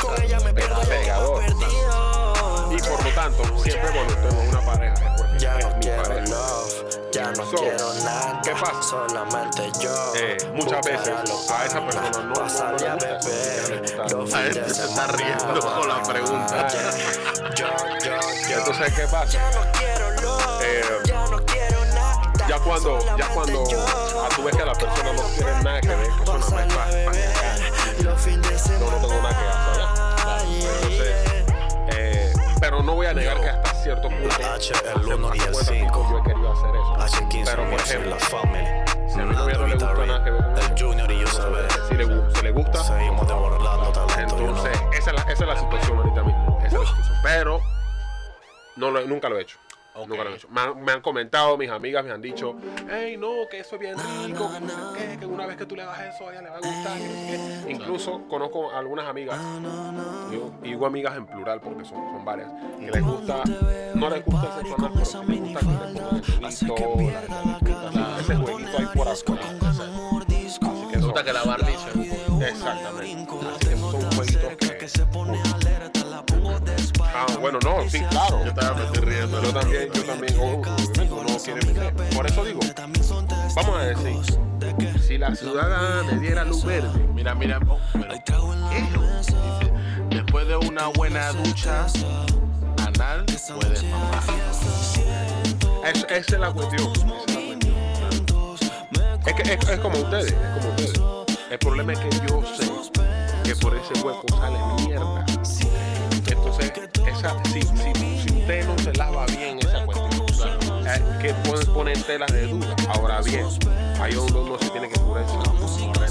[0.00, 1.44] Con ella me pierdo, Pegador.
[1.44, 2.68] perdido.
[2.72, 5.80] Y por lo tanto, siempre cuando tengo una pareja es porque Ya es no mi
[5.80, 6.24] quiero pareja.
[6.26, 6.74] love,
[7.12, 8.40] ya no So, quiero nada.
[8.44, 8.82] ¿qué pasa?
[8.82, 10.12] Solamente yo.
[10.14, 11.08] Eh, muchas veces
[11.50, 12.94] a a esa persona no- no- no le a
[14.14, 16.68] gusta, gente de se está riendo con la pregunta.
[17.56, 17.66] Yo,
[18.04, 18.58] yo, yo.
[18.58, 19.26] Entonces, ¿qué pasa?
[19.32, 20.82] Ya no quiero love, Eh,
[22.64, 23.84] cuando, ya cuando yo.
[23.88, 26.90] ah, tú ves que la persona no quiere nada que ver, que eso nada más
[28.02, 28.90] Yo semana.
[28.90, 30.40] no tengo nada que hacer allá.
[30.44, 31.14] Entonces,
[31.88, 35.38] eh, pero no voy a negar que hasta cierto punto, H, el hace uno y
[35.40, 36.06] el más de cinco.
[36.10, 36.94] yo he querido hacer eso.
[36.98, 38.66] Hace 15 Pero, por ejemplo, la family.
[39.12, 41.20] si a mi novia no le gusta nada que ver con eso, El Junior y
[41.20, 41.68] yo saber.
[41.88, 42.04] si le,
[42.34, 44.36] si le gusta, Seguimos devorando talento.
[44.38, 46.58] entonces esa es, la, esa es la situación ahorita mismo.
[46.58, 47.18] Esa es la situación.
[47.22, 47.60] Pero
[48.76, 49.58] no lo- nunca lo he hecho.
[50.02, 50.08] Ok.
[50.08, 50.48] Nunca lo he hecho.
[50.50, 52.56] Me han, me han comentado, mis amigas me han dicho,
[52.90, 53.96] hey, no, que eso es bien
[54.26, 56.42] rico, que no sé qué, que una vez que tú le das eso a ella
[56.42, 56.98] le va a gustar.
[56.98, 57.72] que qué.
[57.72, 59.38] Incluso conozco algunas amigas,
[60.30, 62.48] digo, digo amigas en plural porque son, son varias,
[62.78, 63.42] que les gusta,
[63.94, 67.90] no les gusta el sexo anal, pero sí les gusta que le pongan el jueguito,
[67.92, 69.42] la- la- ese jueguito ahí por afuera.
[70.40, 70.58] Así
[70.92, 71.88] que gusta que la barbicha.
[72.48, 73.26] exactamente.
[73.50, 74.88] Así que son jueguitos que...
[77.12, 78.44] Ah, bueno, no, sí, claro.
[78.44, 79.42] Yo estoy riendo.
[79.42, 80.62] Yo también, yo también, oh,
[81.12, 81.92] uno quiere meter.
[82.14, 82.60] Por eso digo,
[83.56, 84.16] vamos a decir,
[85.06, 87.58] si la ciudadana le diera luz verde, Mira, mira.
[87.68, 87.78] oh,
[90.10, 91.86] después de una buena ducha
[92.86, 93.24] anal,
[93.58, 94.22] puedes mamar.
[95.84, 96.92] es- esa es la cuestión.
[96.92, 98.00] esa es la cuestión.
[99.26, 100.92] Es que es, es como ustedes, es como ustedes.
[101.50, 102.70] El problema es que yo sé
[103.44, 105.24] que por ese hueco sale mierda.
[106.60, 110.10] Entonces, esa, si, si, si usted no se lava bien esa cuestión,
[110.86, 112.74] eh, que pone, pone en tela de duda.
[112.88, 113.46] Ahora bien,
[114.00, 115.24] ahí uno se tiene que curar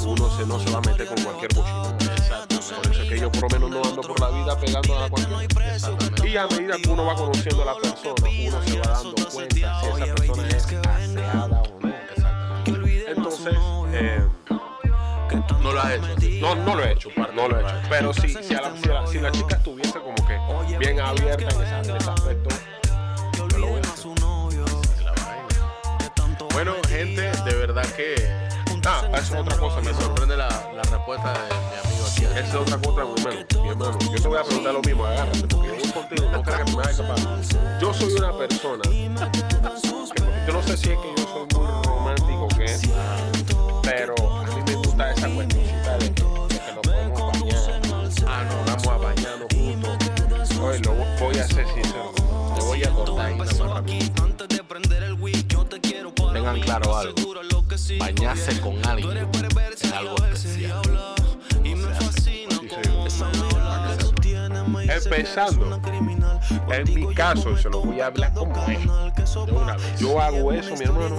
[0.06, 1.96] Uno se, no se va a meter con cualquier bochito.
[1.98, 5.02] Por eso es que yo por lo menos no ando por la vida pegando a
[5.02, 5.48] la cualquiera.
[6.26, 9.56] Y a medida que uno va conociendo a la persona, uno se va dando cuenta
[9.82, 11.94] si esa persona es aseada o no.
[13.08, 13.56] Entonces,
[13.94, 14.24] eh,
[15.62, 16.08] No lo has hecho.
[16.42, 17.76] no, no lo he hecho, no lo he hecho.
[17.90, 20.16] Pero si, si, a la, si, la, si la chica estuviese como
[20.80, 22.50] bien abierta en, esa- en ese aspecto,
[23.58, 24.10] lo voy a hacer.
[26.54, 28.50] Bueno, gente, de verdad que
[28.86, 32.24] Ah, eso es otra cosa, me sorprende la, la respuesta de mi amigo aquí.
[32.26, 33.46] Esa es otra cosa, mi hermano.
[33.62, 36.42] Mi hermano, yo te voy a preguntar lo mismo, agárrate, porque yo voy contigo, no
[36.42, 37.20] creas que me vas a escapar.
[37.82, 39.12] Yo soy una persona que,
[40.48, 42.78] yo no sé si es que yo soy muy romántico o qué,
[43.84, 45.69] pero a mí me gusta esa cuestioncita
[51.20, 52.14] voy a ser sincero.
[52.56, 53.38] te voy a cortar
[53.68, 54.06] rápido.
[56.34, 57.16] Tengan claro algo.
[58.00, 60.82] Bañarse con alguien es algo especial.
[64.88, 65.82] Empezando,
[66.72, 68.80] en mi caso, y se lo voy a hablar como es.
[69.46, 70.00] De una vez.
[70.00, 71.16] Yo hago eso, mi hermano,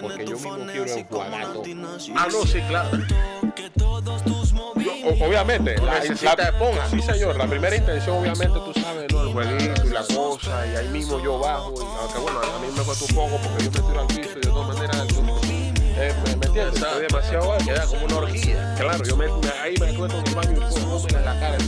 [0.00, 1.64] porque yo mismo quiero enjuagar todo.
[2.16, 2.98] Ah, no, sí, claro.
[5.04, 6.88] Obviamente, la, esponja.
[6.90, 9.22] Sí, señor, la primera intención, obviamente, tú sabes, ¿no?
[9.22, 12.66] El jueguito y la cosa, y ahí mismo yo bajo, y aunque bueno, a mí
[12.76, 15.22] me cuesta un poco porque yo me tiro al piso y de todas maneras, yo,
[16.00, 16.82] eh, ¿me, me entiendes?
[16.82, 17.64] Estoy demasiado alto.
[17.64, 18.74] Queda como una orgía.
[18.78, 21.58] Claro, yo me, me- ahí me acuesto en el baño y pongo en la cara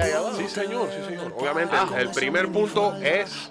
[0.00, 0.36] ahí abajo.
[0.38, 1.34] Sí, señor, sí, señor.
[1.38, 3.48] Obviamente, el primer punto es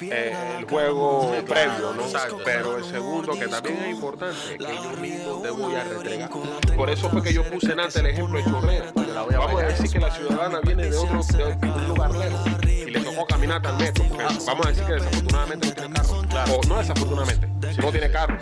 [0.00, 2.02] eh, el juego previo, ¿no?
[2.02, 2.38] Exacto.
[2.44, 6.30] Pero el segundo, que también es importante, que yo mismo te voy a retregar.
[6.76, 8.92] Por eso fue que yo puse en antes el ejemplo de Chorrera.
[8.94, 13.00] Vamos a decir que la ciudadana viene de otro de un lugar lejos y le
[13.00, 14.04] tocó caminar metro.
[14.08, 16.22] porque vamos a decir que desafortunadamente no tiene carro.
[16.50, 18.36] O no desafortunadamente, si no tiene carro.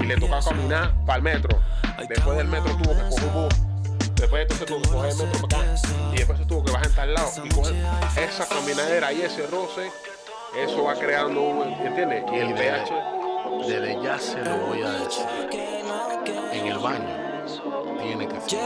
[0.00, 1.58] Y le tocó caminar para el metro.
[2.08, 3.54] Después del metro tuvo que coger un bus.
[4.14, 5.80] Después entonces tuvo que coger el metro para acá.
[6.12, 7.30] Y después se tuvo que bajar en tal lado.
[7.44, 7.74] Y coger
[8.16, 9.90] esa caminadera y ese roce,
[10.56, 12.24] eso va creando un, ¿entiendes?
[12.32, 12.92] Y el pH.
[13.66, 15.26] Desde ya se lo voy a decir.
[16.52, 17.44] En el baño
[18.02, 18.60] tiene que ser.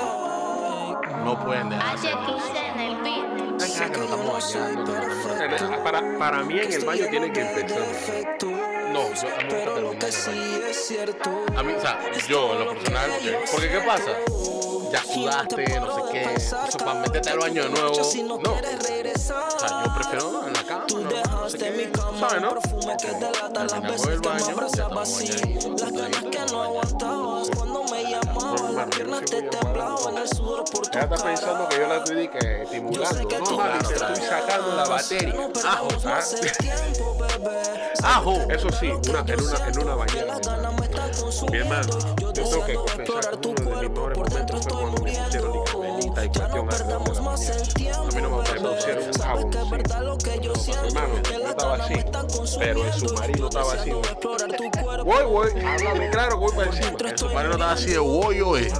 [1.24, 2.12] No pueden dejarse.
[2.12, 3.49] H15 en el beat.
[3.62, 7.78] Eh, Para, para mí en el baño tiene que empezar.
[8.92, 11.56] No, yo, a mí me gusta terminar.
[11.56, 13.10] A mí, o sea, yo en lo personal,
[13.52, 14.12] porque ¿qué pasa?
[14.90, 17.90] Ya sudaste, no sé qué, eso para meterte al baño de nuevo,
[18.38, 18.52] no.
[18.52, 21.00] O sea, yo prefiero en la cama, no,
[21.40, 22.54] no sé qué, ¿sabes, no?
[22.96, 27.50] Terminamos el baño, ya estamos bañaditos, sentaditos,
[28.50, 30.18] Normal, hermano, yo piernas soy te muy temblaban enfadado.
[30.18, 31.24] el sudor por tu Ella está cara.
[31.24, 33.28] pensando que yo la estoy que estimulando.
[33.28, 35.34] que No, tú mami, me te estoy sacando la batería.
[35.34, 35.88] No Ajo,
[37.18, 37.92] bebé.
[38.02, 38.32] Ajo.
[38.50, 40.26] Eso sí, una, en, una, en una bañera.
[40.26, 40.88] Las ganas me
[41.50, 43.90] Mi hermano, yo tengo que confesar explorar que tu uno de mis cuerpo.
[43.94, 44.79] mejores Por dentro momentos
[46.16, 46.68] no cuestión
[47.94, 48.80] A mí no me un
[50.56, 50.86] siento.
[50.86, 51.94] Hermano, las estaba así,
[52.58, 53.90] pero el submarino Yo estaba así.
[53.90, 56.96] Voy, voy, háblame claro, voy para encima.
[57.08, 58.72] El submarino estaba así de bollo, eh.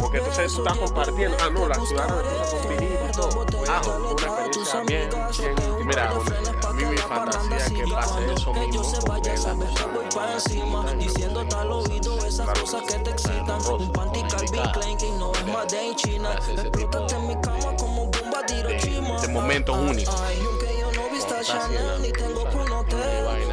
[0.00, 1.36] Porque entonces tú estás compartiendo.
[1.40, 3.46] Ah, no, la ciudadana de con vinito y todo.
[3.68, 5.86] Ah, una experiencia bien, bien.
[5.86, 10.34] Mira, a mí mi fantasía que pase eso mismo con Bella sabes que voy para
[10.34, 15.32] encima Diciéndote al oído esas cosas que te excitan Un panty Calvin Klein que no
[15.32, 20.14] es made in China Explótate en mi cama como bomba de Hiroshima de momentos únicos.
[21.40, 22.44] Estás Chanel haciendo, ni tengo.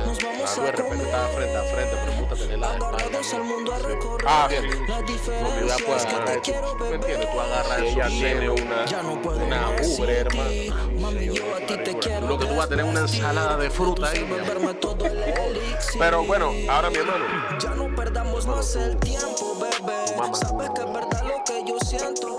[0.06, 2.98] Nos vamos a comer frente a frente, pero gusta tenerla de espalda.
[2.98, 4.56] Agarrados al mundo a recorrer Ah, sí.
[4.56, 7.32] Las Porque ya diferencias puedes que te quiero ¿Tú me entiendes?
[7.32, 10.52] Tú agarras ella y tiene una, Ya no puedo una ubre, hermano.
[10.99, 13.70] Mami, yo a ti te quiero Lo que tú vas a tener una ensalada de
[13.70, 14.18] fruta ahí.
[14.20, 15.99] elixir.
[15.99, 17.26] Pero bueno, ahora mi hermano.
[17.60, 20.34] Ya no perdamos más el tiempo, bebé.
[20.34, 22.38] Sabes que es verdad lo que yo siento.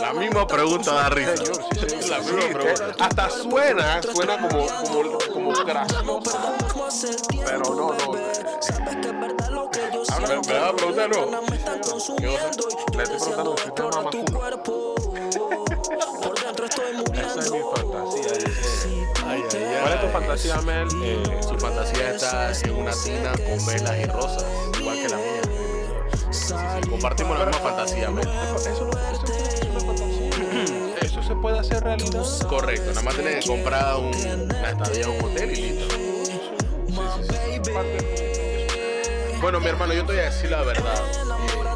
[0.00, 1.32] La misma pregunta da risa.
[1.36, 2.94] La misma Sí, pregunta.
[2.98, 6.20] hasta suena, suena como, como, como tiempo,
[7.44, 8.12] Pero no, no.
[8.12, 8.32] bebé.
[8.60, 11.80] Sabes que es verdad lo que yo Ahora, me- me vas a preguntar, ¿no?
[11.90, 12.68] Consumiendo.
[12.92, 14.38] Yo Le estoy preguntando si usted mama tu culo.
[14.38, 14.94] cuerpo.
[16.22, 16.84] Por dentro estoy
[17.14, 18.32] Esa es mi fantasía.
[18.32, 19.06] dice.
[19.26, 20.12] Ay, ay, ¿Cuál es tu ay.
[20.12, 20.88] fantasía, Mel?
[21.02, 24.44] Eh, Su fantasía está en una tina con velas y rosas,
[24.80, 25.42] igual que la mía.
[26.90, 28.26] Compartimos la misma fantasía, ¿ves?
[28.66, 29.75] eso no
[31.26, 32.24] se puede hacer realidad.
[32.48, 35.96] Correcto, nada más tienes que comprar un, una estadía un hotel y listo.
[39.40, 40.94] Bueno, mi hermano, yo te voy a decir la verdad.
[40.94, 41.24] Eh,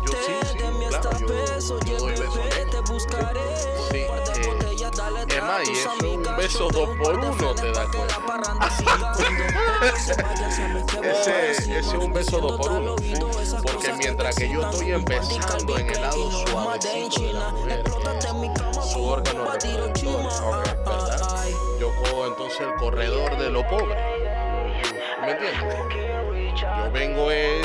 [0.06, 0.59] yo sí, sí,
[0.89, 1.27] claro, yo,
[1.85, 2.40] yo doy besos.
[3.90, 4.09] Sí, eh,
[5.28, 8.16] es más, y eso un beso dos por uno te da cuenta.
[11.02, 12.97] Ese, ese es un beso dos por uno.
[13.62, 17.82] Porque mientras que yo estoy empezando en el lado suavecito de la mujer,
[18.90, 20.22] es su órgano reproductor,
[20.84, 21.46] ¿verdad?
[21.78, 23.96] Yo cojo entonces el corredor de lo pobre.
[25.22, 25.62] ¿Me entiendes?
[26.60, 27.62] Yo vengo eh,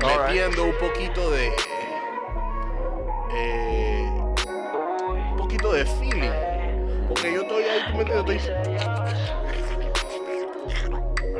[0.00, 1.52] metiendo un poquito de.
[3.34, 4.08] eh,
[5.30, 6.30] un poquito de feeling.
[7.08, 8.48] Porque yo estoy ahí, ¿tú me entiendes?
[8.48, 8.76] Estoy.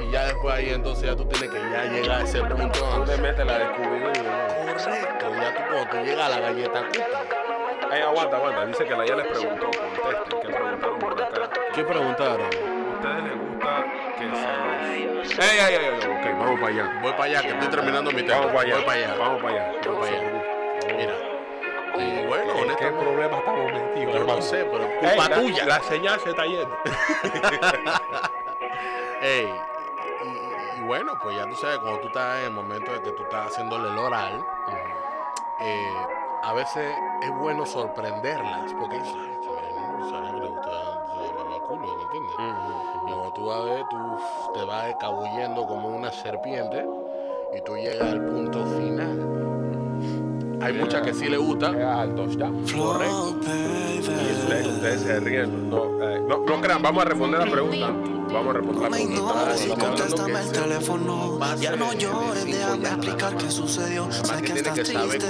[0.02, 3.16] Y ya después ahí entonces ya tú tienes que ya llegar a ese punto donde
[3.18, 4.72] metes la de Scooby-Doo, ¿no?
[4.72, 6.84] Correcto, ya tú cuando tú llegas a la galleta.
[7.92, 8.66] Ey, aguanta, aguanta.
[8.66, 9.66] Dice que la ya les preguntó.
[9.66, 10.40] Contesten.
[10.40, 11.50] ¿Qué preguntaron por acá?
[11.74, 12.40] ¿Qué preguntaron?
[12.46, 13.84] ¿A ustedes les gusta
[14.18, 15.38] que se los...
[15.38, 16.98] Ey, ey, ey, ey, ok, vamos para allá.
[17.02, 18.38] Voy para allá, que estoy terminando mi tema.
[18.38, 18.74] Vamos para allá.
[18.76, 19.14] Voy para allá.
[19.18, 19.72] Vamos para allá.
[19.86, 20.42] Voy para allá.
[20.96, 21.14] Mira.
[21.98, 24.36] eh, bueno, ¿En qué problema estamos metidos, Yo hermano?
[24.36, 25.64] no sé, pero culpa la- tuya.
[25.66, 26.76] La señal se está yendo.
[29.22, 29.48] Ey,
[30.24, 33.02] y, y- y bueno, pues ya tú sabes, cuando tú estás en el momento de
[33.02, 34.44] que tú estás haciéndole el oral,
[35.60, 35.88] eh,
[36.42, 36.92] a veces
[37.22, 40.82] es bueno sorprenderlas, porque dices, "Ay, esta vaina no sabía que le gustaba
[41.54, 42.34] el culo, ¿me entiendes?
[42.36, 43.96] Y cuando tú vas a ver, tú
[44.54, 46.86] te vas escabullendo como una serpiente
[47.56, 49.42] y tú llegas al punto final.
[50.62, 52.48] Hay muchas que sí le gustan, Es alto, ya.
[52.76, 53.36] correcto.
[53.94, 55.68] Y ustedes, ustedes se ríen.
[55.70, 57.92] No, eh, no, no crean, vamos a responder la pregunta.
[58.32, 61.38] Vamos a responder la Me ignores hablando contéstame que el teléfono.
[61.60, 63.38] Ya no llores, déjame explicar ¿no?
[63.38, 64.08] qué sucedió.
[64.12, 65.26] Sé que que estás que triste.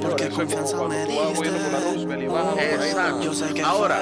[0.00, 1.50] Porque confianza me diste.
[3.22, 4.00] Yo sé que Ahora,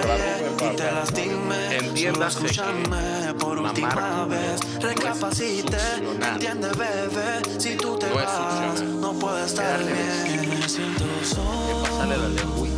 [0.57, 1.77] y te lastimé.
[1.77, 4.61] Entiéndase Solo escúchame por última vez.
[4.75, 5.79] no Recapacite,
[6.21, 7.59] entiende, bebé.
[7.59, 10.51] Si tú te No vas, no puedo estar bien.
[10.61, 12.70] Me siento solo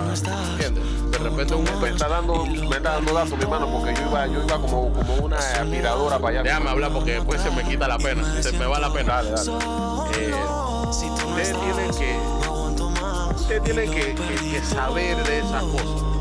[0.00, 1.10] ¿entiendes?
[1.10, 4.26] De repente un Me está dando, me está dando datos, mi hermano, porque yo iba,
[4.26, 6.42] yo iba como, como una aspiradora para allá.
[6.42, 9.22] Déjame hablar porque después se me quita la pena, se me va la pena.
[9.22, 9.50] Dale, dale.
[10.18, 10.34] Eh,
[10.88, 12.18] Ustedes tienen que,
[13.34, 16.15] ustedes tienen que, que- que saber de esas cosas.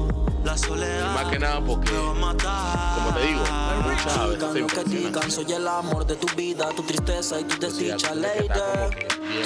[0.46, 2.96] La soledad Más que nada porque, me va a matar.
[2.98, 6.70] como te digo, hay muchas veces lo que digan, soy el amor de tu vida,
[6.70, 8.48] tu tristeza y tu ya desdicha, lady.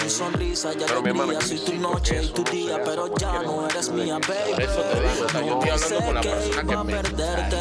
[0.03, 3.41] Tu sonrisa y Pero, mi hermano, alegría, soy tu noche y tu día, pero ya
[3.43, 4.51] no eres mía, baby.
[4.51, 7.57] Por eso te digo, o sea, yo estoy hablando con la persona que me perderte.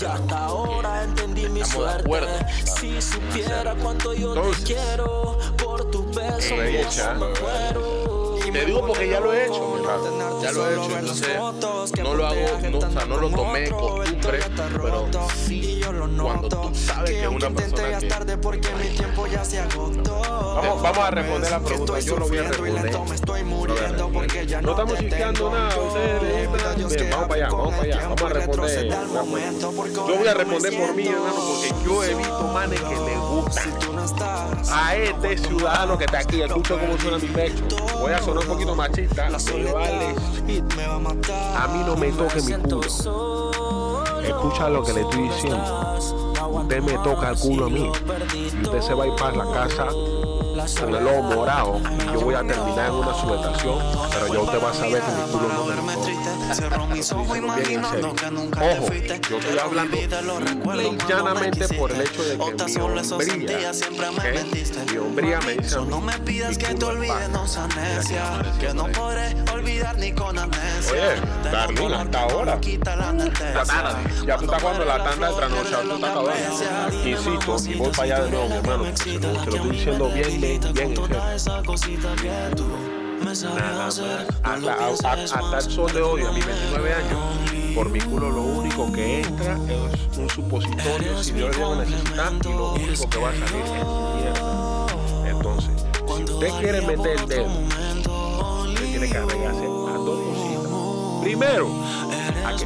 [0.00, 2.10] Ya hasta ahora entendí mi suerte.
[2.64, 8.01] Si supiera cuánto yo te quiero, por tus besos me muero.
[8.50, 10.42] Te digo porque ya lo he hecho, hermano.
[10.42, 12.40] Ya lo he hecho, entonces no lo hago,
[12.70, 15.08] no, o sea, no lo tomé costumbre, pero
[15.46, 15.72] sí
[16.22, 18.08] cuando tú sabes que es una persona que.
[20.52, 22.00] Vamos, vamos a responder la pregunta.
[22.00, 22.92] Yo lo voy a responder.
[22.92, 23.02] No
[24.62, 25.50] no estamos te chisqueando tengo.
[25.50, 25.80] nada.
[25.80, 28.00] Ustedes Bien, vamos para allá, vamos para allá.
[28.02, 28.88] Vamos a responder.
[29.94, 33.62] Yo voy a responder por mí, hermano, porque yo he visto manes que les gusta.
[33.62, 37.64] Si tú no estás, A este ciudadano que está aquí, escucha cómo suena mi pecho.
[37.98, 39.28] Voy a un poquito machista.
[39.28, 40.14] la Me vale.
[41.56, 42.80] A mí no me toque mi culo.
[44.22, 45.98] Escucha lo que le estoy diciendo.
[46.50, 47.92] Usted me toca el culo a mí.
[48.34, 49.88] Y usted se va a ir para la casa
[50.80, 51.80] con el ojo morado.
[52.00, 53.78] Y yo voy a terminar en una subestación.
[54.12, 56.12] Pero ya usted va a saber que mi culo no me te
[58.62, 58.92] Ojo,
[59.28, 59.96] yo estoy hablando
[60.62, 63.70] cuando llanamente por el hecho de que mi hombría.
[64.90, 67.28] Mi hombría me dice no me pidas mi que te culo es olvides, paja.
[67.28, 68.22] no seas necia.
[68.38, 69.34] Mira, Que no por ahí.
[69.34, 70.92] podré olvidar ni con amnesia.
[70.92, 72.58] Oye, Darlene, hasta ahora.
[72.96, 73.64] la netecia.
[74.26, 77.08] Ya tú estás jugando la tanda de trasnochado, tú estás acabando.
[77.08, 78.84] Insisto, y voy para allá de nuevo, mi hermano.
[78.96, 81.30] se lo estoy diciendo bien, bien, bien en serio.
[81.34, 82.64] Esa cosita que tú
[83.24, 84.26] me sabes hacer.
[84.42, 88.92] Hasta, hasta el sol de hoy, a mis 29 años, por mi culo lo único
[88.92, 89.56] que entra
[90.10, 93.32] es un supositorio si yo lo llego a necesitar y lo único que va a
[93.32, 93.70] salir es
[94.16, 94.86] mierda.
[95.28, 95.70] Entonces,
[96.16, 97.46] si usted quiere meter el dedo,
[98.66, 101.22] usted tiene que arreglarse a dos cositas.
[101.22, 101.68] Primero,
[102.44, 102.64] a que,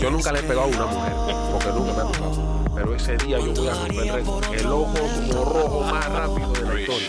[0.00, 1.12] yo nunca le he pegado a una mujer,
[1.52, 2.58] porque nunca me ha tocado.
[2.74, 4.24] Pero ese día yo voy a romper
[4.60, 7.08] el ojo como rojo más rápido de la historia.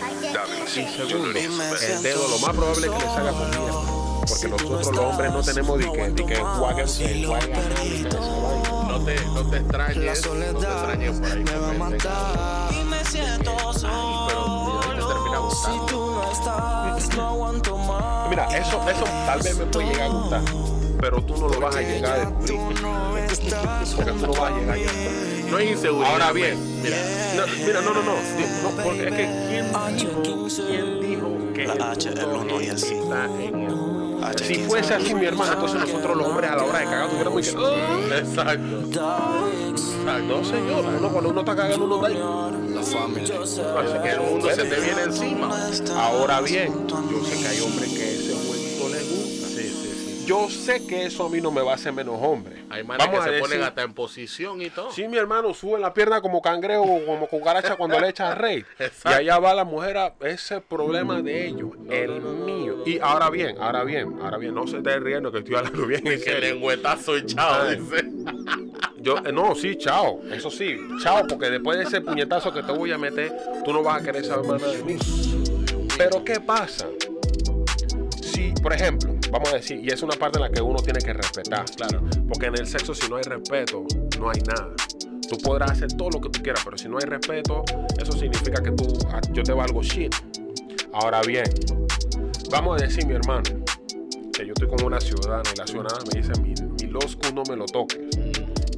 [0.66, 3.80] Y segundo, el dedo lo más probable es que le salga con mierda.
[4.28, 6.88] Porque nosotros los hombres no tenemos ni que, ni que enjuague, no
[9.04, 11.44] te, no te extrañes, no te extrañes por ahí.
[11.44, 12.74] me va a que te- matar.
[12.74, 13.52] Y me siento
[14.28, 15.86] Pero mira, te termina Si gustando.
[15.86, 18.28] tú no estás, no aguanto más.
[18.30, 20.42] Mira, eso, eso tal vez me puede llegar a gustar.
[21.00, 22.60] Pero tú no lo vas a llegar a descubrir.
[23.96, 24.90] Porque tú no vas a llegar allá.
[25.50, 26.12] No es inseguridad.
[26.12, 26.96] Ahora bien, mira,
[27.36, 28.14] No, mira, no, no, no.
[28.14, 29.66] No, porque es que ¿quién
[29.96, 35.26] dijo, quién dijo que La H, el punto uno y el Si fuese así, mi
[35.26, 37.56] hermano, entonces nosotros los hombres a la hora de cagar tuviéramos que.
[37.58, 38.18] "Ah".
[38.18, 38.76] exacto.
[40.26, 40.84] No, señor.
[40.98, 42.14] Uno, cuando uno está cagando, uno ahí.
[42.74, 43.34] La familia.
[43.42, 43.60] Así
[44.02, 45.50] Que el mundo se te viene encima.
[45.96, 48.29] Ahora bien, yo sé que hay hombres que
[50.30, 52.62] Yo sé que eso a mí no me va a hacer menos hombre.
[52.70, 54.92] Hay manes que Vamos se a ponen decir- hasta en posición y todo.
[54.92, 58.64] Sí, mi hermano, sube la pierna como cangrejo o como cucaracha cuando le echan rey.
[58.78, 59.18] Y Exacto.
[59.18, 62.84] allá va la mujer a ese problema de ellos, el mío.
[62.86, 66.06] Y ahora bien, ahora bien, ahora bien, no se esté riendo que estoy hablando bien
[66.06, 67.78] en Que lengüetazo y chao, Ay.
[67.80, 68.04] dice.
[68.98, 72.70] Yo, eh, no, sí, chao, eso sí, chao, porque después de ese puñetazo que te
[72.70, 73.32] voy a meter,
[73.64, 74.96] tú no vas a querer saber más nada de mí.
[75.98, 76.86] Pero ¿qué pasa?
[78.22, 81.00] Si, por ejemplo, vamos a decir, y es una parte en la que uno tiene
[81.00, 83.84] que respetar, claro, porque en el sexo si no hay respeto,
[84.18, 84.74] no hay nada.
[85.28, 87.64] Tú podrás hacer todo lo que tú quieras, pero si no hay respeto,
[88.00, 90.14] eso significa que tú, ah, yo te valgo shit.
[90.92, 91.44] Ahora bien,
[92.50, 93.42] vamos a decir, mi hermano,
[94.32, 97.42] que yo estoy con una ciudadana y la ciudadana me dice, mi, mi loscu no
[97.48, 98.00] me lo toques.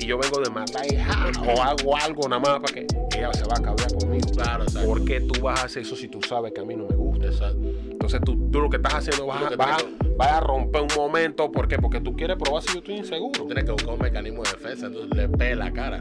[0.03, 3.45] Y yo vengo de matar hija, o hago algo nada más para que ella se
[3.45, 4.27] va a cabrear conmigo.
[4.33, 4.89] Claro, exacto.
[4.89, 6.97] ¿Por qué tú vas a hacer eso si tú sabes que a mí no me
[6.97, 7.27] gusta?
[7.27, 7.61] Exacto.
[7.89, 9.85] Entonces tú, tú lo que estás haciendo vas, a, vas,
[10.17, 11.53] vas a romper un momento.
[11.53, 11.79] ¿Por qué?
[11.79, 13.45] Porque tú quieres probar si yo estoy inseguro.
[13.45, 15.99] Tienes que buscar un mecanismo de defensa, entonces le pega la cara.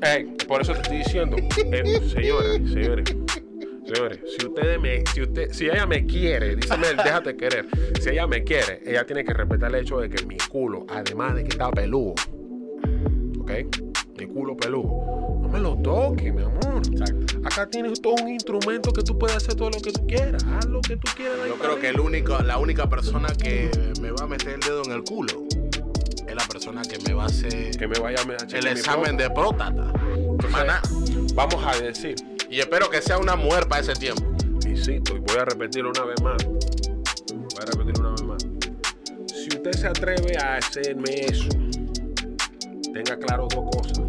[0.00, 3.16] Ey, por eso te estoy diciendo, eh, señores, señores,
[3.84, 7.66] señores, si ustedes me, si usted, si ella me quiere, díseme, déjate querer.
[8.00, 11.34] Si ella me quiere, ella tiene que respetar el hecho de que mi culo, además
[11.34, 12.14] de que está peludo,
[13.52, 13.76] ¿ok?
[14.18, 16.82] Mi culo peludo, no me lo toques, mi amor.
[16.90, 17.38] Exacto.
[17.44, 20.66] Acá tienes todo un instrumento que tú puedes hacer todo lo que tú quieras, haz
[20.66, 21.48] lo que tú quieras.
[21.48, 21.94] Yo creo que mí.
[21.94, 23.70] el único, la única persona que
[24.00, 25.44] me va a meter el dedo en el culo
[26.26, 29.16] es la persona que me va a hacer que me vaya a chequear el examen
[29.16, 29.92] de próstata.
[30.38, 30.82] Próstata.
[31.34, 32.14] Vamos a decir,
[32.50, 34.22] Y espero que sea una mujer para ese tiempo.
[34.66, 36.44] Insisto, y voy a repetirlo una vez más.
[36.44, 38.46] Voy a repetirlo una vez más.
[39.26, 41.48] Si usted se atreve a hacerme eso,
[42.92, 44.00] tenga claro dos cosas.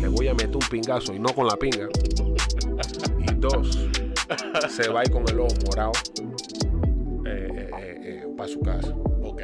[0.00, 1.88] Le voy a meter un pingazo y no con la pinga.
[3.18, 3.78] Y dos,
[4.68, 5.92] se va a ir con el ojo morado
[8.36, 8.94] para su casa.
[9.22, 9.42] Ok.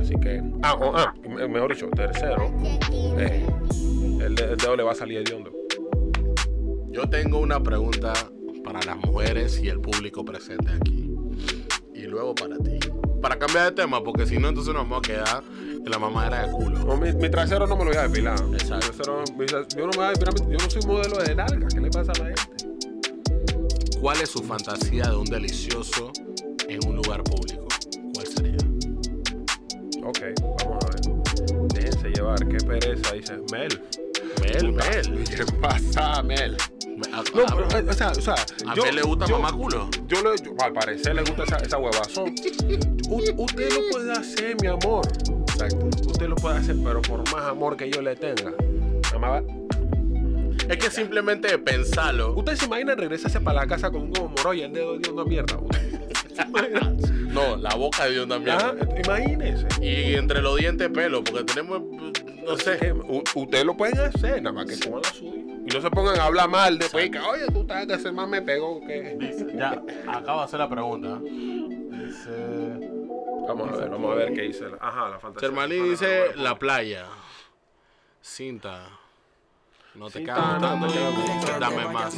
[0.00, 2.52] Así que, ah, oh, ah, me- mejor dicho, tercero,
[3.18, 3.44] eh,
[4.20, 5.50] el dedo le va a salir hediondo.
[6.90, 8.12] Yo tengo una pregunta
[8.62, 11.10] para las mujeres y el público presente aquí.
[11.92, 12.78] Y luego para ti.
[13.20, 15.42] Para cambiar de tema, porque si no, entonces nos vamos a quedar
[15.84, 16.78] la mamadera de culo.
[16.84, 18.38] No, mi, mi trasero no me lo voy a depilar.
[18.52, 18.86] Exacto.
[18.92, 21.68] Trasero- mi yo no me voy a depilar, yo no soy modelo de nalga.
[21.68, 22.40] ¿Qué le pasa a la gente?
[24.00, 26.12] ¿Cuál es su fantasía de un delicioso
[26.68, 27.66] en un lugar público,
[28.14, 28.56] ¿cuál sería?
[30.04, 30.18] Ok,
[30.60, 31.00] vamos a ver.
[31.74, 33.80] Déjense llevar, qué pereza, dice Mel.
[34.42, 35.24] Mel, Mel.
[35.36, 36.56] ¿Qué pasa, Mel?
[37.12, 38.34] A, No, a- pero, o sea, o sea,
[38.66, 39.88] a yo- Mel le gusta yo- mamá culo.
[40.06, 42.34] Yo, le, yo- al parecer le gusta esa, esa huevazón.
[43.08, 45.06] U- usted lo puede hacer, mi amor.
[45.54, 45.86] Exacto.
[46.06, 48.52] Usted lo puede hacer, pero por más amor que yo le tenga.
[50.68, 52.34] Es que simplemente pensarlo.
[52.34, 55.10] Usted se imagina regresarse para la casa con un huevo moro y el dedo de
[55.10, 55.58] una mierda.
[57.34, 58.54] No, la boca de Dios también.
[58.54, 58.74] Ajá,
[59.04, 59.66] imagínese.
[59.82, 62.94] Y entre los dientes pelo, porque tenemos, no sé.
[63.34, 65.42] Ustedes lo pueden hacer, nada más que coman la suya.
[65.66, 68.28] Y no se pongan a hablar mal después que, oye, tú estás que ese más
[68.28, 69.16] me pegó que.
[69.18, 71.18] Dice, ya, acabo de hacer la pregunta.
[71.24, 72.73] Dice.
[73.46, 74.68] Vamos a ver, vamos a ver qué dice.
[74.68, 75.48] la- Ajá, la fantasía.
[75.48, 77.06] Germaní dice la playa.
[78.22, 78.86] Cinta.
[79.94, 80.88] No te no tanto,
[81.60, 82.14] dame más.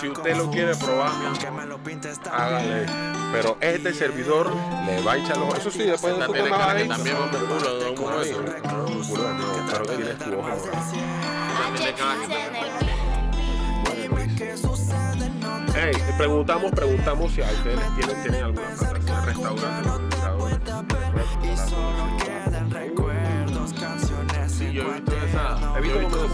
[0.00, 1.10] Si usted lo quiere probar,
[2.32, 2.86] hágale.
[3.32, 4.50] Pero este servidor
[4.86, 8.00] le va a echar los Eso sí, después de también va por culo de un
[8.00, 8.44] momento.
[9.08, 10.56] Culo, no, pero tienes tu ojo.
[11.76, 12.38] Tiene cara que
[15.74, 20.16] Hey, preguntamos, preguntamos si a ustedes tienen, tienen alguna fantasía, restaurante,
[24.48, 25.12] Sí, yo he visto.
[25.76, 26.28] He visto.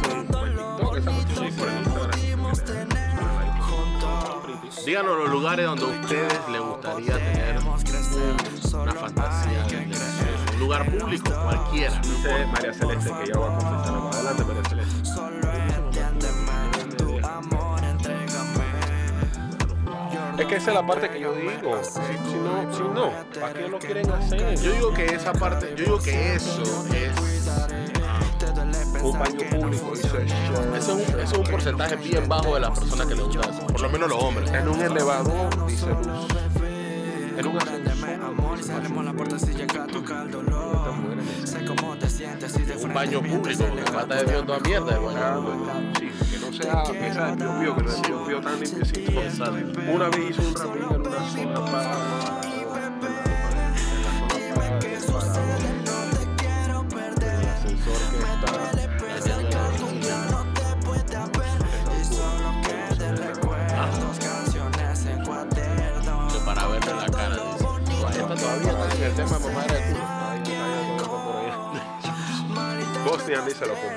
[4.86, 9.66] Díganos los lugares donde a ustedes les gustaría tener un- una fantasía.
[10.52, 12.00] Un lugar público, cualquiera.
[12.00, 12.46] Dice.
[12.52, 14.10] María Celeste que ya va a confesar algo.
[14.12, 14.83] Adelante, María Celeste.
[20.38, 21.80] Es que esa es la parte que yo digo.
[21.82, 24.58] Si, si no, si no, ¿para qué lo quieren hacer?
[24.60, 26.62] Yo digo que esa parte, yo digo que eso
[26.92, 27.12] es.
[29.02, 33.06] un baño público, Eso es, un, eso es un porcentaje bien bajo de las personas
[33.06, 33.66] que les gusta eso.
[33.66, 34.50] Por lo menos los hombres.
[34.52, 35.86] En un elevador, dice
[37.42, 37.64] Luz.
[41.56, 44.96] En un baño público, porque falta de Dios toda mierda.
[44.96, 45.00] el
[46.02, 49.20] que no sea, el pío, que no es el tan limpiecito.
[49.92, 52.53] Una vez hice un rapidito en una zona para.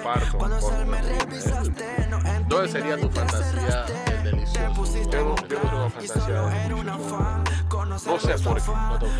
[0.07, 0.37] Comparto.
[2.47, 4.85] ¿Dónde sería tu fantasía del delicioso?
[5.11, 7.43] Yo no, yo no tengo fantasía delicioso.
[8.05, 8.71] No sé por qué.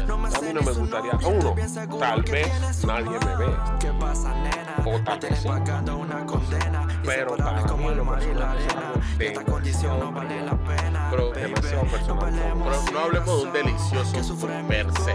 [0.08, 0.14] No.
[0.16, 1.12] A mí no me gustaría.
[1.28, 1.56] Uno,
[2.00, 3.58] tal vez nadie me ve.
[4.86, 5.50] O tal vez sí.
[7.04, 8.58] Pero para mí lo personal
[9.20, 10.60] es algo demasiado privado.
[11.10, 12.34] Pero, Demasiado personal.
[12.64, 14.36] pero no hablemos de un delicioso
[14.68, 15.12] per se.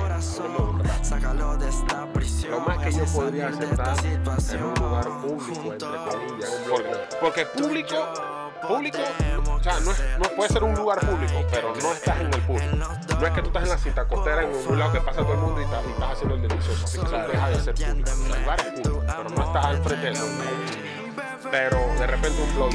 [1.14, 2.11] Hablemos de un
[2.48, 6.50] Lo más que yo podría aceptar en un lugar público, entre comillas.
[6.68, 6.90] Porque,
[7.20, 7.96] porque público,
[8.68, 8.98] público,
[9.50, 12.40] o sea, no, es- no puede ser un lugar público, pero no estás en el
[12.42, 12.76] público.
[12.76, 15.32] No es que tú estás en la cinta costera en un lado que pasa todo
[15.32, 16.84] el mundo y, estás- y estás haciendo el delicioso.
[16.84, 18.10] Así que eso deja de ser público.
[18.34, 20.44] El lugar es público, pero no estás al frente de mundo.
[21.50, 22.70] Pero de repente un blog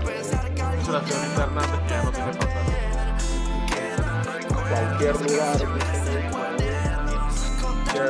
[4.73, 5.15] Cualquier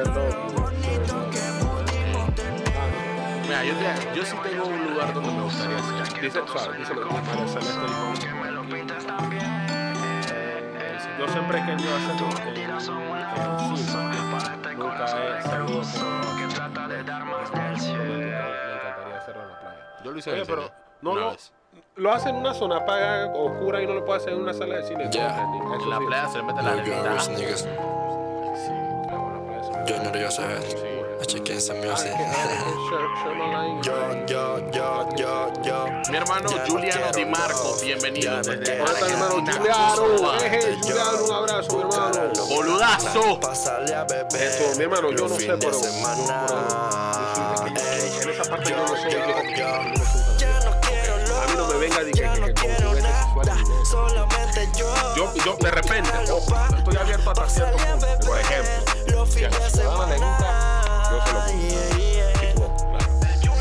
[0.07, 0.71] loco.
[3.43, 6.21] Mira, yo, te- yo sí tengo un lugar donde me gustaría hacer.
[6.21, 7.15] Dice, o sea, dice lo que.
[10.25, 12.17] Eh, Yo siempre he querido cine.
[14.77, 15.83] Nunca he salido con-
[17.95, 18.03] Me
[18.73, 20.01] encantaría hacerlo en la playa.
[20.03, 20.71] Yo lo hice Oye, pero
[21.01, 21.35] no lo.
[21.95, 24.77] Lo hace en una zona paga oscura y no lo puede hacer en una sala
[24.77, 25.09] de cine.
[25.11, 25.47] Yeah.
[25.81, 26.05] En la sí.
[26.05, 27.39] playa se le mete la New York, arenita.
[27.39, 27.59] niggas.
[27.61, 27.67] Sí.
[29.11, 29.41] Ah, bueno, la
[30.11, 30.41] playa sí.
[30.41, 30.93] Yo sé.
[31.23, 32.11] H15 Music.
[33.83, 35.85] Yo, yo, yo, yo, yo.
[36.09, 39.35] Mi hermano Ya no Juliano Di Marco, bienvenido no desde quiero ¿Dónde está mi hermano.
[39.57, 40.33] Juliano?
[40.43, 42.31] Eje, Juliano, un abrazo, mi hermano.
[42.49, 43.39] Boludazo.
[43.39, 44.05] Pásale a.
[44.05, 45.79] Eso, mi hermano, yo no sé, pero-
[48.21, 50.22] En esa parte yo no soy.
[54.77, 54.93] Yo.
[55.15, 58.07] Yo, de repente, ojo, estoy abierto hasta cierto punto.
[58.25, 62.73] Por ejemplo, si a la ciudadana le gusta, yo se lo pongo.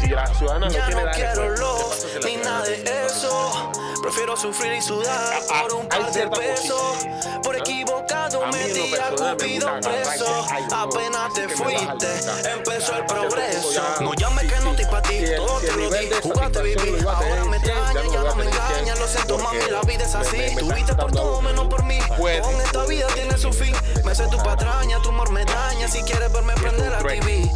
[0.00, 1.60] Si la ciudadana Ya tiene, no dale pues.
[1.60, 3.72] luz ¿Qué pasa si ni nada de eso.
[4.02, 7.06] Prefiero sufrir y sudar Ah, por un par de pesos.
[7.42, 10.46] Por equivocado lo metí a me Cupido preso.
[10.74, 12.08] Apenas te me fuiste,
[12.52, 13.82] empezó el progreso.
[14.00, 16.10] No llames que no estoy pa' ti, todo te lo di.
[16.22, 19.70] Jugaste lo tener ahora me extraña, ya no lo me a tener en que Mami,
[19.70, 20.36] la vida es me- así.
[20.36, 21.98] me- me Tuviste por todo menos por mí.
[22.08, 23.74] Con esta vida tiene su fin.
[24.04, 25.88] Me sé tu patraña, tu amor me daña.
[25.88, 26.98] Si quieres verme prender la.
[26.98, 27.50] TV.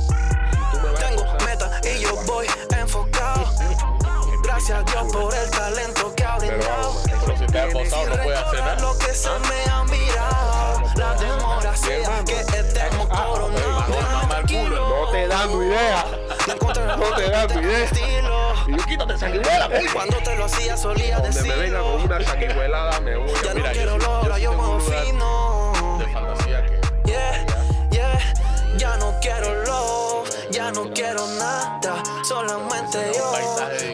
[0.82, 3.46] Me Tengo meta y yo voy enfocado.
[4.56, 6.94] Gracias a Dios por el talento que ha brindado.
[7.04, 8.80] Pero si te has no puedes hacer nada.
[8.80, 10.82] lo que se me ha mirado.
[10.94, 13.82] La demora sea que estemos coronados.
[13.82, 13.86] ok.
[13.88, 14.68] Déjame Mamá el tranquilo.
[14.70, 14.88] culo.
[15.04, 16.04] No te dando idea.
[16.48, 16.72] No
[17.16, 17.88] te dando mi idea.
[18.66, 19.68] Y yo quítate sanguijuela.
[19.92, 22.16] Cuando te lo hacía solía Donde me venga con decirlo.
[22.16, 24.66] una sanguijuelada me voy Ya a no quiero logra, yo me.
[25.98, 26.80] De fantasía que.
[27.04, 27.46] Yeah,
[27.90, 28.18] yeah,
[28.78, 30.15] ya no quiero love,
[30.56, 33.30] ya no quiero nada, solamente yo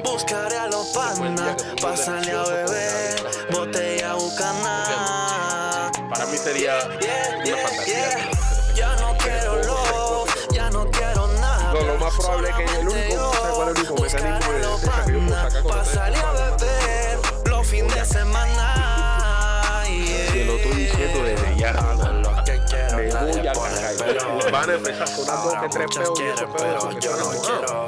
[0.05, 5.91] buscaré a los panas, pasarle a beber, botella bucana.
[6.09, 8.31] Para mí sería una fantasía.
[8.77, 11.73] ya no quiero love, ya no quiero nada.
[11.75, 15.37] No, lo más probable es que el único- solamente ¿sabes cuál es el único mecanismo
[15.51, 19.83] de pasarle a beber los fines de semana.
[20.33, 21.73] Te lo estoy diciendo desde ya.
[22.97, 23.95] Me nadie voy a pone cagar.
[23.99, 24.51] pero.
[24.53, 26.19] Van a empezar Ahora que tres peos
[26.91, 27.87] y yo no quiero.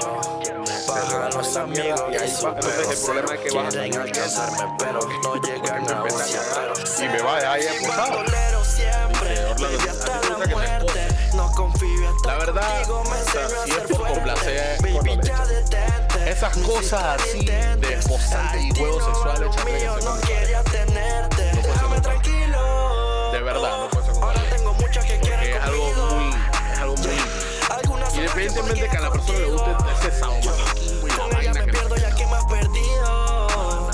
[1.34, 2.50] Los amigos y ahí va.
[2.50, 7.36] Entonces el problema es que a alcanzarme, pero no llegan a un y me va
[7.36, 8.16] a dejar ahí esposado.
[8.16, 10.54] Bandolero siempre, Dice Orlando, baby, ¿a hasta ti te
[12.26, 14.78] la verdad, o sea, si es por complacer.
[16.26, 21.42] Esas cosas así de esposar y destino sexuales, no quería tenerte.
[21.62, 23.32] Déjame tranquilo.
[23.32, 23.83] De verdad,
[25.94, 26.78] es
[28.10, 29.70] son Independientemente las que a la persona le guste
[30.08, 33.90] ese sadomasoquismo y la vaina me que pierdo ya que me has perdido.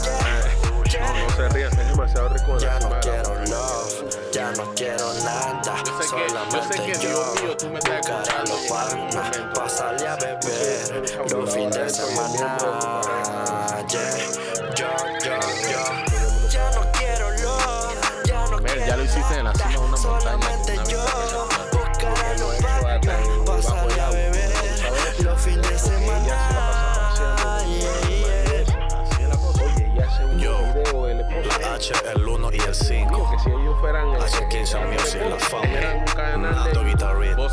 [0.91, 4.51] Yeah, No, no se rían, es demasiado rico de Ya la no quiero love, ya
[4.53, 5.63] no quiero nada.
[5.85, 8.55] Yo sé que- yo sé que, Dios mío, tú me estás escuchando
[9.55, 10.41] pasarle a beber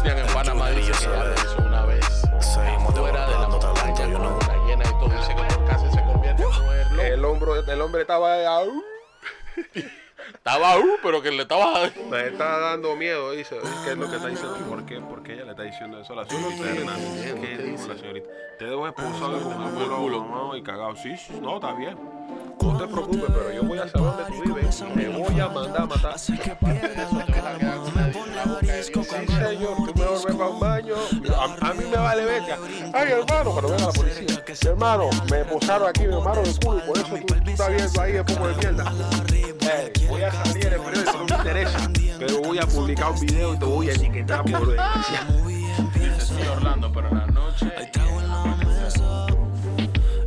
[0.07, 2.05] Bosnian en Panamá dice que ya lo hizo una vez.
[2.39, 5.09] Seguimos Fuera de la montaña con una llena y todo.
[5.09, 8.83] Dice que por casi se convierte en mujer el hombre, el hombre estaba ahí.
[10.33, 11.89] Estaba, uh, pero que le estaba.
[12.09, 13.57] me está dando miedo, dice.
[13.83, 14.57] ¿Qué es lo que está diciendo?
[14.69, 14.99] ¿Por qué?
[15.01, 16.93] ¿Por qué ella le está diciendo eso a la señorita Elena?
[17.41, 18.29] ¿Qué dijo la señorita?
[18.59, 20.95] Te debo esposado con el culo mamado y cagado.
[20.95, 21.97] Sí, sí, no, está bien.
[22.61, 24.83] No te preocupes, pero yo voy a saber dónde tú vives.
[24.95, 26.15] Me voy a mandar a matar.
[28.59, 30.95] Sí, señor, tú mejor ve para un baño.
[31.37, 32.57] A, a mí me vale bestia.
[32.93, 34.43] Ay, hermano, cuando venga la policía.
[34.65, 36.85] Hermano, me posaron aquí, mi hermano, de culo.
[36.85, 38.93] Por eso tú, tú estás viendo ahí el poco de mierda.
[39.61, 41.91] Ey, voy a salir en el periódico, no me interesa.
[42.19, 45.27] Pero voy a publicar un video y te voy a etiquetar por desgracia.
[45.93, 47.71] Dice sí, Orlando, pero en la noche.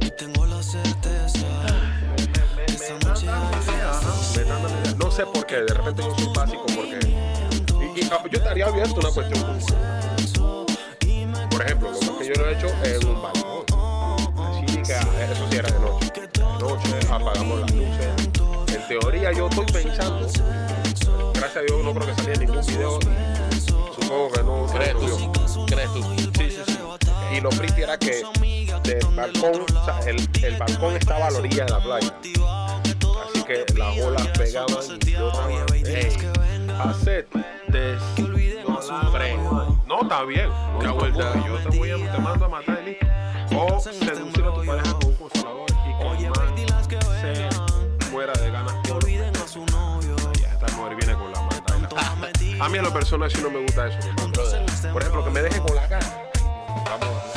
[0.01, 1.47] Y tengo la certeza
[4.37, 4.95] Me dan la idea.
[4.99, 6.30] No sé por qué, de repente yo soy.
[8.11, 10.67] Yo estaría abierto a una cuestión como.
[11.49, 13.65] Por ejemplo, lo que yo lo he hecho en un balcón.
[14.37, 16.13] Así que ah, eso sí era de noche.
[16.13, 18.75] De noche apagamos las luces.
[18.75, 20.27] En teoría yo estoy pensando.
[21.35, 22.99] Gracias a Dios no creo que salga ningún video.
[23.95, 24.67] Supongo que no.
[24.67, 25.67] ¿Crees tú?
[25.67, 26.03] ¿Crees tú?
[26.37, 26.79] Sí, sí, sí.
[27.37, 28.23] Y lo creepy era que
[28.83, 32.15] del balcón, o sea, el, el balcón estaba a la orilla de la playa.
[33.29, 36.17] Así que las olas pegaban y yo estaba, hey,
[37.71, 38.03] hacer des...
[39.87, 40.51] No, está bien.
[40.79, 42.97] Una vuelta, yo te voy a, te mando a matar y.
[43.57, 46.55] O seducir a tu pareja con un consolador y que man
[47.21, 51.49] se muera de ganas por Ya, esta mujer viene con la
[52.59, 52.65] la...
[52.65, 53.99] A mí a lo personal sí no me gusta eso.
[54.93, 56.31] Por ejemplo, que me deje con la cara.
[56.85, 57.30] Vamos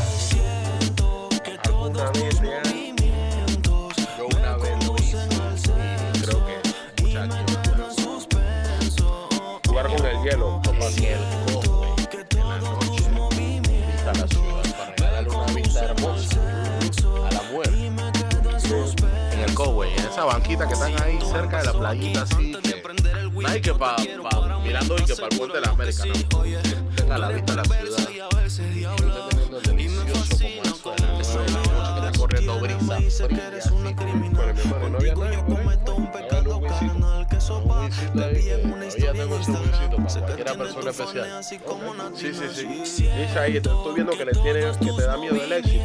[20.67, 22.83] que están ahí cerca de la playita así que
[23.47, 26.13] hay que pa, pa- mirando y que para el puente de la América no
[26.95, 28.09] tenga la vista a la ciudad.
[28.73, 30.37] Y el delicioso
[30.83, 32.95] como de de la noche que está corriendo brisa
[33.27, 34.07] fría así Con
[34.59, 36.22] hermano no había nada
[37.43, 37.89] sopa.
[38.13, 39.13] La vi en una historia
[40.37, 41.43] era persona especial.
[41.43, 42.45] Sí, sí,
[42.83, 43.03] sí.
[43.03, 45.83] Dice ahí, estoy viendo que le tienes que te da miedo el éxito.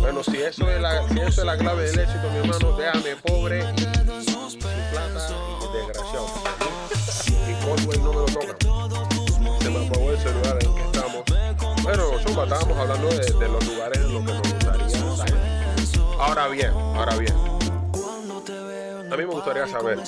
[0.00, 3.16] Bueno, si eso es la, si eso es la clave del éxito, mi hermano, déjame
[3.16, 4.56] pobre y,
[4.90, 5.28] plata
[5.62, 6.26] y desgraciado.
[7.48, 8.56] Y Coswell no me lo toca.
[9.60, 11.24] Se me apagó el celular en el que estamos.
[11.82, 15.28] Bueno, nosotros estábamos hablando de, los lugares en los que nos gustaría estar.
[16.18, 17.55] Ahora bien, ahora bien.
[19.10, 19.98] A mí me gustaría saber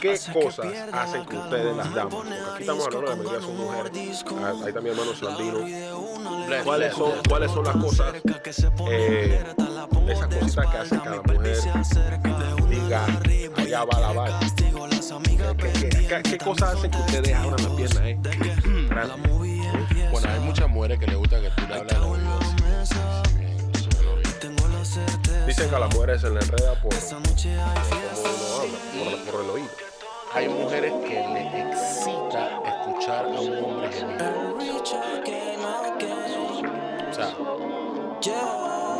[0.00, 2.14] qué cosas hacen que ustedes las damas.
[2.14, 4.24] Porque aquí estamos hablando de la mayoría son mujeres.
[4.42, 6.46] Ah, Ahí también hermano Sandino.
[6.46, 7.12] Bless, ¿Cuáles son.
[7.28, 8.14] ¿Cuáles son las cosas,
[8.90, 9.44] eh,
[10.08, 11.58] esas cositas que hacen cada mujer
[12.68, 13.06] diga,
[13.56, 14.40] allá va la vaina?
[15.56, 18.18] ¿Qué, qué, qué- qué cosas hacen que ustedes abran las piernas, eh?
[20.10, 21.96] Bueno, hay muchas mujeres que les gusta que tú le hables
[25.46, 27.00] Dicen que a las mujeres se les enreda por por,
[29.32, 29.70] por el oído.
[30.32, 34.16] Hay mujeres que les excita escuchar a un hombre gemir.
[37.08, 37.36] O sea,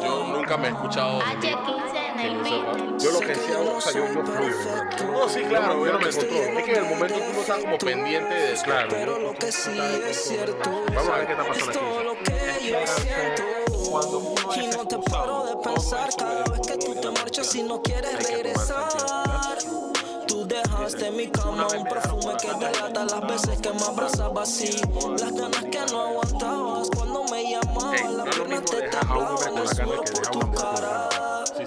[0.02, 1.20] yo nunca me he escuchado.
[1.20, 1.54] gemir.
[1.54, 5.12] H15 en Que el yo lo que decía, o sea, yo, yo fluyo, hermano.
[5.12, 6.58] No, sí, claro, yo no me controlo.
[6.58, 8.88] Es que en el momento tú no estás como pendiente de Claro.
[8.90, 9.78] Pero lo que sí
[10.08, 11.78] es cierto Vamos a ver qué está pasando es aquí.
[11.86, 13.42] todo lo que yo siento.
[13.90, 17.62] Cuando uno Y no te paro de pensar cada vez que tú te marchas y
[17.62, 18.88] no quieres regresar.
[20.50, 24.80] Dejaste en mi cama un perfume que delata las veces que me abrazabas así.
[25.20, 28.12] Las ganas que no aguantabas cuando me llamabas.
[28.14, 31.08] Las piernas te temblaban, el sudor por tu cara.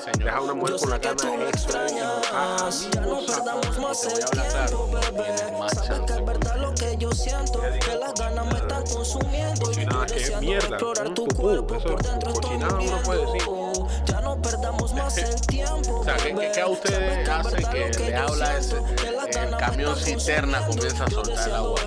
[0.04, 0.24] Señor.
[0.24, 1.86] Deja una mujer con la me extra.
[2.34, 2.70] ah,
[3.02, 5.36] no perdamos más el tiempo, bebé.
[5.74, 9.76] Sabes que es verdad lo que yo siento, que las ganas me están consumiendo y
[9.76, 13.90] Cochinada, yo qué deseando mierda, explorar tu cuerpo, por dentro estoy muriendo.
[14.06, 18.58] Ya no perdamos más el tiempo, O sea, ¿qué, a ustedes hace que le habla
[18.58, 21.80] ese, el camión cisterna comienza a soltar el agua?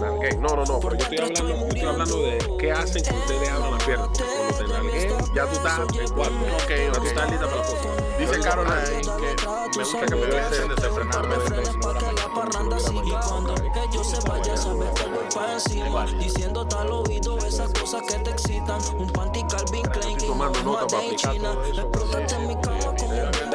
[0.00, 0.36] nalgué.
[0.36, 3.48] No, no, no, pero yo estoy hablando, yo estoy hablando de qué hacen que ustedes
[3.48, 4.08] abran las piernas.
[4.18, 6.37] Cuando te nalguen, ya tú estás en cuatro.
[6.40, 7.88] Ok, estás lista para la foto.
[8.18, 10.26] Dice Carol ahí que me gusta que me
[10.68, 11.54] desenfrenadamente.
[11.54, 12.78] Que la parranda
[13.28, 16.06] cuando ellos se vayan, sabes que voy pa' encima.
[16.06, 18.80] Diciéndote al oído esas cosas que te excitan.
[18.98, 20.50] Un panty Calvin Klein para
[20.86, 21.52] de aplicar China.
[21.74, 23.50] Explótate en mi cama como un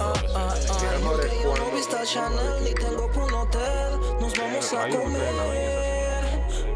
[0.00, 4.00] Ah, ah, ah, mejor es que yo no cuando- vista Chanel ni tengo un hotel.
[4.20, 5.89] Nos vamos a en comer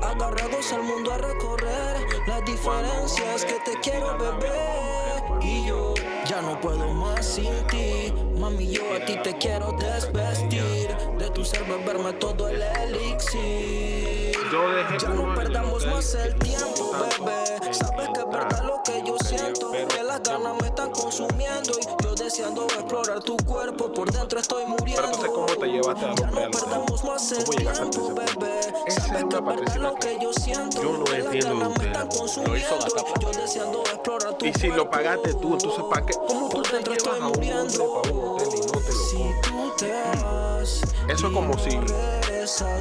[0.05, 2.07] Agarrados al mundo a recorrer.
[2.27, 5.43] La diferencia es que te quiero beber.
[5.43, 5.95] Y yo
[6.27, 8.13] ya no puedo más sin ti.
[8.39, 10.95] Mami yo a ti te quiero desvestir.
[11.19, 14.24] De tu ser beberme todo el elixir
[14.55, 17.75] Yo dejé ya no perdamos más el tiempo, bebé.
[17.75, 19.73] Sabes que es verdad lo que yo siento.
[19.73, 21.73] Que las ganas me están consumiendo.
[21.81, 23.93] Y yo deseando explorar tu cuerpo.
[23.93, 25.03] Por dentro estoy muriendo.
[25.03, 28.61] Pero entonces, ¿cómo te llevaste Ya no perdamos más el ¿Cómo llegaste a tiempo, bebé.
[28.91, 30.83] Sabes que es verdad lo que yo siento.
[30.83, 32.09] yo no que las entiendo de están
[32.47, 32.79] Lo hizo.
[33.21, 34.91] Yo deseando explorar tu Y si lo cuerpo.
[34.93, 36.15] pagaste tú, entonces ¿para qué?
[36.29, 38.03] ¿Cómo tú Por te dentro llevas estoy a un hombre muriendo.
[38.03, 39.41] para un hotel y no te lo Si compras?
[39.43, 40.83] tú te vas.
[41.09, 41.81] Eso es como si,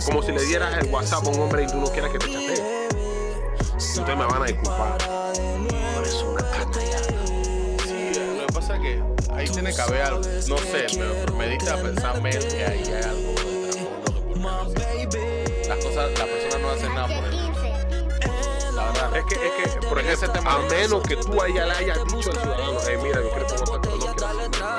[0.05, 2.31] como si le dieras el WhatsApp a un hombre y tú no quieras que te
[2.31, 2.87] chatee.
[3.73, 4.97] Y ustedes me van a disculpar.
[6.03, 6.99] Es una canalla.
[7.83, 9.03] Sí, lo que pasa es que
[9.33, 10.21] ahí tiene que haber algo.
[10.47, 13.33] No sé, pero me diste a pensar, Mel, que ahí hay algo
[14.69, 17.33] de que las cosas, las personas no hacen nada por él.
[17.33, 18.71] H15.
[18.73, 19.17] La verdad.
[19.17, 22.37] Es que, es que, por ejemplo, a menos que tú allá le hayas dicho al
[22.39, 23.81] ciudadano, hey, mira, yo quiero tomar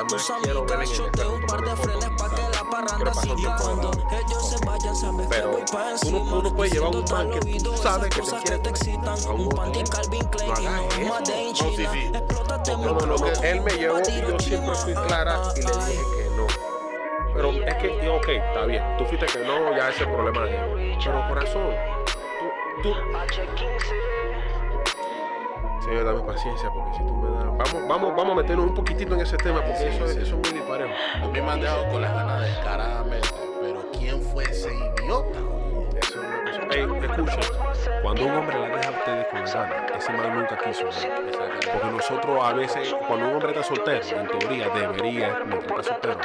[0.05, 3.55] a tus amigas, shote carro, un par de frenes fotos, pa' que la parranda siga
[3.55, 4.05] agradable.
[4.13, 7.31] ellos se vayan, sabes que Pero voy pa' encima tú no puedes llevar un man
[7.31, 9.85] que tú sabes que te quiere te excitan un panty.
[9.85, 12.19] Calvin Klein y no más de en China.
[12.19, 16.31] Explótate mi que él me llevó y yo siempre fui clara y le dije que
[16.37, 16.47] no.
[17.35, 20.99] Pero es que, ok, está bien, tú fuiste que no, ya ese problema de él.
[21.03, 21.75] Pero corazón,
[22.83, 22.95] tú, tú,
[25.85, 27.44] Señor, dame paciencia porque si tú me das.
[27.57, 30.33] Vamos, vamos, vamos a meternos un poquitito en ese tema porque eso, es- eso es
[30.33, 30.91] muy disparejo.
[31.23, 33.29] A mí me han dejado con las ganas descaradamente.
[33.61, 35.39] Pero ¿quién fue ese idiota?
[35.99, 36.63] Eso es una cosa.
[36.71, 37.39] Ey, escucha,
[38.03, 41.61] cuando un hombre la deja a ustedes con la gana, ese man nunca quiso nada.
[41.73, 46.19] Porque nosotros a veces, cuando un hombre está soltero, en teoría debería, mientras está soltero,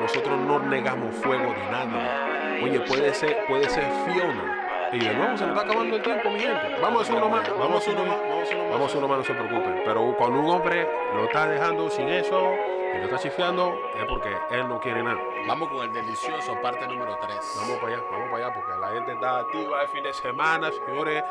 [0.00, 2.26] nosotros no negamos fuego de nada.
[2.62, 4.67] Oye, puede ser, puede ser Fiona.
[4.92, 6.76] Y de nuevo se nos está acabando el tiempo, mi gente.
[6.80, 8.70] Vamos a hacer uno más, vamos a hacer uno más, vamos a hacer uno más.
[8.70, 9.82] Vamos a hacer uno más, no se preocupen.
[9.84, 12.54] Pero cuando un hombre lo está dejando sin eso
[12.94, 15.18] y lo está chifiando, es porque él no quiere nada.
[15.46, 17.56] Vamos con el delicioso, parte número 3.
[17.60, 20.70] Vamos para allá, vamos para allá, porque la gente está activa el fin de semana,
[20.72, 21.22] señores.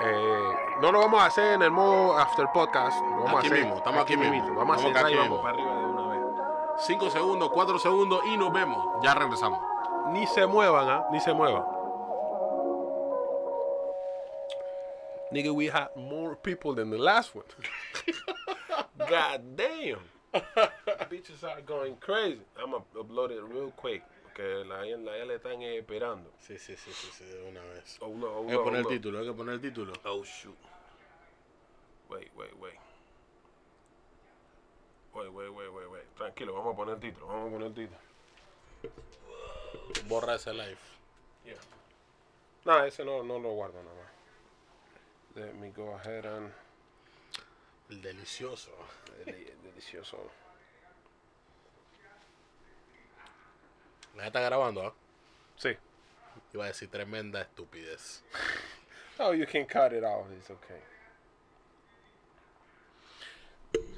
[0.00, 3.00] Eh, no lo vamos a hacer en el modo after podcast.
[3.00, 4.54] Lo vamos Aquí a hacer mismo, estamos aquí mismo.
[4.54, 5.42] Vamos a hacer y vamos mismo.
[5.42, 6.20] para arriba de una vez.
[6.78, 8.86] 5 segundos, 4 segundos y nos vemos.
[9.02, 9.60] Ya regresamos.
[10.10, 11.04] Ni se muevan, ¿ah?
[11.10, 11.77] Ni se muevan.
[15.32, 17.44] Nigga, we had more people than the last one.
[18.98, 19.98] God damn.
[21.10, 22.40] Bitches are going crazy.
[22.58, 24.02] I'm gonna upload it real quick,
[24.34, 26.30] que la, la le están esperando.
[26.40, 27.98] Sí, sí, sí, sí, sí, de una vez.
[28.00, 29.92] O uno, o Hay que uno- poner el título, hay que poner el título.
[30.04, 30.56] Oh shoot.
[32.10, 32.74] Wait, wait, wait.
[35.14, 36.14] Wait, wait, wait, wait, wait.
[36.16, 37.98] Tranquilo, vamos a poner el título, vamos a poner el título.
[40.08, 40.78] Borra ese live.
[42.64, 44.07] No, ese no, no lo guardo nada más.
[45.38, 46.52] Let me go ahead and...
[47.90, 48.70] El delicioso.
[49.24, 50.18] Deli- delicioso.
[54.16, 54.92] La está grabando, ¿ah?
[55.56, 55.76] Sí.
[56.52, 58.22] Iba a decir tremenda estupidez.
[59.20, 60.26] Oh, you can cut it out.
[60.30, 60.80] It's okay.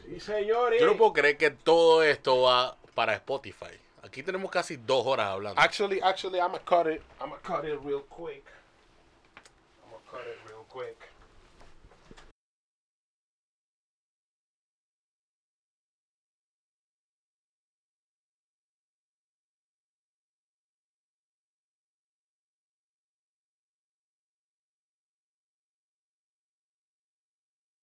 [0.08, 0.80] Sí, señores.
[0.80, 3.78] Yo no puedo creer que todo esto va para Spotify.
[4.02, 5.60] Aquí tenemos casi dos horas hablando.
[5.60, 7.02] Actually, actually, I'm gonna cut it.
[7.20, 8.44] I'm gonna cut it real quick.
[9.84, 10.39] I'm gonna cut it real quick.